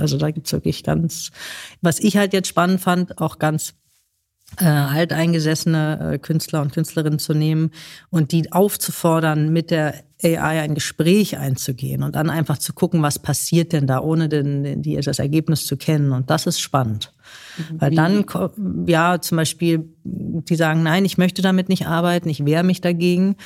also 0.00 0.16
da 0.16 0.30
gibt's 0.30 0.52
wirklich 0.52 0.82
ganz, 0.82 1.30
was 1.80 2.00
ich 2.00 2.16
halt 2.16 2.32
jetzt 2.32 2.48
spannend 2.48 2.80
fand, 2.80 3.18
auch 3.18 3.38
ganz 3.38 3.74
äh, 4.58 4.64
alteingesessene 4.64 6.14
äh, 6.14 6.18
Künstler 6.18 6.60
und 6.62 6.72
Künstlerinnen 6.72 7.18
zu 7.18 7.34
nehmen 7.34 7.70
und 8.10 8.32
die 8.32 8.50
aufzufordern, 8.52 9.52
mit 9.52 9.70
der 9.70 9.94
AI 10.22 10.60
ein 10.60 10.74
Gespräch 10.74 11.38
einzugehen 11.38 12.02
und 12.02 12.14
dann 12.14 12.30
einfach 12.30 12.58
zu 12.58 12.72
gucken, 12.72 13.02
was 13.02 13.18
passiert 13.18 13.72
denn 13.72 13.86
da, 13.86 14.00
ohne 14.00 14.28
den, 14.28 14.82
die, 14.82 14.96
das 14.96 15.18
Ergebnis 15.18 15.66
zu 15.66 15.76
kennen. 15.76 16.12
Und 16.12 16.30
das 16.30 16.46
ist 16.46 16.60
spannend. 16.60 17.12
Mhm. 17.56 17.80
Weil 17.80 17.94
dann, 17.94 18.24
ja, 18.86 19.20
zum 19.20 19.36
Beispiel, 19.36 19.88
die 20.04 20.56
sagen, 20.56 20.82
nein, 20.82 21.04
ich 21.04 21.16
möchte 21.16 21.42
damit 21.42 21.68
nicht 21.68 21.86
arbeiten, 21.86 22.28
ich 22.28 22.44
wehre 22.44 22.64
mich 22.64 22.80
dagegen. 22.80 23.36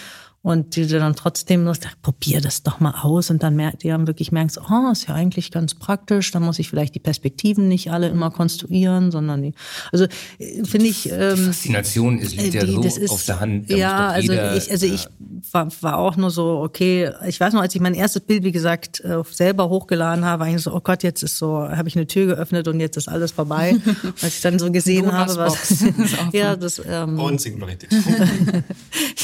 Und 0.44 0.76
die 0.76 0.87
dann 0.87 1.16
trotzdem 1.16 1.64
nur 1.64 1.74
sagt, 1.74 2.02
probier 2.02 2.42
das 2.42 2.62
doch 2.62 2.78
mal 2.78 2.92
aus. 3.00 3.30
Und 3.30 3.42
dann 3.42 3.57
merkt, 3.57 3.83
die 3.83 3.88
dann 3.88 4.07
wirklich 4.07 4.30
merken, 4.30 4.50
so, 4.50 4.61
oh, 4.61 4.92
ist 4.92 5.09
ja 5.09 5.14
eigentlich 5.14 5.50
ganz 5.50 5.74
praktisch. 5.74 6.33
Da 6.33 6.38
muss 6.38 6.59
ich 6.59 6.68
vielleicht 6.68 6.94
die 6.94 7.00
Perspektiven 7.00 7.66
nicht 7.66 7.90
alle 7.90 8.09
immer 8.09 8.30
konstruieren, 8.30 9.11
sondern 9.11 9.40
die, 9.40 9.54
also 9.90 10.04
äh, 10.38 10.62
finde 10.64 10.88
ich. 10.88 11.11
Ähm, 11.11 11.37
die 11.37 11.42
Faszination 11.44 12.18
ist, 12.18 12.37
liegt 12.37 12.52
ja 12.52 12.66
so 12.66 12.83
ist, 12.83 13.11
auf 13.11 13.24
der 13.24 13.40
Hand. 13.40 13.70
Ja, 13.70 14.09
also 14.09 14.35
ich, 14.35 14.70
also 14.70 14.85
ich 14.85 15.07
war, 15.50 15.68
war 15.80 15.96
auch 15.96 16.18
nur 16.18 16.30
so, 16.30 16.61
okay, 16.61 17.11
ich 17.26 17.40
weiß 17.40 17.54
noch, 17.54 17.62
als 17.62 17.74
ich 17.74 17.80
mein 17.80 17.94
erstes 17.94 18.20
Bild, 18.20 18.44
wie 18.44 18.52
gesagt, 18.52 19.00
äh, 19.00 19.22
selber 19.30 19.70
hochgeladen 19.70 20.26
habe, 20.26 20.40
war 20.40 20.48
ich 20.54 20.61
so, 20.61 20.74
oh 20.74 20.80
Gott, 20.80 21.02
jetzt 21.04 21.22
ist 21.22 21.38
so, 21.38 21.62
habe 21.62 21.88
ich 21.88 21.96
eine 21.96 22.07
Tür 22.07 22.26
geöffnet 22.26 22.68
und 22.68 22.80
jetzt 22.80 22.98
ist 22.98 23.09
alles 23.09 23.33
vorbei. 23.33 23.76
als 24.20 24.37
ich 24.37 24.42
dann 24.42 24.59
so 24.59 24.70
gesehen 24.70 25.11
habe, 25.11 25.35
was. 25.37 25.87
ja, 26.33 26.54
das. 26.54 26.83
Ähm, 26.87 27.18
und 27.18 27.40
Singularität. 27.40 27.88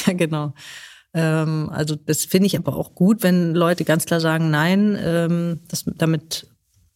ja, 0.06 0.12
genau. 0.14 0.54
Ähm, 1.12 1.70
also 1.70 1.96
das 1.96 2.25
finde 2.25 2.46
ich 2.46 2.57
aber 2.57 2.77
auch 2.77 2.94
gut, 2.94 3.23
wenn 3.23 3.55
Leute 3.55 3.85
ganz 3.85 4.07
klar 4.07 4.20
sagen, 4.20 4.51
nein, 4.51 4.99
ähm, 5.03 5.61
das, 5.68 5.85
damit, 5.87 6.46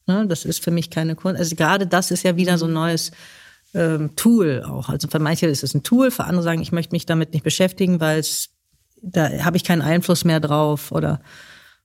ne, 0.06 0.26
das 0.26 0.44
ist 0.44 0.62
für 0.62 0.70
mich 0.70 0.90
keine 0.90 1.16
Kunst. 1.16 1.38
Also 1.38 1.56
gerade 1.56 1.86
das 1.86 2.10
ist 2.10 2.22
ja 2.22 2.36
wieder 2.36 2.58
so 2.58 2.66
ein 2.66 2.72
neues 2.72 3.10
ähm, 3.74 4.14
Tool 4.16 4.62
auch. 4.62 4.88
Also 4.88 5.08
für 5.08 5.18
manche 5.18 5.46
ist 5.46 5.64
es 5.64 5.74
ein 5.74 5.82
Tool, 5.82 6.10
für 6.10 6.24
andere 6.24 6.44
sagen, 6.44 6.62
ich 6.62 6.72
möchte 6.72 6.94
mich 6.94 7.06
damit 7.06 7.32
nicht 7.32 7.42
beschäftigen, 7.42 8.00
weil 8.00 8.20
es 8.20 8.50
da 9.04 9.44
habe 9.44 9.56
ich 9.56 9.64
keinen 9.64 9.82
Einfluss 9.82 10.24
mehr 10.24 10.40
drauf. 10.40 10.92
Oder 10.92 11.20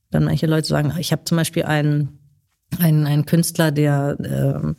dann 0.09 0.23
manche 0.23 0.47
Leute 0.47 0.67
sagen, 0.67 0.93
ich 0.97 1.11
habe 1.11 1.25
zum 1.25 1.37
Beispiel 1.37 1.63
einen, 1.63 2.19
einen, 2.79 3.05
einen 3.05 3.25
Künstler, 3.25 3.71
der 3.71 4.17
ähm, 4.23 4.77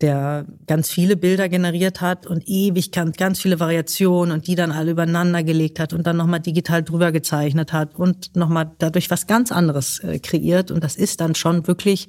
der 0.00 0.46
ganz 0.66 0.90
viele 0.90 1.16
Bilder 1.16 1.48
generiert 1.48 2.00
hat 2.00 2.26
und 2.26 2.42
ewig 2.46 2.92
ganz, 2.92 3.16
ganz 3.16 3.40
viele 3.40 3.60
Variationen 3.60 4.32
und 4.32 4.46
die 4.46 4.54
dann 4.54 4.72
alle 4.72 4.92
übereinander 4.92 5.42
gelegt 5.42 5.78
hat 5.78 5.92
und 5.92 6.06
dann 6.06 6.16
nochmal 6.16 6.40
digital 6.40 6.82
drüber 6.82 7.12
gezeichnet 7.12 7.72
hat 7.72 7.94
und 7.94 8.34
nochmal 8.36 8.70
dadurch 8.78 9.10
was 9.10 9.26
ganz 9.26 9.52
anderes 9.52 9.98
äh, 10.00 10.18
kreiert. 10.18 10.70
Und 10.70 10.82
das 10.82 10.96
ist 10.96 11.20
dann 11.20 11.34
schon 11.34 11.66
wirklich 11.66 12.08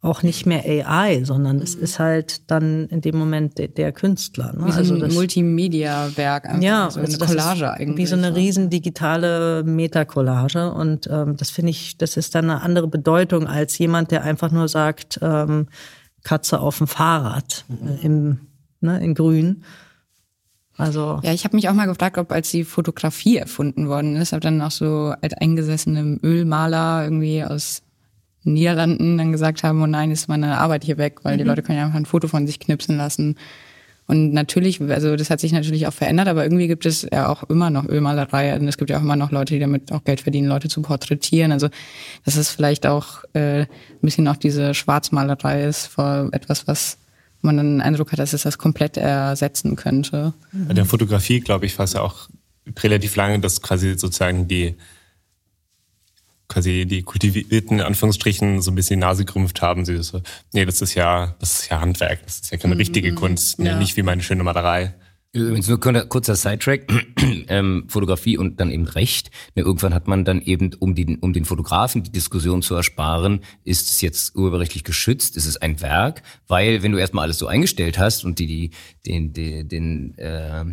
auch 0.00 0.22
nicht 0.22 0.46
mehr 0.46 0.62
AI, 0.64 1.24
sondern 1.24 1.58
es 1.58 1.74
ist 1.74 1.98
halt 1.98 2.48
dann 2.50 2.86
in 2.86 3.00
dem 3.00 3.16
Moment 3.16 3.58
der, 3.58 3.66
der 3.66 3.90
Künstler. 3.90 4.52
Ne? 4.52 4.66
Wie 4.66 4.70
so 4.70 4.78
also 4.78 4.94
ein 4.94 5.12
Multimedia-Werk, 5.12 6.62
ja, 6.62 6.88
so 6.88 7.00
also 7.00 7.18
eine 7.18 7.26
Collage 7.26 7.72
eigentlich. 7.72 7.96
Wie 7.96 8.06
so 8.06 8.14
eine 8.14 8.36
riesen 8.36 8.70
digitale 8.70 9.64
Meta-Collage 9.64 10.72
und 10.72 11.08
ähm, 11.10 11.36
das 11.36 11.50
finde 11.50 11.70
ich, 11.70 11.98
das 11.98 12.16
ist 12.16 12.36
dann 12.36 12.44
eine 12.44 12.62
andere 12.62 12.86
Bedeutung 12.86 13.48
als 13.48 13.76
jemand, 13.78 14.12
der 14.12 14.22
einfach 14.22 14.52
nur 14.52 14.68
sagt, 14.68 15.18
ähm, 15.20 15.66
Katze 16.24 16.60
auf 16.60 16.78
dem 16.78 16.86
Fahrrad 16.86 17.64
mhm. 17.68 17.98
im, 18.02 18.40
ne, 18.80 19.00
in 19.00 19.14
Grün. 19.14 19.64
Also 20.76 21.20
ja, 21.24 21.32
ich 21.32 21.44
habe 21.44 21.56
mich 21.56 21.68
auch 21.68 21.74
mal 21.74 21.86
gefragt, 21.86 22.18
ob 22.18 22.30
als 22.30 22.50
die 22.50 22.64
Fotografie 22.64 23.36
erfunden 23.36 23.88
worden 23.88 24.14
ist, 24.16 24.32
ob 24.32 24.40
dann 24.40 24.62
auch 24.62 24.70
so 24.70 25.12
alteingesessene 25.20 26.20
Ölmaler 26.22 27.02
irgendwie 27.02 27.42
aus 27.42 27.82
Niederlanden 28.44 29.18
dann 29.18 29.32
gesagt 29.32 29.64
haben, 29.64 29.82
oh 29.82 29.86
nein, 29.86 30.12
ist 30.12 30.28
meine 30.28 30.58
Arbeit 30.58 30.84
hier 30.84 30.96
weg, 30.96 31.24
weil 31.24 31.34
mhm. 31.34 31.38
die 31.38 31.44
Leute 31.44 31.62
können 31.62 31.78
ja 31.78 31.84
einfach 31.84 31.98
ein 31.98 32.06
Foto 32.06 32.28
von 32.28 32.46
sich 32.46 32.60
knipsen 32.60 32.96
lassen. 32.96 33.36
Und 34.08 34.32
natürlich, 34.32 34.80
also 34.80 35.16
das 35.16 35.28
hat 35.28 35.38
sich 35.38 35.52
natürlich 35.52 35.86
auch 35.86 35.92
verändert, 35.92 36.28
aber 36.28 36.42
irgendwie 36.42 36.66
gibt 36.66 36.86
es 36.86 37.06
ja 37.12 37.28
auch 37.28 37.42
immer 37.50 37.68
noch 37.68 37.86
Ölmalerei. 37.86 38.56
Und 38.58 38.66
es 38.66 38.78
gibt 38.78 38.88
ja 38.88 38.96
auch 38.96 39.02
immer 39.02 39.16
noch 39.16 39.30
Leute, 39.30 39.52
die 39.52 39.60
damit 39.60 39.92
auch 39.92 40.02
Geld 40.02 40.22
verdienen, 40.22 40.48
Leute 40.48 40.68
zu 40.68 40.80
porträtieren. 40.80 41.52
Also 41.52 41.68
das 42.24 42.36
ist 42.36 42.50
vielleicht 42.50 42.86
auch 42.86 43.24
äh, 43.34 43.60
ein 43.60 43.68
bisschen 44.00 44.26
auch 44.26 44.36
diese 44.36 44.72
Schwarzmalerei 44.72 45.64
ist 45.64 45.88
vor 45.88 46.30
etwas, 46.32 46.66
was 46.66 46.96
man 47.42 47.58
dann 47.58 47.74
den 47.74 47.80
Eindruck 47.82 48.10
hat, 48.10 48.18
dass 48.18 48.32
es 48.32 48.42
das 48.42 48.56
komplett 48.56 48.96
ersetzen 48.96 49.76
könnte. 49.76 50.32
Bei 50.52 50.72
der 50.72 50.86
Fotografie, 50.86 51.40
glaube 51.40 51.66
ich, 51.66 51.78
war 51.78 51.84
es 51.84 51.92
ja 51.92 52.00
auch 52.00 52.30
relativ 52.80 53.14
lange, 53.14 53.40
dass 53.40 53.60
quasi 53.60 53.98
sozusagen 53.98 54.48
die 54.48 54.74
quasi 56.48 56.86
die 56.86 57.02
kultivierten 57.02 57.80
Anführungsstrichen 57.80 58.62
so 58.62 58.70
ein 58.70 58.74
bisschen 58.74 59.00
die 59.00 59.06
Nase 59.06 59.24
gerümpft 59.24 59.62
haben. 59.62 59.84
Sie 59.84 60.02
so, 60.02 60.22
nee, 60.52 60.64
das 60.64 60.80
ist 60.80 60.94
ja, 60.94 61.36
das 61.40 61.60
ist 61.60 61.70
ja 61.70 61.80
Handwerk, 61.80 62.24
das 62.24 62.40
ist 62.40 62.50
ja 62.50 62.58
keine 62.58 62.74
mhm. 62.74 62.80
richtige 62.80 63.14
Kunst, 63.14 63.58
nee, 63.58 63.68
ja. 63.68 63.78
nicht 63.78 63.96
wie 63.96 64.02
meine 64.02 64.22
schöne 64.22 64.42
Malerei. 64.42 64.94
Übrigens 65.32 65.68
nur 65.68 65.78
kurzer 65.78 66.36
Sidetrack, 66.36 66.90
ähm, 67.48 67.84
Fotografie 67.88 68.38
und 68.38 68.60
dann 68.60 68.70
eben 68.70 68.86
Recht. 68.86 69.30
Ja, 69.54 69.62
irgendwann 69.62 69.92
hat 69.92 70.08
man 70.08 70.24
dann 70.24 70.40
eben, 70.40 70.72
um 70.78 70.94
den, 70.94 71.18
um 71.18 71.34
den 71.34 71.44
Fotografen 71.44 72.02
die 72.02 72.10
Diskussion 72.10 72.62
zu 72.62 72.74
ersparen, 72.74 73.40
ist 73.62 73.90
es 73.90 74.00
jetzt 74.00 74.34
urheberrechtlich 74.36 74.84
geschützt, 74.84 75.36
ist 75.36 75.44
es 75.44 75.58
ein 75.58 75.82
Werk, 75.82 76.22
weil 76.46 76.82
wenn 76.82 76.92
du 76.92 76.98
erstmal 76.98 77.24
alles 77.24 77.38
so 77.38 77.46
eingestellt 77.46 77.98
hast 77.98 78.24
und 78.24 78.38
die, 78.38 78.46
die 78.46 78.70
den, 79.06 79.34
den, 79.34 79.68
den 79.68 80.18
äh, 80.18 80.64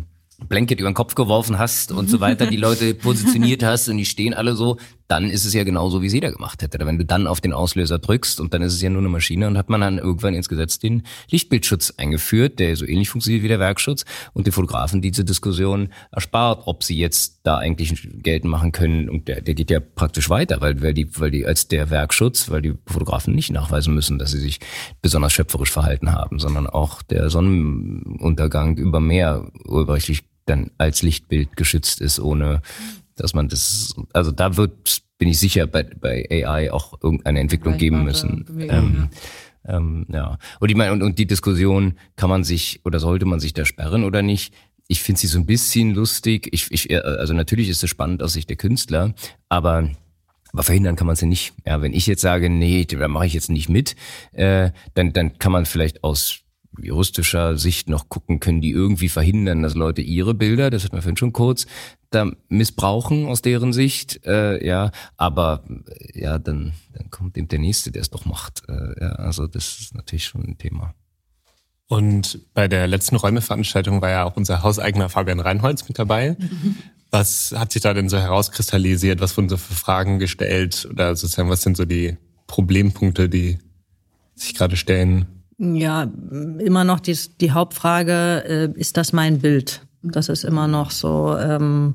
Blanket 0.48 0.80
über 0.80 0.90
den 0.90 0.94
Kopf 0.94 1.14
geworfen 1.14 1.58
hast 1.58 1.92
und 1.92 2.10
so 2.10 2.20
weiter, 2.20 2.46
die 2.46 2.56
Leute 2.56 2.94
positioniert 2.94 3.62
hast 3.62 3.88
und 3.88 3.96
die 3.96 4.04
stehen 4.04 4.34
alle 4.34 4.54
so, 4.54 4.78
dann 5.08 5.30
ist 5.30 5.44
es 5.44 5.54
ja 5.54 5.64
genauso, 5.64 6.02
wie 6.02 6.06
es 6.06 6.12
jeder 6.12 6.32
gemacht 6.32 6.62
hätte. 6.62 6.84
Wenn 6.84 6.98
du 6.98 7.04
dann 7.04 7.26
auf 7.26 7.40
den 7.40 7.52
Auslöser 7.52 7.98
drückst 7.98 8.40
und 8.40 8.52
dann 8.54 8.62
ist 8.62 8.74
es 8.74 8.82
ja 8.82 8.90
nur 8.90 9.00
eine 9.00 9.08
Maschine 9.08 9.46
und 9.46 9.56
hat 9.56 9.68
man 9.68 9.80
dann 9.80 9.98
irgendwann 9.98 10.34
ins 10.34 10.48
Gesetz 10.48 10.78
den 10.78 11.02
Lichtbildschutz 11.30 11.94
eingeführt, 11.96 12.58
der 12.58 12.76
so 12.76 12.86
ähnlich 12.86 13.08
funktioniert 13.08 13.42
wie 13.42 13.48
der 13.48 13.60
Werkschutz 13.60 14.04
und 14.32 14.46
den 14.46 14.52
Fotografen 14.52 15.00
diese 15.00 15.24
Diskussion 15.24 15.90
erspart, 16.10 16.62
ob 16.66 16.82
sie 16.82 16.96
jetzt 16.96 17.40
da 17.44 17.58
eigentlich 17.58 18.08
geltend 18.22 18.50
machen 18.50 18.72
können 18.72 19.08
und 19.08 19.28
der, 19.28 19.40
der 19.40 19.54
geht 19.54 19.70
ja 19.70 19.80
praktisch 19.80 20.28
weiter, 20.28 20.60
weil, 20.60 20.82
weil 20.82 20.94
die, 20.94 21.08
weil 21.20 21.30
die 21.30 21.46
als 21.46 21.68
der 21.68 21.90
Werkschutz, 21.90 22.50
weil 22.50 22.62
die 22.62 22.74
Fotografen 22.86 23.34
nicht 23.34 23.50
nachweisen 23.50 23.94
müssen, 23.94 24.18
dass 24.18 24.32
sie 24.32 24.40
sich 24.40 24.58
besonders 25.02 25.32
schöpferisch 25.32 25.70
verhalten 25.70 26.12
haben, 26.12 26.38
sondern 26.40 26.66
auch 26.66 27.02
der 27.02 27.30
Sonnenuntergang 27.30 28.76
über 28.76 29.00
Meer 29.00 29.50
urheberrechtlich 29.66 30.24
dann 30.46 30.70
als 30.78 31.02
Lichtbild 31.02 31.56
geschützt 31.56 32.00
ist, 32.00 32.20
ohne 32.20 32.62
dass 33.16 33.34
man 33.34 33.48
das, 33.48 33.94
also 34.12 34.30
da 34.30 34.56
wird, 34.56 35.02
bin 35.18 35.28
ich 35.28 35.38
sicher, 35.38 35.66
bei, 35.66 35.82
bei 35.82 36.26
AI 36.30 36.70
auch 36.72 37.02
irgendeine 37.02 37.40
Entwicklung 37.40 37.78
geben 37.78 38.04
müssen. 38.04 38.46
Ähm, 38.60 39.08
ähm, 39.66 40.06
ja. 40.08 40.38
Und 40.60 40.68
ich 40.70 40.76
meine, 40.76 40.92
und, 40.92 41.02
und 41.02 41.18
die 41.18 41.26
Diskussion, 41.26 41.94
kann 42.16 42.30
man 42.30 42.44
sich 42.44 42.80
oder 42.84 43.00
sollte 43.00 43.26
man 43.26 43.40
sich 43.40 43.54
da 43.54 43.64
sperren 43.64 44.04
oder 44.04 44.22
nicht? 44.22 44.54
Ich 44.88 45.02
finde 45.02 45.20
sie 45.20 45.26
so 45.26 45.38
ein 45.38 45.46
bisschen 45.46 45.94
lustig. 45.94 46.48
Ich, 46.52 46.70
ich, 46.70 47.04
also 47.04 47.34
natürlich 47.34 47.68
ist 47.68 47.82
es 47.82 47.90
spannend 47.90 48.22
aus 48.22 48.34
Sicht 48.34 48.48
der 48.48 48.56
Künstler, 48.56 49.14
aber 49.48 49.90
aber 50.52 50.62
verhindern 50.62 50.96
kann 50.96 51.06
man 51.06 51.16
sie 51.16 51.26
nicht. 51.26 51.52
Ja, 51.66 51.82
wenn 51.82 51.92
ich 51.92 52.06
jetzt 52.06 52.22
sage, 52.22 52.48
nee, 52.48 52.86
da 52.86 53.08
mache 53.08 53.26
ich 53.26 53.34
jetzt 53.34 53.50
nicht 53.50 53.68
mit, 53.68 53.94
äh, 54.32 54.70
dann, 54.94 55.12
dann 55.12 55.38
kann 55.38 55.52
man 55.52 55.66
vielleicht 55.66 56.02
aus 56.02 56.45
juristischer 56.80 57.58
Sicht 57.58 57.88
noch 57.88 58.08
gucken, 58.08 58.40
können 58.40 58.60
die 58.60 58.70
irgendwie 58.70 59.08
verhindern, 59.08 59.62
dass 59.62 59.74
Leute 59.74 60.02
ihre 60.02 60.34
Bilder, 60.34 60.70
das 60.70 60.84
hat 60.84 60.92
man 60.92 61.02
vorhin 61.02 61.16
schon 61.16 61.32
kurz, 61.32 61.66
da 62.10 62.30
missbrauchen 62.48 63.26
aus 63.26 63.42
deren 63.42 63.72
Sicht, 63.72 64.24
äh, 64.26 64.64
ja, 64.64 64.90
aber 65.16 65.64
äh, 65.88 66.20
ja, 66.20 66.38
dann, 66.38 66.72
dann 66.94 67.10
kommt 67.10 67.36
eben 67.36 67.48
der 67.48 67.58
Nächste, 67.58 67.90
der 67.90 68.02
es 68.02 68.10
doch 68.10 68.24
macht. 68.24 68.62
Äh, 68.68 69.00
ja, 69.00 69.12
also 69.12 69.46
das 69.46 69.80
ist 69.80 69.94
natürlich 69.94 70.24
schon 70.24 70.44
ein 70.44 70.58
Thema. 70.58 70.94
Und 71.88 72.40
bei 72.52 72.68
der 72.68 72.86
letzten 72.86 73.16
Räumeveranstaltung 73.16 74.02
war 74.02 74.10
ja 74.10 74.24
auch 74.24 74.36
unser 74.36 74.62
hauseigener 74.62 75.08
Fabian 75.08 75.40
Reinholz 75.40 75.88
mit 75.88 75.98
dabei. 75.98 76.36
Was 77.10 77.54
hat 77.56 77.72
sich 77.72 77.82
da 77.82 77.94
denn 77.94 78.08
so 78.08 78.18
herauskristallisiert? 78.18 79.20
Was 79.20 79.36
wurden 79.36 79.48
so 79.48 79.56
für 79.56 79.74
Fragen 79.74 80.18
gestellt? 80.18 80.88
Oder 80.90 81.14
sozusagen, 81.14 81.48
was 81.48 81.62
sind 81.62 81.76
so 81.76 81.84
die 81.84 82.16
Problempunkte, 82.48 83.28
die 83.28 83.58
sich 84.34 84.54
gerade 84.54 84.76
stellen? 84.76 85.35
Ja, 85.58 86.10
immer 86.58 86.84
noch 86.84 87.00
die, 87.00 87.18
die 87.40 87.52
Hauptfrage, 87.52 88.44
äh, 88.46 88.78
ist 88.78 88.96
das 88.96 89.12
mein 89.12 89.38
Bild? 89.38 89.86
Das 90.02 90.28
ist 90.28 90.44
immer 90.44 90.68
noch 90.68 90.90
so, 90.90 91.36
ähm, 91.38 91.94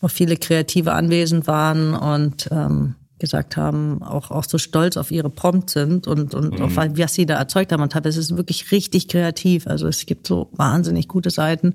wo 0.00 0.08
viele 0.08 0.36
Kreative 0.36 0.92
anwesend 0.92 1.48
waren 1.48 1.94
und 1.94 2.48
ähm, 2.52 2.94
gesagt 3.18 3.56
haben, 3.56 4.02
auch, 4.02 4.30
auch 4.30 4.44
so 4.44 4.58
stolz 4.58 4.96
auf 4.96 5.10
ihre 5.10 5.30
Prompt 5.30 5.70
sind 5.70 6.06
und, 6.06 6.34
und 6.34 6.58
mhm. 6.58 6.64
auf 6.64 6.76
was 6.76 7.14
sie 7.14 7.26
da 7.26 7.36
erzeugt 7.36 7.72
haben. 7.72 7.82
Und 7.82 7.94
es 7.96 8.16
ist 8.16 8.36
wirklich 8.36 8.70
richtig 8.70 9.08
kreativ. 9.08 9.66
Also 9.66 9.88
es 9.88 10.06
gibt 10.06 10.26
so 10.26 10.50
wahnsinnig 10.52 11.08
gute 11.08 11.30
Seiten. 11.30 11.74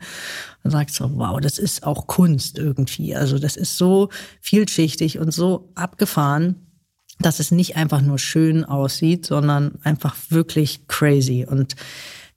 Man 0.64 0.72
sagt 0.72 0.92
so, 0.92 1.12
wow, 1.16 1.42
das 1.42 1.58
ist 1.58 1.84
auch 1.84 2.08
Kunst 2.08 2.58
irgendwie. 2.58 3.16
Also 3.16 3.38
das 3.40 3.58
ist 3.58 3.78
so 3.78 4.10
vielschichtig 4.40 5.20
und 5.20 5.34
so 5.34 5.72
abgefahren 5.76 6.56
dass 7.22 7.40
es 7.40 7.52
nicht 7.52 7.76
einfach 7.76 8.02
nur 8.02 8.20
schön 8.20 8.66
aussieht, 8.66 9.26
sondern 9.26 9.80
einfach 9.84 10.16
wirklich 10.30 10.88
crazy. 10.88 11.46
Und 11.50 11.76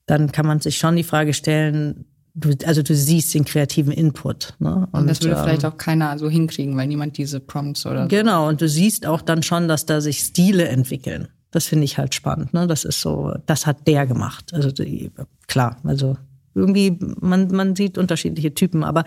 dann 0.06 0.32
kann 0.32 0.46
man 0.46 0.60
sich 0.60 0.78
schon 0.78 0.96
die 0.96 1.02
Frage 1.02 1.34
stellen, 1.34 2.06
du, 2.34 2.52
also 2.66 2.82
du 2.82 2.94
siehst 2.94 3.34
den 3.34 3.44
kreativen 3.44 3.92
Input. 3.92 4.54
Ne? 4.58 4.88
Und, 4.92 5.00
und 5.00 5.06
das 5.08 5.22
würde 5.22 5.36
ähm, 5.36 5.44
vielleicht 5.44 5.64
auch 5.64 5.76
keiner 5.76 6.18
so 6.18 6.28
hinkriegen, 6.28 6.76
weil 6.76 6.86
niemand 6.86 7.16
diese 7.16 7.40
Prompts 7.40 7.86
oder 7.86 8.02
so. 8.02 8.08
Genau, 8.08 8.48
und 8.48 8.60
du 8.60 8.68
siehst 8.68 9.06
auch 9.06 9.22
dann 9.22 9.42
schon, 9.42 9.68
dass 9.68 9.86
da 9.86 10.00
sich 10.00 10.18
Stile 10.18 10.68
entwickeln. 10.68 11.28
Das 11.50 11.66
finde 11.66 11.84
ich 11.84 11.98
halt 11.98 12.14
spannend. 12.14 12.52
Ne? 12.52 12.66
Das 12.66 12.84
ist 12.84 13.00
so, 13.00 13.34
das 13.46 13.66
hat 13.66 13.86
der 13.86 14.06
gemacht. 14.06 14.52
Also 14.52 14.72
die, 14.72 15.12
klar, 15.46 15.76
also 15.84 16.16
irgendwie, 16.54 16.98
man, 17.20 17.48
man 17.48 17.76
sieht 17.76 17.98
unterschiedliche 17.98 18.54
Typen, 18.54 18.84
aber 18.84 19.04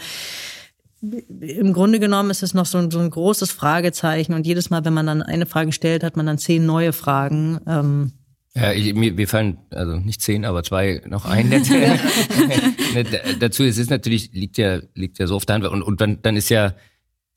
im 1.01 1.73
Grunde 1.73 1.99
genommen 1.99 2.31
ist 2.31 2.43
es 2.43 2.53
noch 2.53 2.65
so 2.65 2.77
ein, 2.79 2.89
so 2.89 2.99
ein 2.99 3.09
großes 3.09 3.51
Fragezeichen 3.51 4.33
und 4.33 4.47
jedes 4.47 4.69
Mal, 4.69 4.83
wenn 4.83 4.93
man 4.93 5.05
dann 5.05 5.21
eine 5.21 5.45
Frage 5.45 5.71
stellt, 5.71 6.03
hat 6.03 6.17
man 6.17 6.25
dann 6.25 6.37
zehn 6.37 6.65
neue 6.65 6.91
Fragen. 6.91 7.59
Ähm, 7.67 8.13
ja, 8.55 8.71
ich, 8.71 8.95
mir, 8.95 9.13
mir 9.13 9.27
fallen 9.27 9.59
also 9.69 9.97
nicht 9.97 10.21
zehn, 10.21 10.43
aber 10.43 10.63
zwei 10.63 11.03
noch 11.05 11.25
ein. 11.25 11.51
Dazu 13.39 13.63
es 13.63 13.77
ist 13.77 13.91
natürlich 13.91 14.31
liegt 14.33 14.57
ja 14.57 14.79
liegt 14.95 15.19
ja 15.19 15.27
so 15.27 15.35
auf 15.35 15.45
der 15.45 15.55
Hand 15.55 15.65
und 15.65 15.83
und 15.83 16.01
dann 16.01 16.19
dann 16.23 16.35
ist 16.35 16.49
ja 16.49 16.73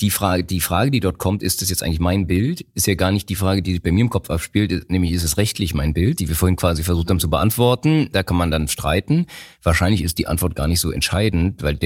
die 0.00 0.10
Frage 0.10 0.44
die 0.44 0.62
Frage, 0.62 0.90
die 0.90 1.00
dort 1.00 1.18
kommt, 1.18 1.42
ist 1.42 1.60
das 1.60 1.68
jetzt 1.68 1.82
eigentlich 1.82 2.00
mein 2.00 2.26
Bild? 2.26 2.64
Ist 2.74 2.86
ja 2.86 2.94
gar 2.94 3.12
nicht 3.12 3.28
die 3.28 3.34
Frage, 3.34 3.60
die 3.60 3.72
sich 3.72 3.82
bei 3.82 3.92
mir 3.92 4.00
im 4.00 4.08
Kopf 4.08 4.30
abspielt, 4.30 4.88
nämlich 4.88 5.12
ist 5.12 5.24
es 5.24 5.36
rechtlich 5.36 5.74
mein 5.74 5.92
Bild, 5.92 6.20
die 6.20 6.28
wir 6.28 6.36
vorhin 6.36 6.56
quasi 6.56 6.82
versucht 6.82 7.10
haben 7.10 7.20
zu 7.20 7.28
beantworten. 7.28 8.08
Da 8.12 8.22
kann 8.22 8.38
man 8.38 8.50
dann 8.50 8.68
streiten. 8.68 9.26
Wahrscheinlich 9.62 10.02
ist 10.02 10.16
die 10.16 10.26
Antwort 10.26 10.54
gar 10.54 10.68
nicht 10.68 10.80
so 10.80 10.90
entscheidend, 10.90 11.62
weil 11.62 11.76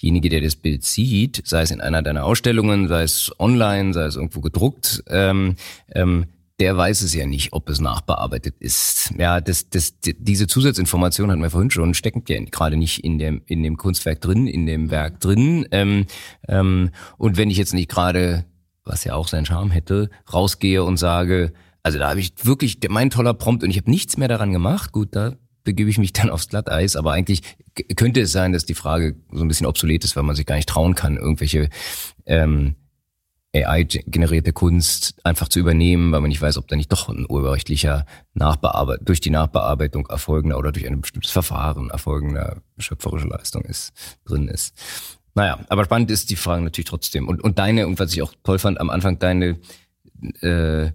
derjenige, 0.00 0.28
der 0.28 0.40
das 0.40 0.56
Bild 0.56 0.84
sieht, 0.84 1.42
sei 1.44 1.62
es 1.62 1.70
in 1.70 1.80
einer 1.80 2.02
deiner 2.02 2.24
Ausstellungen, 2.24 2.88
sei 2.88 3.02
es 3.02 3.32
online, 3.38 3.92
sei 3.92 4.04
es 4.04 4.16
irgendwo 4.16 4.40
gedruckt, 4.40 5.02
ähm, 5.08 5.56
ähm, 5.92 6.26
der 6.58 6.76
weiß 6.76 7.02
es 7.02 7.14
ja 7.14 7.26
nicht, 7.26 7.52
ob 7.52 7.68
es 7.68 7.80
nachbearbeitet 7.80 8.54
ist. 8.60 9.12
Ja, 9.18 9.40
das, 9.42 9.68
das, 9.68 9.94
diese 10.00 10.46
Zusatzinformation 10.46 11.30
hatten 11.30 11.42
wir 11.42 11.50
vorhin 11.50 11.70
schon, 11.70 11.92
steckt 11.92 12.30
ja 12.30 12.42
gerade 12.44 12.76
nicht 12.76 13.04
in 13.04 13.18
dem, 13.18 13.42
in 13.46 13.62
dem 13.62 13.76
Kunstwerk 13.76 14.22
drin, 14.22 14.46
in 14.46 14.64
dem 14.64 14.90
Werk 14.90 15.20
drin. 15.20 15.66
Ähm, 15.70 16.06
ähm, 16.48 16.90
und 17.18 17.36
wenn 17.36 17.50
ich 17.50 17.58
jetzt 17.58 17.74
nicht 17.74 17.90
gerade, 17.90 18.46
was 18.84 19.04
ja 19.04 19.14
auch 19.14 19.28
seinen 19.28 19.44
Charme 19.44 19.70
hätte, 19.70 20.08
rausgehe 20.32 20.82
und 20.82 20.96
sage, 20.96 21.52
also 21.82 21.98
da 21.98 22.08
habe 22.08 22.20
ich 22.20 22.32
wirklich 22.42 22.78
mein 22.88 23.10
toller 23.10 23.34
Prompt 23.34 23.62
und 23.62 23.70
ich 23.70 23.76
habe 23.76 23.90
nichts 23.90 24.16
mehr 24.16 24.28
daran 24.28 24.52
gemacht, 24.52 24.92
gut, 24.92 25.14
da 25.14 25.36
begebe 25.66 25.90
ich 25.90 25.98
mich 25.98 26.14
dann 26.14 26.30
aufs 26.30 26.48
Glatteis, 26.48 26.96
aber 26.96 27.12
eigentlich 27.12 27.42
könnte 27.96 28.22
es 28.22 28.32
sein, 28.32 28.54
dass 28.54 28.64
die 28.64 28.74
Frage 28.74 29.16
so 29.30 29.44
ein 29.44 29.48
bisschen 29.48 29.66
obsolet 29.66 30.04
ist, 30.04 30.16
weil 30.16 30.22
man 30.22 30.34
sich 30.34 30.46
gar 30.46 30.54
nicht 30.54 30.68
trauen 30.68 30.94
kann, 30.94 31.18
irgendwelche 31.18 31.68
ähm, 32.24 32.76
AI-generierte 33.54 34.52
Kunst 34.52 35.14
einfach 35.24 35.48
zu 35.48 35.58
übernehmen, 35.58 36.12
weil 36.12 36.20
man 36.20 36.28
nicht 36.28 36.40
weiß, 36.40 36.56
ob 36.56 36.68
da 36.68 36.76
nicht 36.76 36.92
doch 36.92 37.08
ein 37.08 37.26
urheberrechtlicher 37.28 38.06
Nachbearbeit 38.34 39.00
durch 39.04 39.20
die 39.20 39.30
Nachbearbeitung 39.30 40.06
erfolgender 40.06 40.56
oder 40.58 40.72
durch 40.72 40.86
ein 40.86 41.00
bestimmtes 41.00 41.32
Verfahren 41.32 41.90
erfolgender 41.90 42.62
schöpferische 42.78 43.28
Leistung 43.28 43.62
ist, 43.62 43.92
drin 44.24 44.48
ist. 44.48 44.74
Naja, 45.34 45.58
aber 45.68 45.84
spannend 45.84 46.10
ist 46.10 46.30
die 46.30 46.36
Frage 46.36 46.62
natürlich 46.62 46.88
trotzdem. 46.88 47.28
Und, 47.28 47.42
und 47.42 47.58
deine, 47.58 47.86
und 47.86 47.98
was 47.98 48.12
ich 48.12 48.22
auch 48.22 48.32
toll 48.42 48.58
fand, 48.58 48.80
am 48.80 48.88
Anfang 48.88 49.18
deine 49.18 49.58
äh, 50.40 50.92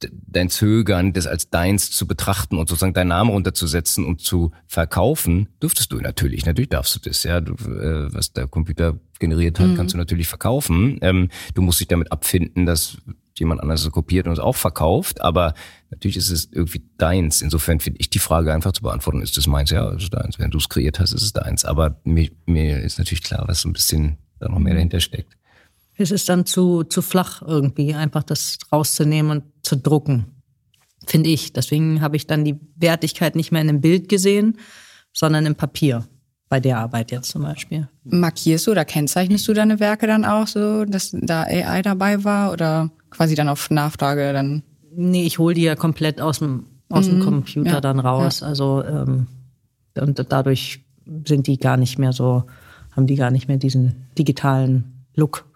dein 0.00 0.50
Zögern, 0.50 1.12
das 1.12 1.26
als 1.26 1.50
deins 1.50 1.90
zu 1.90 2.06
betrachten 2.06 2.58
und 2.58 2.68
sozusagen 2.68 2.92
deinen 2.92 3.08
Namen 3.08 3.30
runterzusetzen 3.30 4.04
und 4.04 4.20
zu 4.20 4.52
verkaufen, 4.66 5.48
dürftest 5.62 5.92
du 5.92 5.98
natürlich. 5.98 6.44
Natürlich 6.44 6.68
darfst 6.68 6.94
du 6.96 7.00
das, 7.00 7.22
ja. 7.22 7.40
Du, 7.40 7.54
äh, 7.54 8.12
was 8.12 8.32
der 8.32 8.46
Computer 8.46 8.98
generiert 9.18 9.58
hat, 9.58 9.68
mhm. 9.68 9.76
kannst 9.76 9.94
du 9.94 9.98
natürlich 9.98 10.28
verkaufen. 10.28 10.98
Ähm, 11.00 11.30
du 11.54 11.62
musst 11.62 11.80
dich 11.80 11.88
damit 11.88 12.12
abfinden, 12.12 12.66
dass 12.66 12.98
jemand 13.38 13.60
anderes 13.60 13.84
es 13.84 13.90
kopiert 13.90 14.26
und 14.26 14.32
es 14.32 14.38
auch 14.38 14.56
verkauft, 14.56 15.20
aber 15.20 15.54
natürlich 15.90 16.16
ist 16.16 16.30
es 16.30 16.50
irgendwie 16.50 16.82
deins. 16.96 17.42
Insofern 17.42 17.80
finde 17.80 18.00
ich 18.00 18.10
die 18.10 18.18
Frage 18.18 18.52
einfach 18.52 18.72
zu 18.72 18.82
beantworten, 18.82 19.22
ist 19.22 19.36
das 19.36 19.46
meins? 19.46 19.70
Ja, 19.70 19.90
ist 19.92 20.04
es 20.04 20.10
deins. 20.10 20.38
Wenn 20.38 20.50
du 20.50 20.58
es 20.58 20.68
kreiert 20.68 21.00
hast, 21.00 21.12
ist 21.12 21.22
es 21.22 21.32
deins. 21.32 21.64
Aber 21.64 22.00
mir, 22.04 22.30
mir 22.46 22.80
ist 22.80 22.98
natürlich 22.98 23.22
klar, 23.22 23.44
was 23.46 23.60
so 23.60 23.68
ein 23.68 23.72
bisschen 23.72 24.18
da 24.38 24.48
noch 24.48 24.58
mehr 24.58 24.74
dahinter 24.74 25.00
steckt. 25.00 25.36
Es 25.96 26.10
ist 26.10 26.28
dann 26.28 26.46
zu, 26.46 26.84
zu 26.84 27.02
flach 27.02 27.42
irgendwie, 27.42 27.94
einfach 27.94 28.22
das 28.22 28.58
rauszunehmen 28.70 29.30
und 29.30 29.44
zu 29.62 29.76
drucken, 29.76 30.26
finde 31.06 31.30
ich. 31.30 31.52
Deswegen 31.52 32.00
habe 32.00 32.16
ich 32.16 32.26
dann 32.26 32.44
die 32.44 32.56
Wertigkeit 32.76 33.34
nicht 33.34 33.52
mehr 33.52 33.62
in 33.62 33.68
einem 33.68 33.80
Bild 33.80 34.08
gesehen, 34.08 34.58
sondern 35.12 35.46
im 35.46 35.54
Papier. 35.54 36.06
Bei 36.48 36.60
der 36.60 36.78
Arbeit 36.78 37.10
jetzt 37.10 37.30
zum 37.30 37.42
Beispiel. 37.42 37.88
Markierst 38.04 38.68
du 38.68 38.70
oder 38.70 38.84
kennzeichnest 38.84 39.48
du 39.48 39.52
deine 39.52 39.80
Werke 39.80 40.06
dann 40.06 40.24
auch 40.24 40.46
so, 40.46 40.84
dass 40.84 41.10
da 41.12 41.42
AI 41.42 41.82
dabei 41.82 42.22
war 42.22 42.52
oder 42.52 42.92
quasi 43.10 43.34
dann 43.34 43.48
auf 43.48 43.68
Nachfrage 43.68 44.32
dann? 44.32 44.62
Nee, 44.94 45.26
ich 45.26 45.40
hole 45.40 45.56
die 45.56 45.62
ja 45.62 45.74
komplett 45.74 46.20
aus 46.20 46.38
dem, 46.38 46.66
aus 46.88 47.06
dem 47.06 47.18
mhm. 47.18 47.24
Computer 47.24 47.70
ja. 47.70 47.80
dann 47.80 47.98
raus. 47.98 48.40
Ja. 48.40 48.46
Also 48.46 48.84
ähm, 48.84 49.26
und 49.98 50.24
dadurch 50.30 50.84
sind 51.26 51.46
die 51.46 51.58
gar 51.58 51.76
nicht 51.76 51.98
mehr 51.98 52.12
so, 52.12 52.44
haben 52.94 53.06
die 53.06 53.16
gar 53.16 53.30
nicht 53.30 53.48
mehr 53.48 53.56
diesen 53.56 54.06
digitalen 54.16 55.06
Look. 55.14 55.46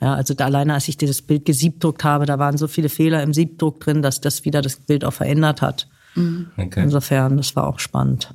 Ja, 0.00 0.14
also 0.14 0.34
da 0.34 0.46
alleine, 0.46 0.74
als 0.74 0.88
ich 0.88 0.96
dieses 0.96 1.22
Bild 1.22 1.44
gesiebdruckt 1.44 2.04
habe, 2.04 2.26
da 2.26 2.38
waren 2.38 2.58
so 2.58 2.66
viele 2.68 2.88
Fehler 2.88 3.22
im 3.22 3.32
Siebdruck 3.32 3.80
drin, 3.80 4.02
dass 4.02 4.20
das 4.20 4.44
wieder 4.44 4.60
das 4.60 4.76
Bild 4.76 5.04
auch 5.04 5.12
verändert 5.12 5.62
hat. 5.62 5.88
Mhm. 6.14 6.48
Okay. 6.56 6.82
Insofern, 6.82 7.36
das 7.36 7.54
war 7.56 7.66
auch 7.66 7.78
spannend. 7.78 8.34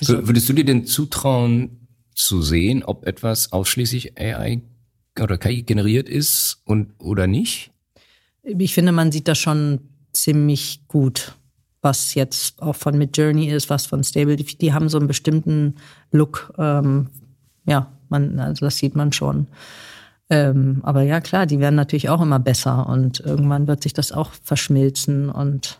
Würdest 0.00 0.48
du 0.48 0.52
dir 0.52 0.64
denn 0.64 0.86
zutrauen 0.86 1.88
zu 2.14 2.42
sehen, 2.42 2.82
ob 2.82 3.06
etwas 3.06 3.52
ausschließlich 3.52 4.18
AI 4.18 4.62
oder 5.20 5.38
KI 5.38 5.62
generiert 5.62 6.08
ist 6.08 6.62
und 6.64 6.92
oder 6.98 7.26
nicht? 7.26 7.70
Ich 8.42 8.74
finde, 8.74 8.92
man 8.92 9.12
sieht 9.12 9.28
das 9.28 9.38
schon 9.38 9.80
ziemlich 10.12 10.82
gut, 10.88 11.34
was 11.80 12.14
jetzt 12.14 12.60
auch 12.62 12.74
von 12.74 12.98
Midjourney 12.98 13.48
ist, 13.50 13.70
was 13.70 13.86
von 13.86 14.02
Stable. 14.02 14.36
Die, 14.36 14.44
die 14.44 14.72
haben 14.72 14.88
so 14.88 14.98
einen 14.98 15.06
bestimmten 15.06 15.76
Look. 16.10 16.52
Ähm, 16.58 17.08
ja, 17.66 17.92
man, 18.08 18.40
also 18.40 18.64
das 18.64 18.78
sieht 18.78 18.96
man 18.96 19.12
schon. 19.12 19.46
Ähm, 20.30 20.80
aber 20.82 21.02
ja, 21.02 21.20
klar, 21.20 21.46
die 21.46 21.58
werden 21.58 21.74
natürlich 21.74 22.08
auch 22.08 22.20
immer 22.20 22.38
besser 22.38 22.86
und 22.88 23.20
irgendwann 23.20 23.66
wird 23.66 23.82
sich 23.82 23.94
das 23.94 24.12
auch 24.12 24.32
verschmilzen 24.44 25.30
und 25.30 25.78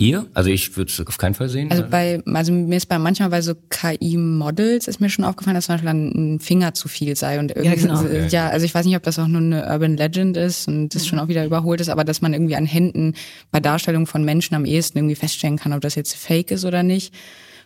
Ihr? 0.00 0.26
Also 0.32 0.48
ich 0.48 0.76
würde 0.76 0.92
es 0.92 1.04
auf 1.04 1.18
keinen 1.18 1.34
Fall 1.34 1.48
sehen. 1.48 1.72
Also 1.72 1.82
bei, 1.90 2.22
also 2.24 2.52
mir 2.52 2.76
ist 2.76 2.86
bei 2.86 3.00
manchmal 3.00 3.30
bei 3.30 3.42
so 3.42 3.54
KI-Models 3.68 4.86
ist 4.86 5.00
mir 5.00 5.10
schon 5.10 5.24
aufgefallen, 5.24 5.56
dass 5.56 5.66
zum 5.66 5.74
Beispiel 5.74 5.90
ein 5.90 6.38
Finger 6.38 6.72
zu 6.72 6.86
viel 6.86 7.16
sei 7.16 7.40
und 7.40 7.50
irgendwie, 7.50 7.68
ja, 7.68 7.74
genau. 7.74 8.00
okay. 8.02 8.28
ja, 8.28 8.48
also 8.48 8.64
ich 8.64 8.72
weiß 8.72 8.86
nicht, 8.86 8.94
ob 8.94 9.02
das 9.02 9.18
auch 9.18 9.26
nur 9.26 9.40
eine 9.40 9.66
Urban 9.66 9.96
Legend 9.96 10.36
ist 10.36 10.68
und 10.68 10.94
das 10.94 11.04
schon 11.04 11.18
auch 11.18 11.26
wieder 11.26 11.44
überholt 11.44 11.80
ist, 11.80 11.88
aber 11.88 12.04
dass 12.04 12.20
man 12.20 12.32
irgendwie 12.32 12.54
an 12.54 12.64
Händen 12.64 13.14
bei 13.50 13.58
Darstellungen 13.58 14.06
von 14.06 14.24
Menschen 14.24 14.54
am 14.54 14.64
ehesten 14.64 14.98
irgendwie 14.98 15.16
feststellen 15.16 15.56
kann, 15.56 15.72
ob 15.72 15.80
das 15.80 15.96
jetzt 15.96 16.14
Fake 16.14 16.52
ist 16.52 16.64
oder 16.64 16.84
nicht. 16.84 17.12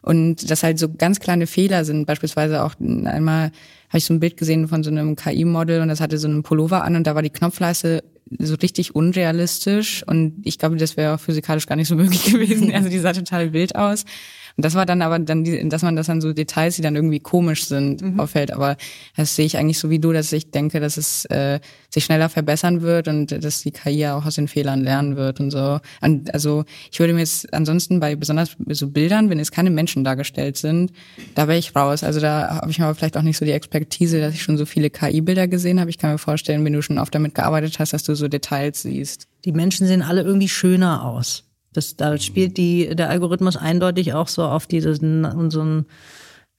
Und 0.00 0.50
dass 0.50 0.62
halt 0.62 0.78
so 0.78 0.88
ganz 0.92 1.20
kleine 1.20 1.46
Fehler 1.46 1.84
sind. 1.84 2.06
Beispielsweise 2.06 2.64
auch 2.64 2.74
einmal 2.80 3.52
habe 3.92 3.98
ich 3.98 4.06
so 4.06 4.14
ein 4.14 4.20
Bild 4.20 4.38
gesehen 4.38 4.68
von 4.68 4.82
so 4.82 4.90
einem 4.90 5.16
KI-Model 5.16 5.82
und 5.82 5.88
das 5.88 6.00
hatte 6.00 6.16
so 6.16 6.26
einen 6.26 6.42
Pullover 6.42 6.82
an 6.82 6.96
und 6.96 7.06
da 7.06 7.14
war 7.14 7.20
die 7.20 7.28
Knopfleiste 7.28 8.02
so 8.38 8.54
richtig 8.54 8.94
unrealistisch 8.94 10.02
und 10.06 10.40
ich 10.44 10.58
glaube, 10.58 10.76
das 10.76 10.96
wäre 10.96 11.18
physikalisch 11.18 11.66
gar 11.66 11.76
nicht 11.76 11.88
so 11.88 11.94
möglich 11.96 12.24
gewesen. 12.24 12.72
Also 12.72 12.88
die 12.88 12.98
sah 12.98 13.12
total 13.12 13.52
wild 13.52 13.76
aus. 13.76 14.04
Und 14.56 14.64
das 14.64 14.74
war 14.74 14.86
dann 14.86 15.02
aber 15.02 15.18
dann, 15.18 15.44
die, 15.44 15.68
dass 15.68 15.82
man 15.82 15.96
das 15.96 16.10
an 16.10 16.20
so 16.20 16.32
Details, 16.32 16.76
die 16.76 16.82
dann 16.82 16.96
irgendwie 16.96 17.20
komisch 17.20 17.64
sind, 17.64 18.02
mhm. 18.02 18.20
auffällt. 18.20 18.52
Aber 18.52 18.76
das 19.16 19.34
sehe 19.36 19.46
ich 19.46 19.56
eigentlich 19.56 19.78
so 19.78 19.90
wie 19.90 19.98
du, 19.98 20.12
dass 20.12 20.32
ich 20.32 20.50
denke, 20.50 20.80
dass 20.80 20.96
es 20.96 21.24
äh, 21.26 21.60
sich 21.88 22.04
schneller 22.04 22.28
verbessern 22.28 22.82
wird 22.82 23.08
und 23.08 23.44
dass 23.44 23.62
die 23.62 23.70
KI 23.70 23.90
ja 23.90 24.16
auch 24.16 24.26
aus 24.26 24.34
den 24.34 24.48
Fehlern 24.48 24.82
lernen 24.82 25.16
wird 25.16 25.40
und 25.40 25.50
so. 25.50 25.80
Und 26.00 26.32
also 26.34 26.64
ich 26.90 27.00
würde 27.00 27.14
mir 27.14 27.20
jetzt 27.20 27.52
ansonsten 27.54 28.00
bei 28.00 28.14
besonders 28.16 28.56
so 28.68 28.88
Bildern, 28.88 29.30
wenn 29.30 29.38
jetzt 29.38 29.52
keine 29.52 29.70
Menschen 29.70 30.04
dargestellt 30.04 30.56
sind, 30.56 30.92
da 31.34 31.48
wäre 31.48 31.58
ich 31.58 31.74
raus. 31.74 32.04
Also 32.04 32.20
da 32.20 32.60
habe 32.60 32.70
ich 32.70 32.80
aber 32.80 32.94
vielleicht 32.94 33.16
auch 33.16 33.22
nicht 33.22 33.38
so 33.38 33.44
die 33.44 33.52
Expertise, 33.52 34.20
dass 34.20 34.34
ich 34.34 34.42
schon 34.42 34.58
so 34.58 34.66
viele 34.66 34.90
KI-Bilder 34.90 35.48
gesehen 35.48 35.80
habe. 35.80 35.90
Ich 35.90 35.98
kann 35.98 36.12
mir 36.12 36.18
vorstellen, 36.18 36.64
wenn 36.64 36.72
du 36.72 36.82
schon 36.82 36.98
oft 36.98 37.14
damit 37.14 37.34
gearbeitet 37.34 37.78
hast, 37.78 37.92
dass 37.92 38.02
du 38.02 38.14
so 38.14 38.21
Details 38.28 38.82
siehst. 38.82 39.28
Die 39.44 39.52
Menschen 39.52 39.86
sehen 39.86 40.02
alle 40.02 40.22
irgendwie 40.22 40.48
schöner 40.48 41.04
aus. 41.04 41.44
Das, 41.72 41.96
da 41.96 42.18
spielt 42.18 42.56
die, 42.58 42.94
der 42.94 43.08
Algorithmus 43.08 43.56
eindeutig 43.56 44.12
auch 44.12 44.28
so 44.28 44.44
auf 44.44 44.66
diesen, 44.66 45.24
unseren, 45.24 45.86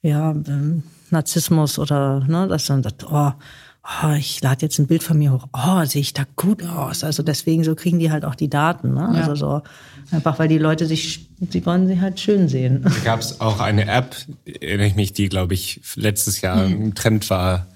ja, 0.01 0.31
ähm, 0.31 0.83
Narzissmus 1.11 1.79
oder, 1.79 2.21
ne, 2.27 2.47
dass 2.47 2.65
dann 2.65 2.83
sagt, 2.83 3.05
oh, 3.09 3.31
oh, 4.03 4.13
ich 4.17 4.41
lade 4.41 4.65
jetzt 4.65 4.79
ein 4.79 4.87
Bild 4.87 5.03
von 5.03 5.17
mir 5.17 5.31
hoch, 5.31 5.47
oh, 5.53 5.83
sehe 5.85 6.01
ich 6.01 6.13
da 6.13 6.23
gut 6.35 6.63
aus. 6.63 7.03
Also 7.03 7.23
deswegen 7.23 7.63
so 7.63 7.75
kriegen 7.75 7.99
die 7.99 8.11
halt 8.11 8.25
auch 8.25 8.35
die 8.35 8.49
Daten, 8.49 8.93
ne? 8.93 9.11
Ja. 9.13 9.21
Also 9.21 9.35
so, 9.35 9.61
einfach 10.11 10.39
weil 10.39 10.47
die 10.47 10.57
Leute 10.57 10.85
sich, 10.85 11.29
sie 11.49 11.65
wollen 11.65 11.87
sie 11.87 11.99
halt 11.99 12.19
schön 12.19 12.47
sehen. 12.47 12.81
Da 12.83 12.91
gab 13.03 13.19
es 13.19 13.41
auch 13.41 13.59
eine 13.59 13.87
App, 13.87 14.15
erinnere 14.45 14.87
ich 14.87 14.95
mich, 14.95 15.13
die, 15.13 15.29
glaube 15.29 15.53
ich, 15.53 15.81
letztes 15.95 16.41
Jahr 16.41 16.67
mhm. 16.67 16.85
ein 16.85 16.95
Trend 16.95 17.29
war, 17.29 17.67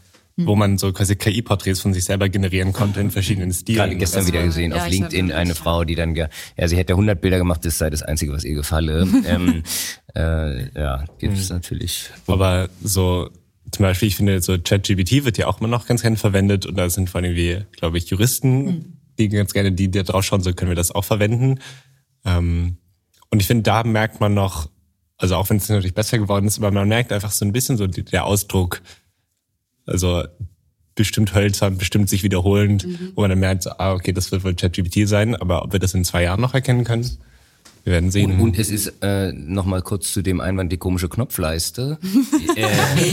wo 0.46 0.56
man 0.56 0.78
so 0.78 0.94
quasi 0.94 1.16
KI-Porträts 1.16 1.80
von 1.80 1.94
sich 1.94 2.06
selber 2.06 2.30
generieren 2.30 2.72
konnte 2.72 3.02
in 3.02 3.10
verschiedenen 3.10 3.52
Stilen. 3.52 3.78
Gerade 3.78 3.96
gestern 3.96 4.28
wieder 4.28 4.44
gesehen 4.44 4.72
ja, 4.72 4.78
auf 4.78 4.88
LinkedIn 4.88 5.32
eine 5.32 5.56
Frau, 5.56 5.84
die 5.84 5.96
dann, 5.96 6.16
ja, 6.16 6.28
sie 6.66 6.78
hätte 6.78 6.94
100 6.94 7.20
Bilder 7.20 7.40
gemacht, 7.40 7.66
das 7.66 7.80
sei 7.80 7.90
das 7.90 8.04
Einzige, 8.04 8.34
was 8.34 8.44
ihr 8.44 8.54
gefalle. 8.54 9.08
ähm, 9.26 9.64
äh, 10.16 10.80
ja, 10.80 11.06
gibt 11.18 11.38
es 11.38 11.50
mhm. 11.50 11.56
natürlich. 11.56 12.12
Aber 12.28 12.70
so 12.84 13.30
zum 13.72 13.84
Beispiel, 13.84 14.08
ich 14.08 14.16
finde, 14.16 14.42
so 14.42 14.58
ChatGPT 14.58 15.26
wird 15.26 15.38
ja 15.38 15.48
auch 15.48 15.60
immer 15.60 15.68
noch 15.68 15.88
ganz 15.88 16.04
gerne 16.04 16.18
verwendet 16.18 16.66
und 16.66 16.78
da 16.78 16.90
sind 16.90 17.10
vor 17.10 17.22
allem 17.22 17.36
wie, 17.36 17.64
glaube 17.72 17.98
ich, 17.98 18.10
Juristen, 18.10 18.66
mhm. 18.66 18.94
die 19.18 19.30
ganz 19.30 19.54
gerne, 19.54 19.72
die 19.72 19.90
da 19.90 20.04
drauf 20.04 20.24
schauen, 20.24 20.42
so 20.42 20.54
können 20.54 20.70
wir 20.70 20.76
das 20.76 20.92
auch 20.92 21.04
verwenden. 21.04 21.60
Ähm, 22.26 22.78
und 23.30 23.42
ich 23.42 23.48
finde, 23.48 23.64
da 23.64 23.84
merkt 23.84 24.20
man 24.20 24.34
noch, 24.34 24.70
also 25.18 25.36
auch 25.36 25.50
wenn 25.50 25.58
es 25.58 25.68
natürlich 25.68 25.96
besser 25.96 26.20
geworden 26.20 26.46
ist, 26.46 26.60
aber 26.60 26.72
man 26.72 26.88
merkt 26.88 27.12
einfach 27.12 27.32
so 27.32 27.44
ein 27.44 27.52
bisschen 27.52 27.76
so 27.76 27.88
der 27.88 28.26
Ausdruck, 28.26 28.82
also 29.88 30.24
bestimmt 30.98 31.34
hölzern, 31.34 31.78
bestimmt 31.78 32.10
sich 32.10 32.24
wiederholend, 32.24 32.86
mhm. 32.86 33.12
wo 33.16 33.22
man 33.22 33.30
dann 33.30 33.40
merkt, 33.40 33.68
ah, 33.80 33.94
okay, 33.94 34.12
das 34.12 34.32
wird 34.32 34.44
wohl 34.44 34.56
ChatGPT 34.56 35.08
sein, 35.08 35.36
aber 35.36 35.64
ob 35.64 35.72
wir 35.72 35.80
das 35.80 35.94
in 35.94 36.04
zwei 36.04 36.24
Jahren 36.24 36.42
noch 36.42 36.54
erkennen 36.54 36.84
können, 36.84 37.10
Wir 37.84 37.94
werden 37.94 38.12
sehen. 38.12 38.34
Und, 38.34 38.42
und 38.42 38.60
es 38.60 38.70
ist 38.70 38.92
äh, 39.02 39.32
nochmal 39.32 39.82
kurz 39.82 40.12
zu 40.12 40.22
dem 40.22 40.42
Einwand 40.42 40.72
die 40.72 40.78
komische 40.78 41.08
Knopfleiste. 41.08 42.00
äh, 42.56 42.66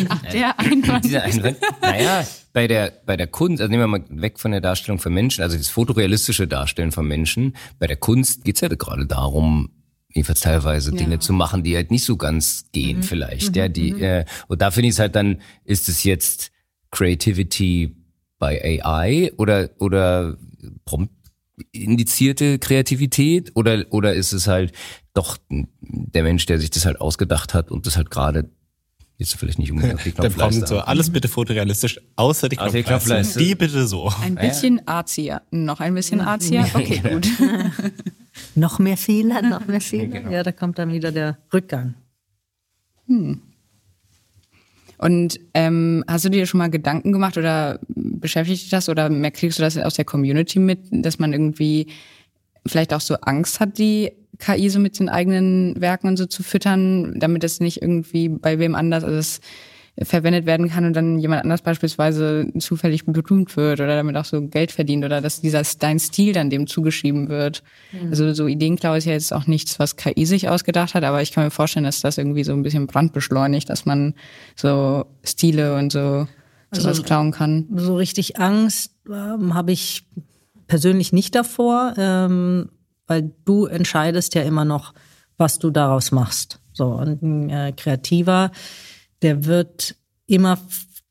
Ach, 0.08 0.22
der 0.32 0.58
Einwand. 0.58 1.04
Dieser 1.04 1.22
Einwand. 1.22 1.58
Naja, 1.80 2.26
bei 2.52 2.66
der, 2.66 2.92
bei 3.06 3.16
der 3.16 3.26
Kunst, 3.26 3.60
also 3.60 3.70
nehmen 3.70 3.82
wir 3.82 3.98
mal 3.98 4.04
weg 4.08 4.40
von 4.40 4.50
der 4.50 4.60
Darstellung 4.60 4.98
von 4.98 5.12
Menschen, 5.12 5.42
also 5.42 5.56
das 5.56 5.68
fotorealistische 5.68 6.48
Darstellen 6.48 6.90
von 6.90 7.06
Menschen. 7.06 7.54
Bei 7.78 7.86
der 7.86 7.96
Kunst 7.96 8.44
geht's 8.44 8.62
ja 8.62 8.68
gerade 8.68 9.06
darum, 9.06 9.70
jedenfalls 10.12 10.40
teilweise 10.40 10.90
ja. 10.92 10.96
Dinge 10.96 11.18
zu 11.18 11.32
machen, 11.32 11.62
die 11.62 11.76
halt 11.76 11.90
nicht 11.90 12.04
so 12.04 12.16
ganz 12.16 12.64
gehen 12.72 12.98
mhm. 12.98 13.02
vielleicht. 13.02 13.50
Mhm. 13.50 13.56
Ja, 13.56 13.68
die, 13.68 13.92
mhm. 13.92 14.02
äh, 14.02 14.24
und 14.48 14.62
da 14.62 14.70
finde 14.70 14.88
ich 14.88 14.94
es 14.94 14.98
halt 14.98 15.14
dann, 15.14 15.40
ist 15.64 15.88
es 15.88 16.04
jetzt 16.04 16.50
Creativity 16.94 17.94
by 18.38 18.80
AI 18.84 19.32
oder, 19.36 19.70
oder 19.78 20.36
prompt 20.84 21.12
indizierte 21.72 22.58
Kreativität 22.58 23.52
oder, 23.54 23.84
oder 23.90 24.14
ist 24.14 24.32
es 24.32 24.46
halt 24.46 24.72
doch 25.12 25.38
der 25.50 26.22
Mensch, 26.22 26.46
der 26.46 26.58
sich 26.58 26.70
das 26.70 26.86
halt 26.86 27.00
ausgedacht 27.00 27.54
hat 27.54 27.70
und 27.70 27.86
das 27.86 27.96
halt 27.96 28.10
gerade 28.10 28.50
jetzt 29.18 29.36
vielleicht 29.36 29.58
nicht 29.58 29.70
unbedingt 29.70 29.94
auf 29.94 30.02
die 30.02 30.12
Knopfleiste. 30.12 30.66
So 30.66 30.78
alles 30.80 31.10
bitte 31.10 31.28
fotorealistisch, 31.28 32.00
außer 32.16 32.48
die 32.48 32.56
Knopfleiste. 32.56 32.78
Die, 32.78 32.84
Knopfleiste. 32.84 33.38
die 33.40 33.54
bitte 33.54 33.86
so. 33.86 34.12
Ein 34.22 34.36
bisschen 34.36 34.86
arzier. 34.86 35.42
Noch 35.50 35.80
ein 35.80 35.94
bisschen 35.94 36.20
arzier? 36.20 36.66
Okay, 36.74 37.00
gut. 37.08 37.28
noch 38.54 38.78
mehr 38.78 38.96
Fehler, 38.96 39.42
noch 39.42 39.66
mehr 39.66 39.80
Fehler. 39.80 40.20
Genau. 40.20 40.30
Ja, 40.30 40.42
da 40.42 40.52
kommt 40.52 40.78
dann 40.78 40.92
wieder 40.92 41.12
der 41.12 41.38
Rückgang. 41.52 41.94
Hm. 43.06 43.42
Und 44.98 45.40
ähm, 45.54 46.04
hast 46.06 46.24
du 46.24 46.28
dir 46.28 46.46
schon 46.46 46.58
mal 46.58 46.70
Gedanken 46.70 47.12
gemacht 47.12 47.36
oder 47.36 47.80
beschäftigt 47.88 48.62
dich 48.62 48.70
das 48.70 48.88
oder 48.88 49.10
kriegst 49.30 49.58
du 49.58 49.62
das 49.62 49.76
aus 49.76 49.94
der 49.94 50.04
Community 50.04 50.58
mit, 50.58 50.80
dass 50.90 51.18
man 51.18 51.32
irgendwie 51.32 51.88
vielleicht 52.66 52.94
auch 52.94 53.00
so 53.00 53.14
Angst 53.16 53.60
hat, 53.60 53.78
die 53.78 54.12
KI 54.38 54.68
so 54.68 54.80
mit 54.80 54.98
den 54.98 55.08
eigenen 55.08 55.80
Werken 55.80 56.08
und 56.08 56.16
so 56.16 56.26
zu 56.26 56.42
füttern, 56.42 57.18
damit 57.18 57.44
es 57.44 57.60
nicht 57.60 57.82
irgendwie 57.82 58.28
bei 58.28 58.58
wem 58.58 58.74
anders, 58.74 59.04
also 59.04 59.16
es 59.16 59.40
verwendet 60.02 60.44
werden 60.44 60.68
kann 60.68 60.84
und 60.84 60.94
dann 60.94 61.18
jemand 61.20 61.44
anders 61.44 61.62
beispielsweise 61.62 62.48
zufällig 62.58 63.04
berühmt 63.06 63.56
wird 63.56 63.78
oder 63.80 63.94
damit 63.94 64.16
auch 64.16 64.24
so 64.24 64.42
Geld 64.42 64.72
verdient 64.72 65.04
oder 65.04 65.20
dass 65.20 65.40
dieser 65.40 65.62
dein 65.78 66.00
Stil 66.00 66.32
dann 66.32 66.50
dem 66.50 66.66
zugeschrieben 66.66 67.28
wird. 67.28 67.62
Mhm. 67.92 68.08
Also 68.08 68.34
so 68.34 68.48
Ideenklau 68.48 68.94
ist 68.94 69.04
ja 69.04 69.12
jetzt 69.12 69.32
auch 69.32 69.46
nichts, 69.46 69.78
was 69.78 69.96
KI 69.96 70.26
sich 70.26 70.48
ausgedacht 70.48 70.94
hat, 70.94 71.04
aber 71.04 71.22
ich 71.22 71.30
kann 71.30 71.44
mir 71.44 71.50
vorstellen, 71.50 71.84
dass 71.84 72.00
das 72.00 72.18
irgendwie 72.18 72.42
so 72.42 72.52
ein 72.52 72.62
bisschen 72.62 72.88
brandbeschleunigt, 72.88 73.70
dass 73.70 73.86
man 73.86 74.14
so 74.56 75.06
Stile 75.22 75.76
und 75.76 75.92
so 75.92 76.26
sowas 76.72 76.86
also, 76.86 77.02
klauen 77.04 77.30
kann. 77.30 77.68
So 77.76 77.96
richtig 77.96 78.40
Angst 78.40 78.92
ähm, 79.08 79.54
habe 79.54 79.70
ich 79.70 80.08
persönlich 80.66 81.12
nicht 81.12 81.36
davor, 81.36 81.94
ähm, 81.96 82.70
weil 83.06 83.32
du 83.44 83.66
entscheidest 83.66 84.34
ja 84.34 84.42
immer 84.42 84.64
noch, 84.64 84.92
was 85.36 85.60
du 85.60 85.70
daraus 85.70 86.10
machst. 86.10 86.58
So, 86.72 86.86
und 86.86 87.22
ein 87.22 87.50
äh, 87.50 87.72
Kreativer 87.76 88.50
der 89.24 89.46
wird 89.46 89.96
immer 90.26 90.58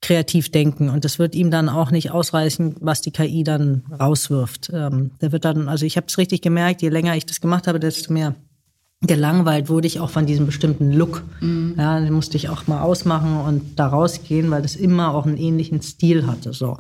kreativ 0.02 0.52
denken 0.52 0.90
und 0.90 1.06
das 1.06 1.18
wird 1.18 1.34
ihm 1.34 1.50
dann 1.50 1.70
auch 1.70 1.90
nicht 1.90 2.12
ausreißen, 2.12 2.76
was 2.80 3.02
die 3.02 3.12
KI 3.12 3.44
dann 3.44 3.84
rauswirft. 4.00 4.70
Ähm, 4.74 5.12
der 5.22 5.32
wird 5.32 5.46
dann, 5.46 5.68
also 5.68 5.86
ich 5.86 5.98
habe 5.98 6.08
es 6.08 6.18
richtig 6.18 6.42
gemerkt, 6.42 6.82
je 6.82 6.90
länger 6.90 7.16
ich 7.16 7.26
das 7.26 7.42
gemacht 7.42 7.68
habe, 7.68 7.80
desto 7.80 8.14
mehr 8.14 8.36
gelangweilt 9.02 9.70
wurde 9.70 9.88
ich 9.88 10.00
auch 10.00 10.10
von 10.10 10.26
diesem 10.26 10.46
bestimmten 10.46 10.92
Look. 10.92 11.24
Mhm. 11.42 11.76
Ja, 11.78 12.00
den 12.00 12.14
musste 12.14 12.38
ich 12.38 12.50
auch 12.50 12.68
mal 12.68 12.82
ausmachen 12.82 13.38
und 13.38 13.80
da 13.80 13.88
rausgehen, 13.88 14.50
weil 14.52 14.62
das 14.62 14.76
immer 14.76 15.14
auch 15.14 15.26
einen 15.26 15.38
ähnlichen 15.38 15.82
Stil 15.82 16.28
hatte. 16.28 16.54
So. 16.54 16.78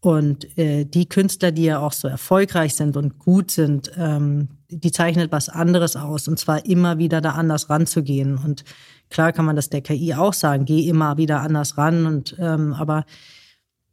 Und 0.00 0.58
äh, 0.58 0.84
die 0.84 1.08
Künstler, 1.08 1.50
die 1.50 1.64
ja 1.64 1.78
auch 1.78 1.92
so 1.92 2.08
erfolgreich 2.08 2.74
sind 2.74 2.96
und 2.96 3.18
gut 3.18 3.50
sind, 3.50 3.90
ähm, 3.96 4.48
die 4.68 4.92
zeichnet 4.92 5.32
was 5.32 5.48
anderes 5.48 5.96
aus 5.96 6.28
und 6.28 6.38
zwar 6.38 6.66
immer 6.66 6.98
wieder 6.98 7.20
da 7.20 7.30
anders 7.30 7.70
ranzugehen. 7.70 8.36
Und 8.36 8.64
Klar 9.10 9.32
kann 9.32 9.44
man 9.44 9.56
das 9.56 9.70
der 9.70 9.80
KI 9.80 10.14
auch 10.14 10.32
sagen, 10.32 10.64
geh 10.64 10.88
immer 10.88 11.16
wieder 11.16 11.40
anders 11.40 11.78
ran 11.78 12.06
und 12.06 12.36
ähm, 12.38 12.72
aber 12.72 13.04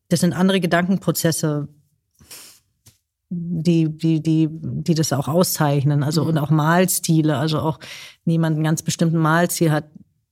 das 0.09 0.19
sind 0.21 0.33
andere 0.33 0.59
Gedankenprozesse, 0.59 1.69
die, 3.29 3.97
die, 3.97 4.21
die, 4.21 4.49
die 4.51 4.93
das 4.93 5.13
auch 5.13 5.29
auszeichnen. 5.29 6.03
Also, 6.03 6.23
mhm. 6.23 6.29
und 6.29 6.37
auch 6.37 6.49
Malstile. 6.49 7.37
Also 7.37 7.59
auch 7.59 7.79
niemand 8.25 8.55
einen 8.55 8.65
ganz 8.65 8.81
bestimmten 8.81 9.17
Malstil 9.17 9.71
hat, 9.71 9.85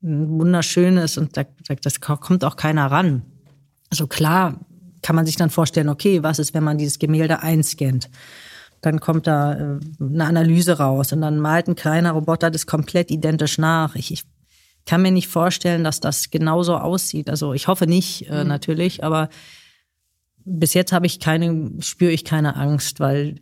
ein 0.04 0.30
wunderschönes 0.40 1.18
und 1.18 1.36
da, 1.36 1.44
das 1.82 2.02
kommt 2.02 2.44
auch 2.44 2.56
keiner 2.56 2.90
ran. 2.92 3.24
Also 3.90 4.08
klar 4.08 4.60
kann 5.02 5.16
man 5.16 5.26
sich 5.26 5.36
dann 5.36 5.50
vorstellen, 5.50 5.90
okay, 5.90 6.24
was 6.24 6.40
ist, 6.40 6.54
wenn 6.54 6.64
man 6.64 6.78
dieses 6.78 7.00
Gemälde 7.00 7.42
einscannt? 7.42 8.10
Dann 8.82 9.00
kommt 9.00 9.28
da 9.28 9.54
äh, 9.56 9.80
eine 10.00 10.26
Analyse 10.26 10.78
raus 10.78 11.12
und 11.12 11.22
dann 11.22 11.40
malt 11.40 11.68
ein 11.68 11.76
kleiner 11.76 12.12
Roboter 12.12 12.50
das 12.52 12.66
komplett 12.66 13.12
identisch 13.12 13.58
nach. 13.58 13.96
Ich, 13.96 14.12
ich 14.12 14.24
kann 14.90 15.04
mir 15.04 15.12
nicht 15.12 15.28
vorstellen, 15.28 15.84
dass 15.84 16.00
das 16.00 16.32
genauso 16.32 16.76
aussieht. 16.76 17.30
Also 17.30 17.54
ich 17.54 17.68
hoffe 17.68 17.86
nicht, 17.86 18.28
äh, 18.28 18.42
mhm. 18.42 18.48
natürlich, 18.48 19.04
aber 19.04 19.30
bis 20.44 20.74
jetzt 20.74 20.92
habe 20.92 21.06
ich 21.06 21.20
keine, 21.20 21.74
spüre 21.80 22.12
ich 22.12 22.26
keine 22.26 22.56
Angst, 22.56 23.00
weil 23.00 23.36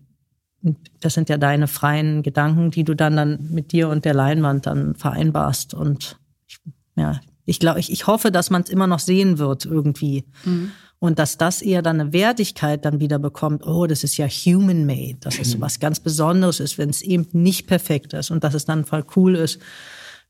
das 1.00 1.14
sind 1.14 1.30
ja 1.30 1.38
deine 1.38 1.70
freien 1.70 2.22
Gedanken, 2.22 2.70
die 2.72 2.84
du 2.84 2.96
dann 2.96 3.16
dann 3.16 3.48
mit 3.50 3.72
dir 3.72 3.88
und 3.88 4.04
der 4.04 4.14
Leinwand 4.14 4.66
dann 4.66 4.96
vereinbarst. 4.96 5.74
Und 5.74 6.20
ich, 6.48 6.60
ja, 6.98 7.22
ich 7.46 7.62
glaube, 7.62 7.80
ich, 7.80 7.94
ich 7.94 8.08
hoffe, 8.08 8.30
dass 8.30 8.50
man 8.50 8.64
es 8.64 8.70
immer 8.70 8.88
noch 8.88 9.00
sehen 9.00 9.38
wird 9.38 9.64
irgendwie. 9.64 10.26
Mhm. 10.44 10.72
Und 11.00 11.18
dass 11.18 11.38
das 11.38 11.62
eher 11.62 11.82
dann 11.82 12.02
eine 12.02 12.12
Wertigkeit 12.12 12.84
dann 12.84 13.00
wieder 13.00 13.20
bekommt, 13.20 13.66
oh, 13.66 13.88
das 13.88 14.04
ist 14.04 14.18
ja 14.18 14.28
human-made, 14.28 15.20
dass 15.22 15.40
es 15.40 15.56
mhm. 15.56 15.62
was 15.62 15.80
ganz 15.80 16.02
Besonderes 16.02 16.60
ist, 16.60 16.78
wenn 16.78 16.90
es 16.90 17.02
eben 17.02 17.26
nicht 17.32 17.68
perfekt 17.68 18.12
ist 18.12 18.32
und 18.32 18.44
dass 18.44 18.54
es 18.54 18.66
dann 18.66 18.84
voll 18.84 19.06
cool 19.16 19.36
ist, 19.36 19.62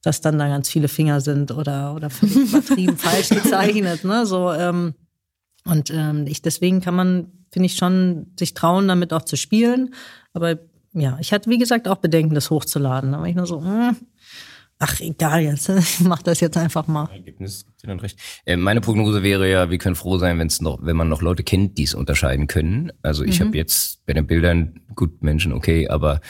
dass 0.04 0.22
dann 0.22 0.38
da 0.38 0.48
ganz 0.48 0.70
viele 0.70 0.88
Finger 0.88 1.22
sind 1.22 1.52
oder, 1.52 1.96
oder 1.96 2.10
übertrieben 2.22 2.98
falsch 2.98 3.30
gezeichnet. 3.30 4.04
Ne? 4.04 4.26
So, 4.26 4.52
ähm, 4.52 4.94
und 5.66 5.92
ähm, 5.92 6.26
ich, 6.28 6.42
deswegen 6.42 6.82
kann 6.82 6.96
man, 6.96 7.32
finde 7.52 7.66
ich, 7.66 7.76
schon 7.76 8.28
sich 8.40 8.54
trauen, 8.54 8.88
damit 8.88 9.12
auch 9.12 9.24
zu 9.24 9.36
spielen. 9.36 9.94
Aber 10.34 10.58
ja, 10.94 11.18
ich 11.20 11.34
hatte, 11.34 11.50
wie 11.50 11.58
gesagt, 11.58 11.88
auch 11.88 11.98
Bedenken, 11.98 12.36
das 12.36 12.50
hochzuladen. 12.50 13.12
Da 13.12 13.20
war 13.20 13.28
ich 13.28 13.36
nur 13.36 13.46
so, 13.46 13.60
mh, 13.60 13.90
hm, 13.90 13.98
ach, 14.80 15.00
egal 15.00 15.42
jetzt, 15.42 15.70
ich 15.70 16.00
mach 16.02 16.22
das 16.22 16.40
jetzt 16.40 16.58
einfach 16.58 16.88
mal. 16.88 17.10
Ergebnis 17.12 17.66
gibt 17.66 17.84
dir 17.84 17.88
dann 17.88 18.00
recht. 18.00 18.20
Äh, 18.46 18.58
meine 18.58 18.82
Prognose 18.82 19.24
wäre 19.24 19.50
ja, 19.50 19.70
wir 19.70 19.78
können 19.78 19.96
froh 19.96 20.18
sein, 20.18 20.40
wenn 20.40 20.48
es 20.48 20.62
noch, 20.62 20.80
wenn 20.82 20.96
man 20.96 21.10
noch 21.10 21.22
Leute 21.22 21.44
kennt, 21.44 21.78
die 21.78 21.84
es 21.84 21.94
unterscheiden 21.94 22.48
können. 22.48 22.92
Also 23.02 23.24
ich 23.24 23.40
mhm. 23.40 23.46
habe 23.46 23.58
jetzt 23.58 24.06
bei 24.06 24.14
den 24.14 24.28
Bildern 24.28 24.82
gut 24.96 25.22
Menschen, 25.22 25.54
okay, 25.54 25.88
aber 25.90 26.22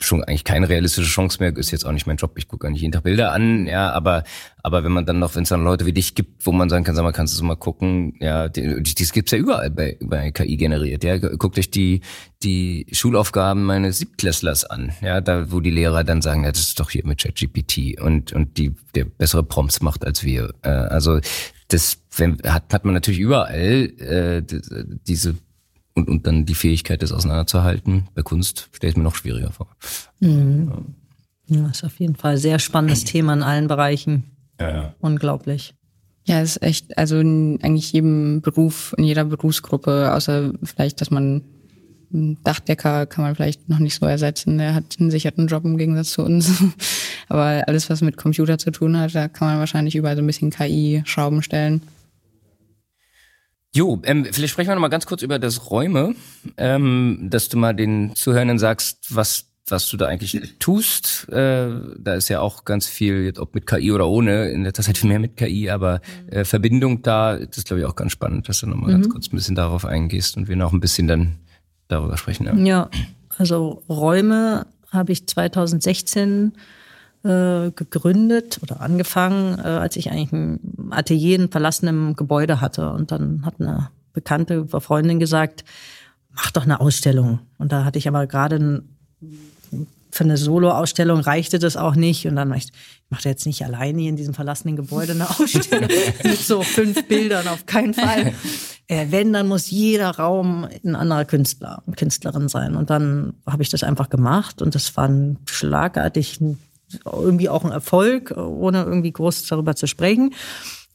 schon 0.00 0.24
eigentlich 0.24 0.44
keine 0.44 0.68
realistische 0.68 1.08
Chance 1.08 1.38
mehr. 1.40 1.56
Ist 1.56 1.70
jetzt 1.70 1.84
auch 1.84 1.92
nicht 1.92 2.06
mein 2.06 2.16
Job. 2.16 2.32
Ich 2.36 2.48
gucke 2.48 2.64
gar 2.64 2.70
nicht 2.70 2.80
jeden 2.80 2.92
Tag 2.92 3.02
Bilder 3.02 3.32
an, 3.32 3.66
ja, 3.66 3.90
aber 3.90 4.24
aber 4.62 4.82
wenn 4.82 4.92
man 4.92 5.06
dann 5.06 5.20
noch, 5.20 5.36
wenn 5.36 5.44
es 5.44 5.48
dann 5.48 5.62
Leute 5.62 5.86
wie 5.86 5.92
dich 5.92 6.14
gibt, 6.14 6.44
wo 6.44 6.52
man 6.52 6.68
sagen 6.68 6.84
kann, 6.84 6.96
sag 6.96 7.04
mal, 7.04 7.12
kannst 7.12 7.38
du 7.38 7.44
mal 7.44 7.54
gucken, 7.54 8.14
ja, 8.20 8.48
die, 8.48 8.82
das 8.82 9.12
gibt's 9.12 9.30
ja 9.30 9.38
überall 9.38 9.70
bei, 9.70 9.96
bei 10.00 10.32
KI 10.32 10.56
generiert. 10.56 11.04
Ja, 11.04 11.18
guckt 11.18 11.58
euch 11.58 11.70
die 11.70 12.00
die 12.42 12.86
Schulaufgaben 12.92 13.64
meines 13.64 13.98
Siebtklässlers 13.98 14.64
an, 14.64 14.92
ja, 15.00 15.20
da 15.20 15.50
wo 15.50 15.60
die 15.60 15.70
Lehrer 15.70 16.04
dann 16.04 16.22
sagen, 16.22 16.44
ja, 16.44 16.52
das 16.52 16.60
ist 16.62 16.80
doch 16.80 16.90
hier 16.90 17.06
mit 17.06 17.18
ChatGPT 17.22 18.00
und 18.00 18.32
und 18.32 18.58
die 18.58 18.74
der 18.94 19.04
bessere 19.04 19.42
Prompts 19.42 19.80
macht 19.80 20.04
als 20.04 20.24
wir. 20.24 20.52
Äh, 20.62 20.68
also 20.68 21.20
das 21.68 21.98
wenn, 22.16 22.38
hat 22.44 22.72
hat 22.72 22.84
man 22.84 22.94
natürlich 22.94 23.20
überall 23.20 23.92
äh, 23.98 24.42
diese 25.06 25.36
und, 25.96 26.08
und 26.08 26.26
dann 26.26 26.46
die 26.46 26.54
Fähigkeit, 26.54 27.02
das 27.02 27.10
auseinanderzuhalten. 27.10 28.08
Bei 28.14 28.22
Kunst 28.22 28.68
stelle 28.72 28.92
ich 28.92 28.96
mir 28.96 29.02
noch 29.02 29.16
schwieriger 29.16 29.50
vor. 29.50 29.68
Mhm. 30.20 30.70
Ja. 31.48 31.62
Das 31.62 31.78
ist 31.78 31.84
auf 31.84 31.98
jeden 31.98 32.16
Fall 32.16 32.32
ein 32.32 32.38
sehr 32.38 32.58
spannendes 32.58 33.04
Thema 33.04 33.32
in 33.32 33.42
allen 33.42 33.66
Bereichen. 33.66 34.24
Ja, 34.60 34.70
ja. 34.70 34.94
Unglaublich. 35.00 35.74
Ja, 36.24 36.40
es 36.40 36.56
ist 36.56 36.62
echt, 36.62 36.98
also 36.98 37.18
in 37.18 37.58
eigentlich 37.62 37.92
jedem 37.92 38.40
Beruf, 38.42 38.94
in 38.98 39.04
jeder 39.04 39.24
Berufsgruppe, 39.24 40.12
außer 40.12 40.52
vielleicht, 40.64 41.00
dass 41.00 41.10
man 41.10 41.42
Dachdecker 42.10 43.06
kann 43.06 43.24
man 43.24 43.34
vielleicht 43.34 43.68
noch 43.68 43.78
nicht 43.78 43.94
so 43.94 44.06
ersetzen. 44.06 44.58
Der 44.58 44.74
hat 44.74 44.96
einen 44.98 45.10
sicheren 45.10 45.46
Job 45.48 45.64
im 45.64 45.76
Gegensatz 45.76 46.10
zu 46.10 46.22
uns. 46.22 46.62
Aber 47.28 47.64
alles, 47.66 47.90
was 47.90 48.00
mit 48.00 48.16
Computer 48.16 48.58
zu 48.58 48.70
tun 48.70 48.96
hat, 48.98 49.14
da 49.14 49.28
kann 49.28 49.48
man 49.48 49.58
wahrscheinlich 49.58 49.96
überall 49.96 50.16
so 50.16 50.22
ein 50.22 50.26
bisschen 50.26 50.50
KI-Schrauben 50.50 51.42
stellen. 51.42 51.82
Jo, 53.76 54.00
ähm, 54.04 54.24
vielleicht 54.24 54.52
sprechen 54.54 54.70
wir 54.70 54.74
noch 54.74 54.80
mal 54.80 54.88
ganz 54.88 55.04
kurz 55.04 55.20
über 55.20 55.38
das 55.38 55.70
Räume, 55.70 56.14
ähm, 56.56 57.26
dass 57.28 57.50
du 57.50 57.58
mal 57.58 57.74
den 57.74 58.14
Zuhörenden 58.14 58.58
sagst, 58.58 59.14
was 59.14 59.50
was 59.68 59.88
du 59.88 59.96
da 59.96 60.06
eigentlich 60.06 60.40
tust. 60.60 61.28
Äh, 61.28 61.68
da 61.98 62.14
ist 62.14 62.28
ja 62.28 62.40
auch 62.40 62.64
ganz 62.64 62.86
viel, 62.86 63.34
ob 63.36 63.54
mit 63.54 63.66
KI 63.66 63.90
oder 63.90 64.06
ohne, 64.06 64.48
in 64.50 64.62
letzter 64.62 64.84
Zeit 64.84 64.96
viel 64.96 65.08
mehr 65.08 65.18
mit 65.18 65.36
KI, 65.36 65.70
aber 65.70 66.00
äh, 66.28 66.44
Verbindung 66.44 67.02
da, 67.02 67.36
das 67.36 67.58
ist 67.58 67.66
glaube 67.66 67.80
ich 67.80 67.86
auch 67.86 67.96
ganz 67.96 68.12
spannend, 68.12 68.48
dass 68.48 68.60
du 68.60 68.68
noch 68.68 68.76
mal 68.76 68.86
mhm. 68.86 68.92
ganz 68.92 69.08
kurz 69.10 69.26
ein 69.26 69.36
bisschen 69.36 69.56
darauf 69.56 69.84
eingehst 69.84 70.36
und 70.36 70.48
wir 70.48 70.56
noch 70.56 70.72
ein 70.72 70.80
bisschen 70.80 71.08
dann 71.08 71.36
darüber 71.88 72.16
sprechen. 72.16 72.46
Ja, 72.46 72.54
ja 72.54 72.90
also 73.36 73.82
Räume 73.88 74.66
habe 74.90 75.12
ich 75.12 75.26
2016 75.26 76.52
äh, 77.28 77.70
gegründet 77.72 78.60
oder 78.62 78.80
angefangen, 78.80 79.58
äh, 79.58 79.62
als 79.62 79.96
ich 79.96 80.10
eigentlich 80.10 80.32
ein 80.32 80.60
Atelier 80.90 81.36
in 81.36 81.50
verlassenem 81.50 82.14
Gebäude 82.14 82.60
hatte. 82.60 82.90
Und 82.90 83.12
dann 83.12 83.44
hat 83.44 83.54
eine 83.60 83.90
bekannte 84.12 84.66
Freundin 84.66 85.18
gesagt, 85.18 85.64
mach 86.34 86.50
doch 86.50 86.64
eine 86.64 86.80
Ausstellung. 86.80 87.40
Und 87.58 87.72
da 87.72 87.84
hatte 87.84 87.98
ich 87.98 88.08
aber 88.08 88.26
gerade 88.26 88.56
ein 88.56 88.88
für 90.16 90.24
eine 90.24 90.36
Solo-Ausstellung 90.36 91.20
reichte 91.20 91.58
das 91.58 91.76
auch 91.76 91.94
nicht. 91.94 92.26
Und 92.26 92.36
dann 92.36 92.52
ich, 92.54 92.64
ich 92.64 93.10
mache 93.10 93.28
jetzt 93.28 93.46
nicht 93.46 93.64
alleine 93.64 94.00
hier 94.00 94.10
in 94.10 94.16
diesem 94.16 94.34
verlassenen 94.34 94.76
Gebäude 94.76 95.12
eine 95.12 95.28
Ausstellung 95.30 95.88
mit 96.24 96.38
so 96.38 96.62
fünf 96.62 97.06
Bildern, 97.06 97.46
auf 97.48 97.66
keinen 97.66 97.94
Fall. 97.94 98.32
Äh, 98.88 99.06
wenn, 99.10 99.32
dann 99.32 99.48
muss 99.48 99.70
jeder 99.70 100.10
Raum 100.10 100.66
ein 100.84 100.96
anderer 100.96 101.24
Künstler 101.24 101.82
und 101.86 101.96
Künstlerin 101.96 102.48
sein. 102.48 102.76
Und 102.76 102.90
dann 102.90 103.34
habe 103.46 103.62
ich 103.62 103.68
das 103.68 103.82
einfach 103.82 104.08
gemacht 104.08 104.62
und 104.62 104.74
das 104.74 104.96
war 104.96 105.08
ein 105.08 105.38
schlagartig 105.46 106.40
irgendwie 107.04 107.48
auch 107.48 107.64
ein 107.64 107.72
Erfolg, 107.72 108.36
ohne 108.36 108.84
irgendwie 108.84 109.12
groß 109.12 109.46
darüber 109.46 109.74
zu 109.74 109.86
sprechen. 109.86 110.34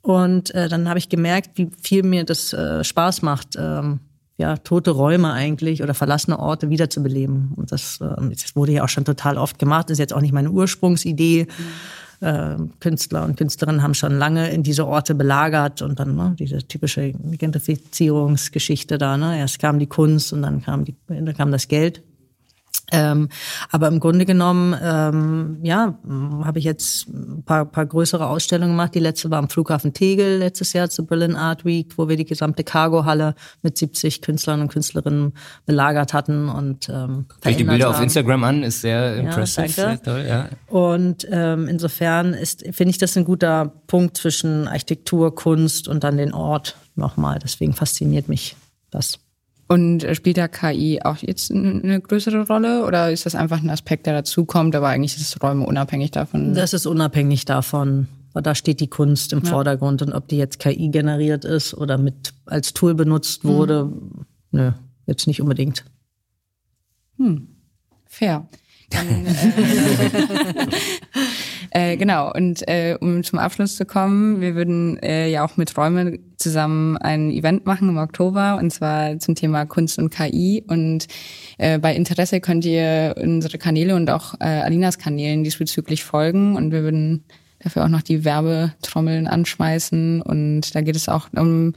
Und 0.01 0.53
äh, 0.55 0.67
dann 0.67 0.89
habe 0.89 0.99
ich 0.99 1.09
gemerkt, 1.09 1.51
wie 1.55 1.69
viel 1.81 2.03
mir 2.03 2.23
das 2.23 2.53
äh, 2.53 2.83
Spaß 2.83 3.21
macht, 3.21 3.55
ähm, 3.57 3.99
ja, 4.37 4.57
tote 4.57 4.91
Räume 4.91 5.31
eigentlich 5.31 5.83
oder 5.83 5.93
verlassene 5.93 6.39
Orte 6.39 6.69
wiederzubeleben. 6.69 7.53
Und 7.55 7.71
das, 7.71 7.99
äh, 8.01 8.29
das 8.29 8.55
wurde 8.55 8.71
ja 8.71 8.83
auch 8.83 8.89
schon 8.89 9.05
total 9.05 9.37
oft 9.37 9.59
gemacht. 9.59 9.89
Das 9.89 9.95
ist 9.95 9.99
jetzt 9.99 10.13
auch 10.13 10.21
nicht 10.21 10.33
meine 10.33 10.49
Ursprungsidee. 10.49 11.45
Mhm. 11.45 12.27
Äh, 12.27 12.55
Künstler 12.79 13.23
und 13.25 13.37
Künstlerinnen 13.37 13.83
haben 13.83 13.93
schon 13.93 14.17
lange 14.17 14.51
in 14.51 14.63
diese 14.63 14.87
Orte 14.87 15.15
belagert 15.15 15.81
und 15.81 15.99
dann 15.99 16.15
ne, 16.15 16.35
diese 16.37 16.59
typische 16.59 17.13
Gentrifizierungsgeschichte 17.13 18.97
da. 18.97 19.17
Ne? 19.17 19.39
Erst 19.39 19.59
kam 19.59 19.79
die 19.79 19.87
Kunst 19.87 20.33
und 20.33 20.41
dann 20.41 20.61
kam, 20.61 20.85
die, 20.85 20.95
dann 21.07 21.35
kam 21.35 21.51
das 21.51 21.67
Geld. 21.67 22.03
Ähm, 22.91 23.29
aber 23.69 23.87
im 23.87 23.99
Grunde 23.99 24.25
genommen, 24.25 24.75
ähm, 24.81 25.59
ja, 25.63 25.97
habe 26.43 26.59
ich 26.59 26.65
jetzt 26.65 27.07
ein 27.07 27.43
paar, 27.43 27.65
paar 27.65 27.85
größere 27.85 28.27
Ausstellungen 28.27 28.73
gemacht. 28.73 28.93
Die 28.95 28.99
letzte 28.99 29.31
war 29.31 29.39
am 29.39 29.49
Flughafen 29.49 29.93
Tegel 29.93 30.39
letztes 30.39 30.73
Jahr 30.73 30.89
zur 30.89 31.07
Berlin 31.07 31.35
Art 31.35 31.63
Week, 31.65 31.93
wo 31.97 32.09
wir 32.09 32.17
die 32.17 32.25
gesamte 32.25 32.63
Cargo-Halle 32.63 33.35
mit 33.61 33.77
70 33.77 34.21
Künstlern 34.21 34.61
und 34.61 34.67
Künstlerinnen 34.69 35.33
belagert 35.65 36.13
hatten 36.13 36.49
und 36.49 36.89
ähm, 36.89 37.25
Vielleicht 37.41 37.59
die 37.59 37.63
Bilder 37.63 37.85
haben. 37.85 37.95
auf 37.95 38.01
Instagram 38.01 38.43
an, 38.43 38.63
ist 38.63 38.81
sehr 38.81 39.15
impressive. 39.15 39.67
Ja, 39.67 39.85
danke. 39.85 40.03
Toll, 40.03 40.25
ja. 40.27 40.49
Und 40.67 41.27
ähm, 41.31 41.67
insofern 41.67 42.33
ist 42.33 42.65
finde 42.71 42.91
ich 42.91 42.97
das 42.97 43.15
ein 43.17 43.25
guter 43.25 43.71
Punkt 43.87 44.17
zwischen 44.17 44.67
Architektur, 44.67 45.33
Kunst 45.33 45.87
und 45.87 46.03
dann 46.03 46.17
den 46.17 46.33
Ort 46.33 46.75
nochmal. 46.95 47.39
Deswegen 47.39 47.73
fasziniert 47.73 48.27
mich 48.27 48.55
das. 48.89 49.19
Und 49.71 50.05
spielt 50.17 50.37
da 50.37 50.49
KI 50.49 50.99
auch 51.01 51.15
jetzt 51.15 51.49
eine 51.49 52.01
größere 52.01 52.45
Rolle 52.45 52.85
oder 52.85 53.09
ist 53.09 53.25
das 53.25 53.35
einfach 53.35 53.63
ein 53.63 53.69
Aspekt, 53.69 54.05
der 54.05 54.11
dazukommt, 54.11 54.75
aber 54.75 54.89
eigentlich 54.89 55.15
ist 55.15 55.21
es 55.21 55.41
Räume 55.41 55.65
unabhängig 55.65 56.11
davon? 56.11 56.53
Das 56.53 56.73
ist 56.73 56.85
unabhängig 56.85 57.45
davon. 57.45 58.09
Da 58.33 58.53
steht 58.53 58.81
die 58.81 58.89
Kunst 58.89 59.31
im 59.31 59.45
ja. 59.45 59.49
Vordergrund 59.49 60.01
und 60.01 60.11
ob 60.11 60.27
die 60.27 60.35
jetzt 60.35 60.59
KI 60.59 60.89
generiert 60.89 61.45
ist 61.45 61.73
oder 61.73 61.97
mit 61.97 62.33
als 62.45 62.73
Tool 62.73 62.95
benutzt 62.95 63.45
wurde, 63.45 63.85
mhm. 63.85 64.25
nö, 64.51 64.71
jetzt 65.05 65.25
nicht 65.25 65.41
unbedingt. 65.41 65.85
Hm. 67.15 67.47
Fair. 68.07 68.49
Dann, 68.91 69.25
äh, 69.25 70.67
Äh, 71.73 71.95
genau, 71.95 72.29
und 72.33 72.67
äh, 72.67 72.97
um 72.99 73.23
zum 73.23 73.39
Abschluss 73.39 73.77
zu 73.77 73.85
kommen, 73.85 74.41
wir 74.41 74.55
würden 74.55 75.01
äh, 75.01 75.29
ja 75.29 75.45
auch 75.45 75.55
mit 75.55 75.77
Räumen 75.77 76.19
zusammen 76.35 76.97
ein 76.97 77.31
Event 77.31 77.65
machen 77.65 77.87
im 77.87 77.97
Oktober, 77.97 78.57
und 78.57 78.71
zwar 78.71 79.19
zum 79.19 79.35
Thema 79.35 79.65
Kunst 79.65 79.97
und 79.97 80.09
KI. 80.09 80.65
Und 80.67 81.07
äh, 81.57 81.79
bei 81.79 81.95
Interesse 81.95 82.41
könnt 82.41 82.65
ihr 82.65 83.15
unsere 83.17 83.57
Kanäle 83.57 83.95
und 83.95 84.09
auch 84.09 84.33
äh, 84.41 84.45
Alinas 84.45 84.97
Kanälen 84.97 85.45
diesbezüglich 85.45 86.03
folgen. 86.03 86.57
Und 86.57 86.73
wir 86.73 86.83
würden 86.83 87.23
dafür 87.59 87.85
auch 87.85 87.89
noch 87.89 88.01
die 88.01 88.25
Werbetrommeln 88.25 89.27
anschmeißen. 89.27 90.21
Und 90.21 90.75
da 90.75 90.81
geht 90.81 90.97
es 90.97 91.07
auch 91.07 91.29
um 91.33 91.71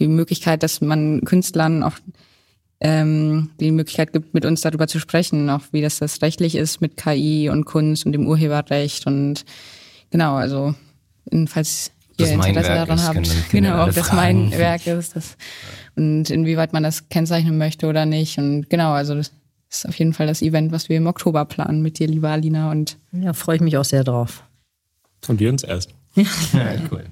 die 0.00 0.08
Möglichkeit, 0.08 0.64
dass 0.64 0.80
man 0.80 1.20
Künstlern 1.24 1.84
auch 1.84 1.98
ähm, 2.80 3.50
die 3.58 3.72
Möglichkeit 3.72 4.12
gibt, 4.12 4.34
mit 4.34 4.44
uns 4.44 4.60
darüber 4.60 4.86
zu 4.86 5.00
sprechen, 5.00 5.50
auch 5.50 5.62
wie 5.72 5.82
das, 5.82 5.98
das 5.98 6.22
rechtlich 6.22 6.54
ist 6.54 6.80
mit 6.80 6.96
KI 6.96 7.48
und 7.50 7.64
Kunst 7.64 8.06
und 8.06 8.12
dem 8.12 8.26
Urheberrecht 8.26 9.06
und 9.06 9.44
genau, 10.10 10.36
also 10.36 10.74
falls 11.46 11.90
ihr 12.18 12.26
das 12.26 12.46
Interesse 12.46 12.68
daran 12.68 13.02
habt, 13.02 13.30
genau, 13.50 13.84
ob 13.84 13.94
das 13.94 14.12
mein 14.12 14.52
Werk 14.52 14.86
ist, 14.86 15.16
das, 15.16 15.36
und 15.96 16.30
inwieweit 16.30 16.72
man 16.72 16.82
das 16.82 17.08
kennzeichnen 17.08 17.58
möchte 17.58 17.88
oder 17.88 18.06
nicht 18.06 18.38
und 18.38 18.70
genau, 18.70 18.92
also 18.92 19.14
das 19.14 19.32
ist 19.70 19.88
auf 19.88 19.98
jeden 19.98 20.12
Fall 20.12 20.26
das 20.26 20.40
Event, 20.40 20.72
was 20.72 20.88
wir 20.88 20.96
im 20.96 21.06
Oktober 21.06 21.44
planen 21.44 21.82
mit 21.82 21.98
dir, 21.98 22.06
liebe 22.06 22.28
Alina 22.28 22.70
und 22.70 22.96
ja, 23.12 23.32
freue 23.32 23.56
ich 23.56 23.62
mich 23.62 23.76
auch 23.76 23.84
sehr 23.84 24.04
drauf. 24.04 24.44
Und 25.26 25.40
wir 25.40 25.50
uns 25.50 25.64
erst. 25.64 25.90
ja, 26.14 26.26
cool. 26.90 27.04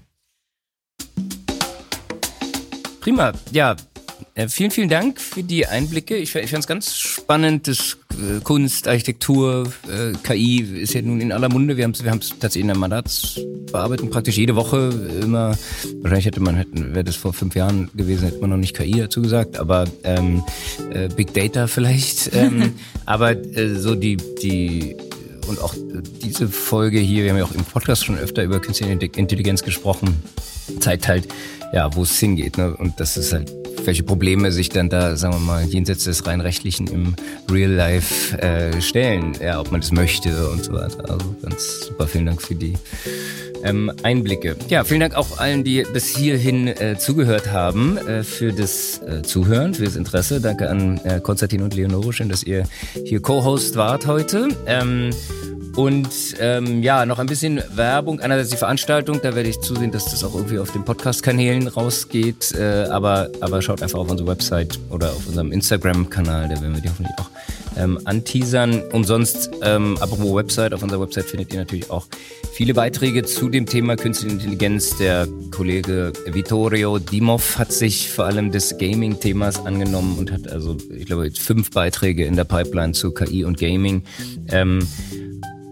Prima. 3.01 3.33
Ja, 3.53 3.77
äh, 4.37 4.49
vielen, 4.49 4.71
vielen 4.71 4.89
Dank 4.89 5.21
für 5.21 5.43
die 5.43 5.67
Einblicke. 5.67 6.17
Ich, 6.17 6.35
ich 6.35 6.51
fand 6.51 6.61
es 6.61 6.67
ganz 6.67 6.95
spannend, 6.95 7.69
das 7.69 7.97
äh, 8.13 8.41
Kunst, 8.43 8.87
Architektur, 8.87 9.73
äh, 9.89 10.13
KI 10.23 10.61
ist 10.61 10.93
ja 10.93 11.01
nun 11.01 11.23
in 11.23 11.33
aller 11.33 11.49
Munde. 11.49 11.77
Wir 11.79 11.85
haben 11.85 11.93
es 11.93 12.05
wir 12.05 12.13
tatsächlich 12.13 12.61
in 12.61 12.69
der 12.69 12.77
Mandatsbearbeitung 12.77 14.11
praktisch 14.11 14.37
jede 14.37 14.55
Woche 14.55 14.91
immer, 15.23 15.57
wahrscheinlich 16.03 16.27
hätte 16.27 16.41
man, 16.41 16.63
wäre 16.95 17.05
das 17.05 17.17
vor 17.17 17.33
fünf 17.33 17.55
Jahren 17.55 17.91
gewesen, 17.95 18.27
hätte 18.27 18.41
man 18.41 18.51
noch 18.51 18.59
nicht 18.59 18.77
KI 18.77 18.93
dazu 18.93 19.23
gesagt, 19.23 19.59
aber 19.59 19.87
ähm, 20.05 20.45
äh, 20.91 21.09
Big 21.09 21.33
Data 21.35 21.67
vielleicht. 21.67 22.31
Ähm, 22.37 22.75
aber 23.07 23.31
äh, 23.31 23.77
so 23.77 23.95
die, 23.95 24.19
die 24.43 24.95
und 25.47 25.61
auch 25.61 25.75
diese 26.23 26.49
Folge 26.49 26.99
hier, 26.99 27.25
wir 27.25 27.31
haben 27.31 27.39
ja 27.39 27.45
auch 27.45 27.53
im 27.53 27.65
Podcast 27.65 28.05
schon 28.05 28.19
öfter 28.19 28.45
über 28.45 28.61
künstliche 28.61 28.93
Intelligenz 28.93 29.63
gesprochen, 29.63 30.23
zeigt 30.81 31.09
halt, 31.09 31.29
ja, 31.73 31.95
wo 31.95 32.03
es 32.03 32.19
hingeht. 32.19 32.59
Ne? 32.59 32.75
Und 32.77 33.01
das 33.01 33.17
ist 33.17 33.33
halt 33.33 33.53
welche 33.87 34.03
Probleme 34.03 34.53
sich 34.53 34.69
dann 34.69 34.89
da, 34.89 35.17
sagen 35.17 35.35
wir 35.35 35.41
mal, 35.41 35.65
jenseits 35.65 36.05
des 36.05 36.27
rein 36.27 36.41
rechtlichen 36.41 36.87
im 36.89 37.15
Real 37.51 37.71
Life 37.71 38.37
äh, 38.39 38.81
stellen, 38.83 39.33
ja, 39.41 39.61
ob 39.61 39.71
man 39.71 39.81
das 39.81 39.93
möchte 39.93 40.49
und 40.51 40.65
so 40.65 40.73
weiter. 40.73 41.09
Also 41.09 41.35
ganz 41.43 41.87
super, 41.87 42.07
vielen 42.07 42.27
Dank 42.27 42.43
für 42.43 42.55
die 42.55 42.75
ähm, 43.63 43.93
Einblicke. 44.03 44.57
Ja, 44.69 44.85
vielen 44.85 45.01
Dank 45.01 45.15
auch 45.15 45.39
allen, 45.39 45.65
die 45.65 45.85
bis 45.93 46.09
hierhin 46.09 46.69
äh, 46.69 46.97
zugehört 46.99 47.51
haben, 47.53 47.97
äh, 47.99 48.23
für 48.23 48.53
das 48.53 49.01
äh, 49.03 49.23
Zuhören, 49.23 49.75
für 49.75 49.85
das 49.85 49.97
Interesse. 49.97 50.41
Danke 50.41 50.69
an 50.69 51.01
äh, 51.05 51.21
Konstantin 51.21 51.63
und 51.63 51.75
Leonore, 51.75 52.13
schön, 52.13 52.29
dass 52.29 52.43
ihr 52.43 52.65
hier 53.05 53.21
Co-Host 53.21 53.77
wart 53.77 54.07
heute. 54.07 54.49
Ähm, 54.67 55.11
und 55.77 56.09
ähm, 56.41 56.83
ja, 56.83 57.05
noch 57.05 57.19
ein 57.19 57.27
bisschen 57.27 57.63
Werbung. 57.75 58.21
Einerseits 58.21 58.49
die 58.49 58.57
Veranstaltung, 58.57 59.21
da 59.23 59.35
werde 59.35 59.51
ich 59.51 59.61
zusehen, 59.61 59.93
dass 59.93 60.07
das 60.07 60.25
auch 60.25 60.35
irgendwie 60.35 60.59
auf 60.59 60.73
den 60.73 60.85
Podcast-Kanälen 60.85 61.69
rausgeht. 61.69 62.55
Äh, 62.59 62.87
aber, 62.91 63.29
aber 63.41 63.61
schaut 63.61 63.83
einfach 63.83 63.99
auf 63.99 64.11
unsere 64.11 64.29
Website 64.29 64.79
oder 64.91 65.11
auf 65.11 65.27
unserem 65.27 65.53
Instagram-Kanal, 65.53 66.49
da 66.49 66.61
werden 66.63 66.75
wir 66.75 66.81
die 66.81 66.89
hoffentlich 66.89 67.15
auch 67.19 67.29
ähm, 67.77 67.99
anteasern. 68.05 68.83
Und 68.93 69.05
sonst, 69.05 69.51
ähm, 69.63 69.99
apropos 70.01 70.35
Website, 70.35 70.73
auf 70.73 70.83
unserer 70.83 71.03
Website 71.03 71.27
findet 71.27 71.53
ihr 71.53 71.59
natürlich 71.59 71.91
auch 71.91 72.07
viele 72.53 72.73
Beiträge 72.73 73.25
zu 73.25 73.51
dem 73.51 73.67
Thema 73.67 73.97
Künstliche 73.97 74.35
Intelligenz. 74.35 74.97
Der 74.97 75.29
Kollege 75.51 76.13
Vittorio 76.25 76.99
Dimov 76.99 77.59
hat 77.59 77.73
sich 77.73 78.11
vor 78.11 78.25
allem 78.25 78.51
des 78.51 78.79
Gaming-Themas 78.79 79.67
angenommen 79.67 80.17
und 80.19 80.33
hat 80.33 80.49
also, 80.49 80.77
ich 80.91 81.05
glaube, 81.05 81.27
jetzt 81.27 81.41
fünf 81.41 81.71
Beiträge 81.71 82.25
in 82.25 82.37
der 82.37 82.45
Pipeline 82.45 82.95
zu 82.95 83.13
KI 83.13 83.45
und 83.45 83.59
Gaming. 83.59 84.05
Ähm, 84.49 84.87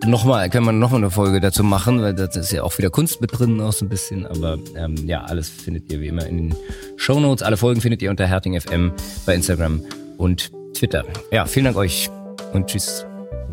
nochmal, 0.06 0.50
können 0.50 0.66
wir 0.66 0.72
nochmal 0.72 1.00
eine 1.00 1.10
Folge 1.10 1.40
dazu 1.40 1.64
machen, 1.64 2.02
weil 2.02 2.14
das 2.14 2.36
ist 2.36 2.52
ja 2.52 2.62
auch 2.62 2.76
wieder 2.78 2.90
Kunst 2.90 3.20
mit 3.20 3.38
drin, 3.38 3.60
auch 3.60 3.72
so 3.72 3.84
ein 3.84 3.88
bisschen. 3.88 4.26
Aber 4.26 4.58
ähm, 4.76 4.94
ja, 5.06 5.24
alles 5.24 5.48
findet 5.48 5.92
ihr 5.92 6.00
wie 6.00 6.08
immer 6.08 6.26
in 6.26 6.50
den 6.50 6.56
Show 6.96 7.20
Notes. 7.20 7.42
Alle 7.42 7.56
Folgen 7.56 7.80
findet 7.80 8.02
ihr 8.02 8.10
unter 8.10 8.26
HertingFM 8.26 8.92
bei 9.26 9.34
Instagram 9.34 9.82
und 10.18 10.50
Twitter. 10.74 11.04
Ja, 11.30 11.46
vielen 11.46 11.66
Dank 11.66 11.76
euch 11.76 12.10
und 12.52 12.66
tschüss. 12.66 13.06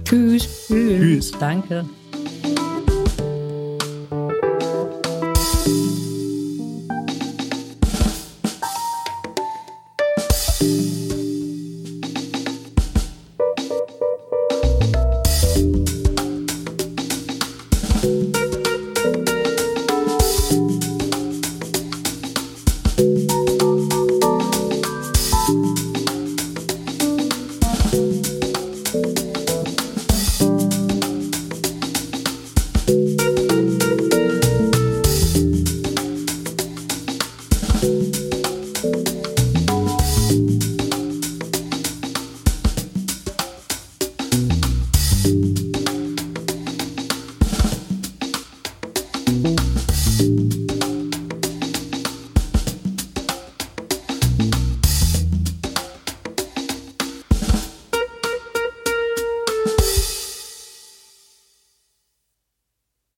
Tschüss. 0.04 0.68
Tschüss. 0.68 1.32
Danke. 1.40 1.86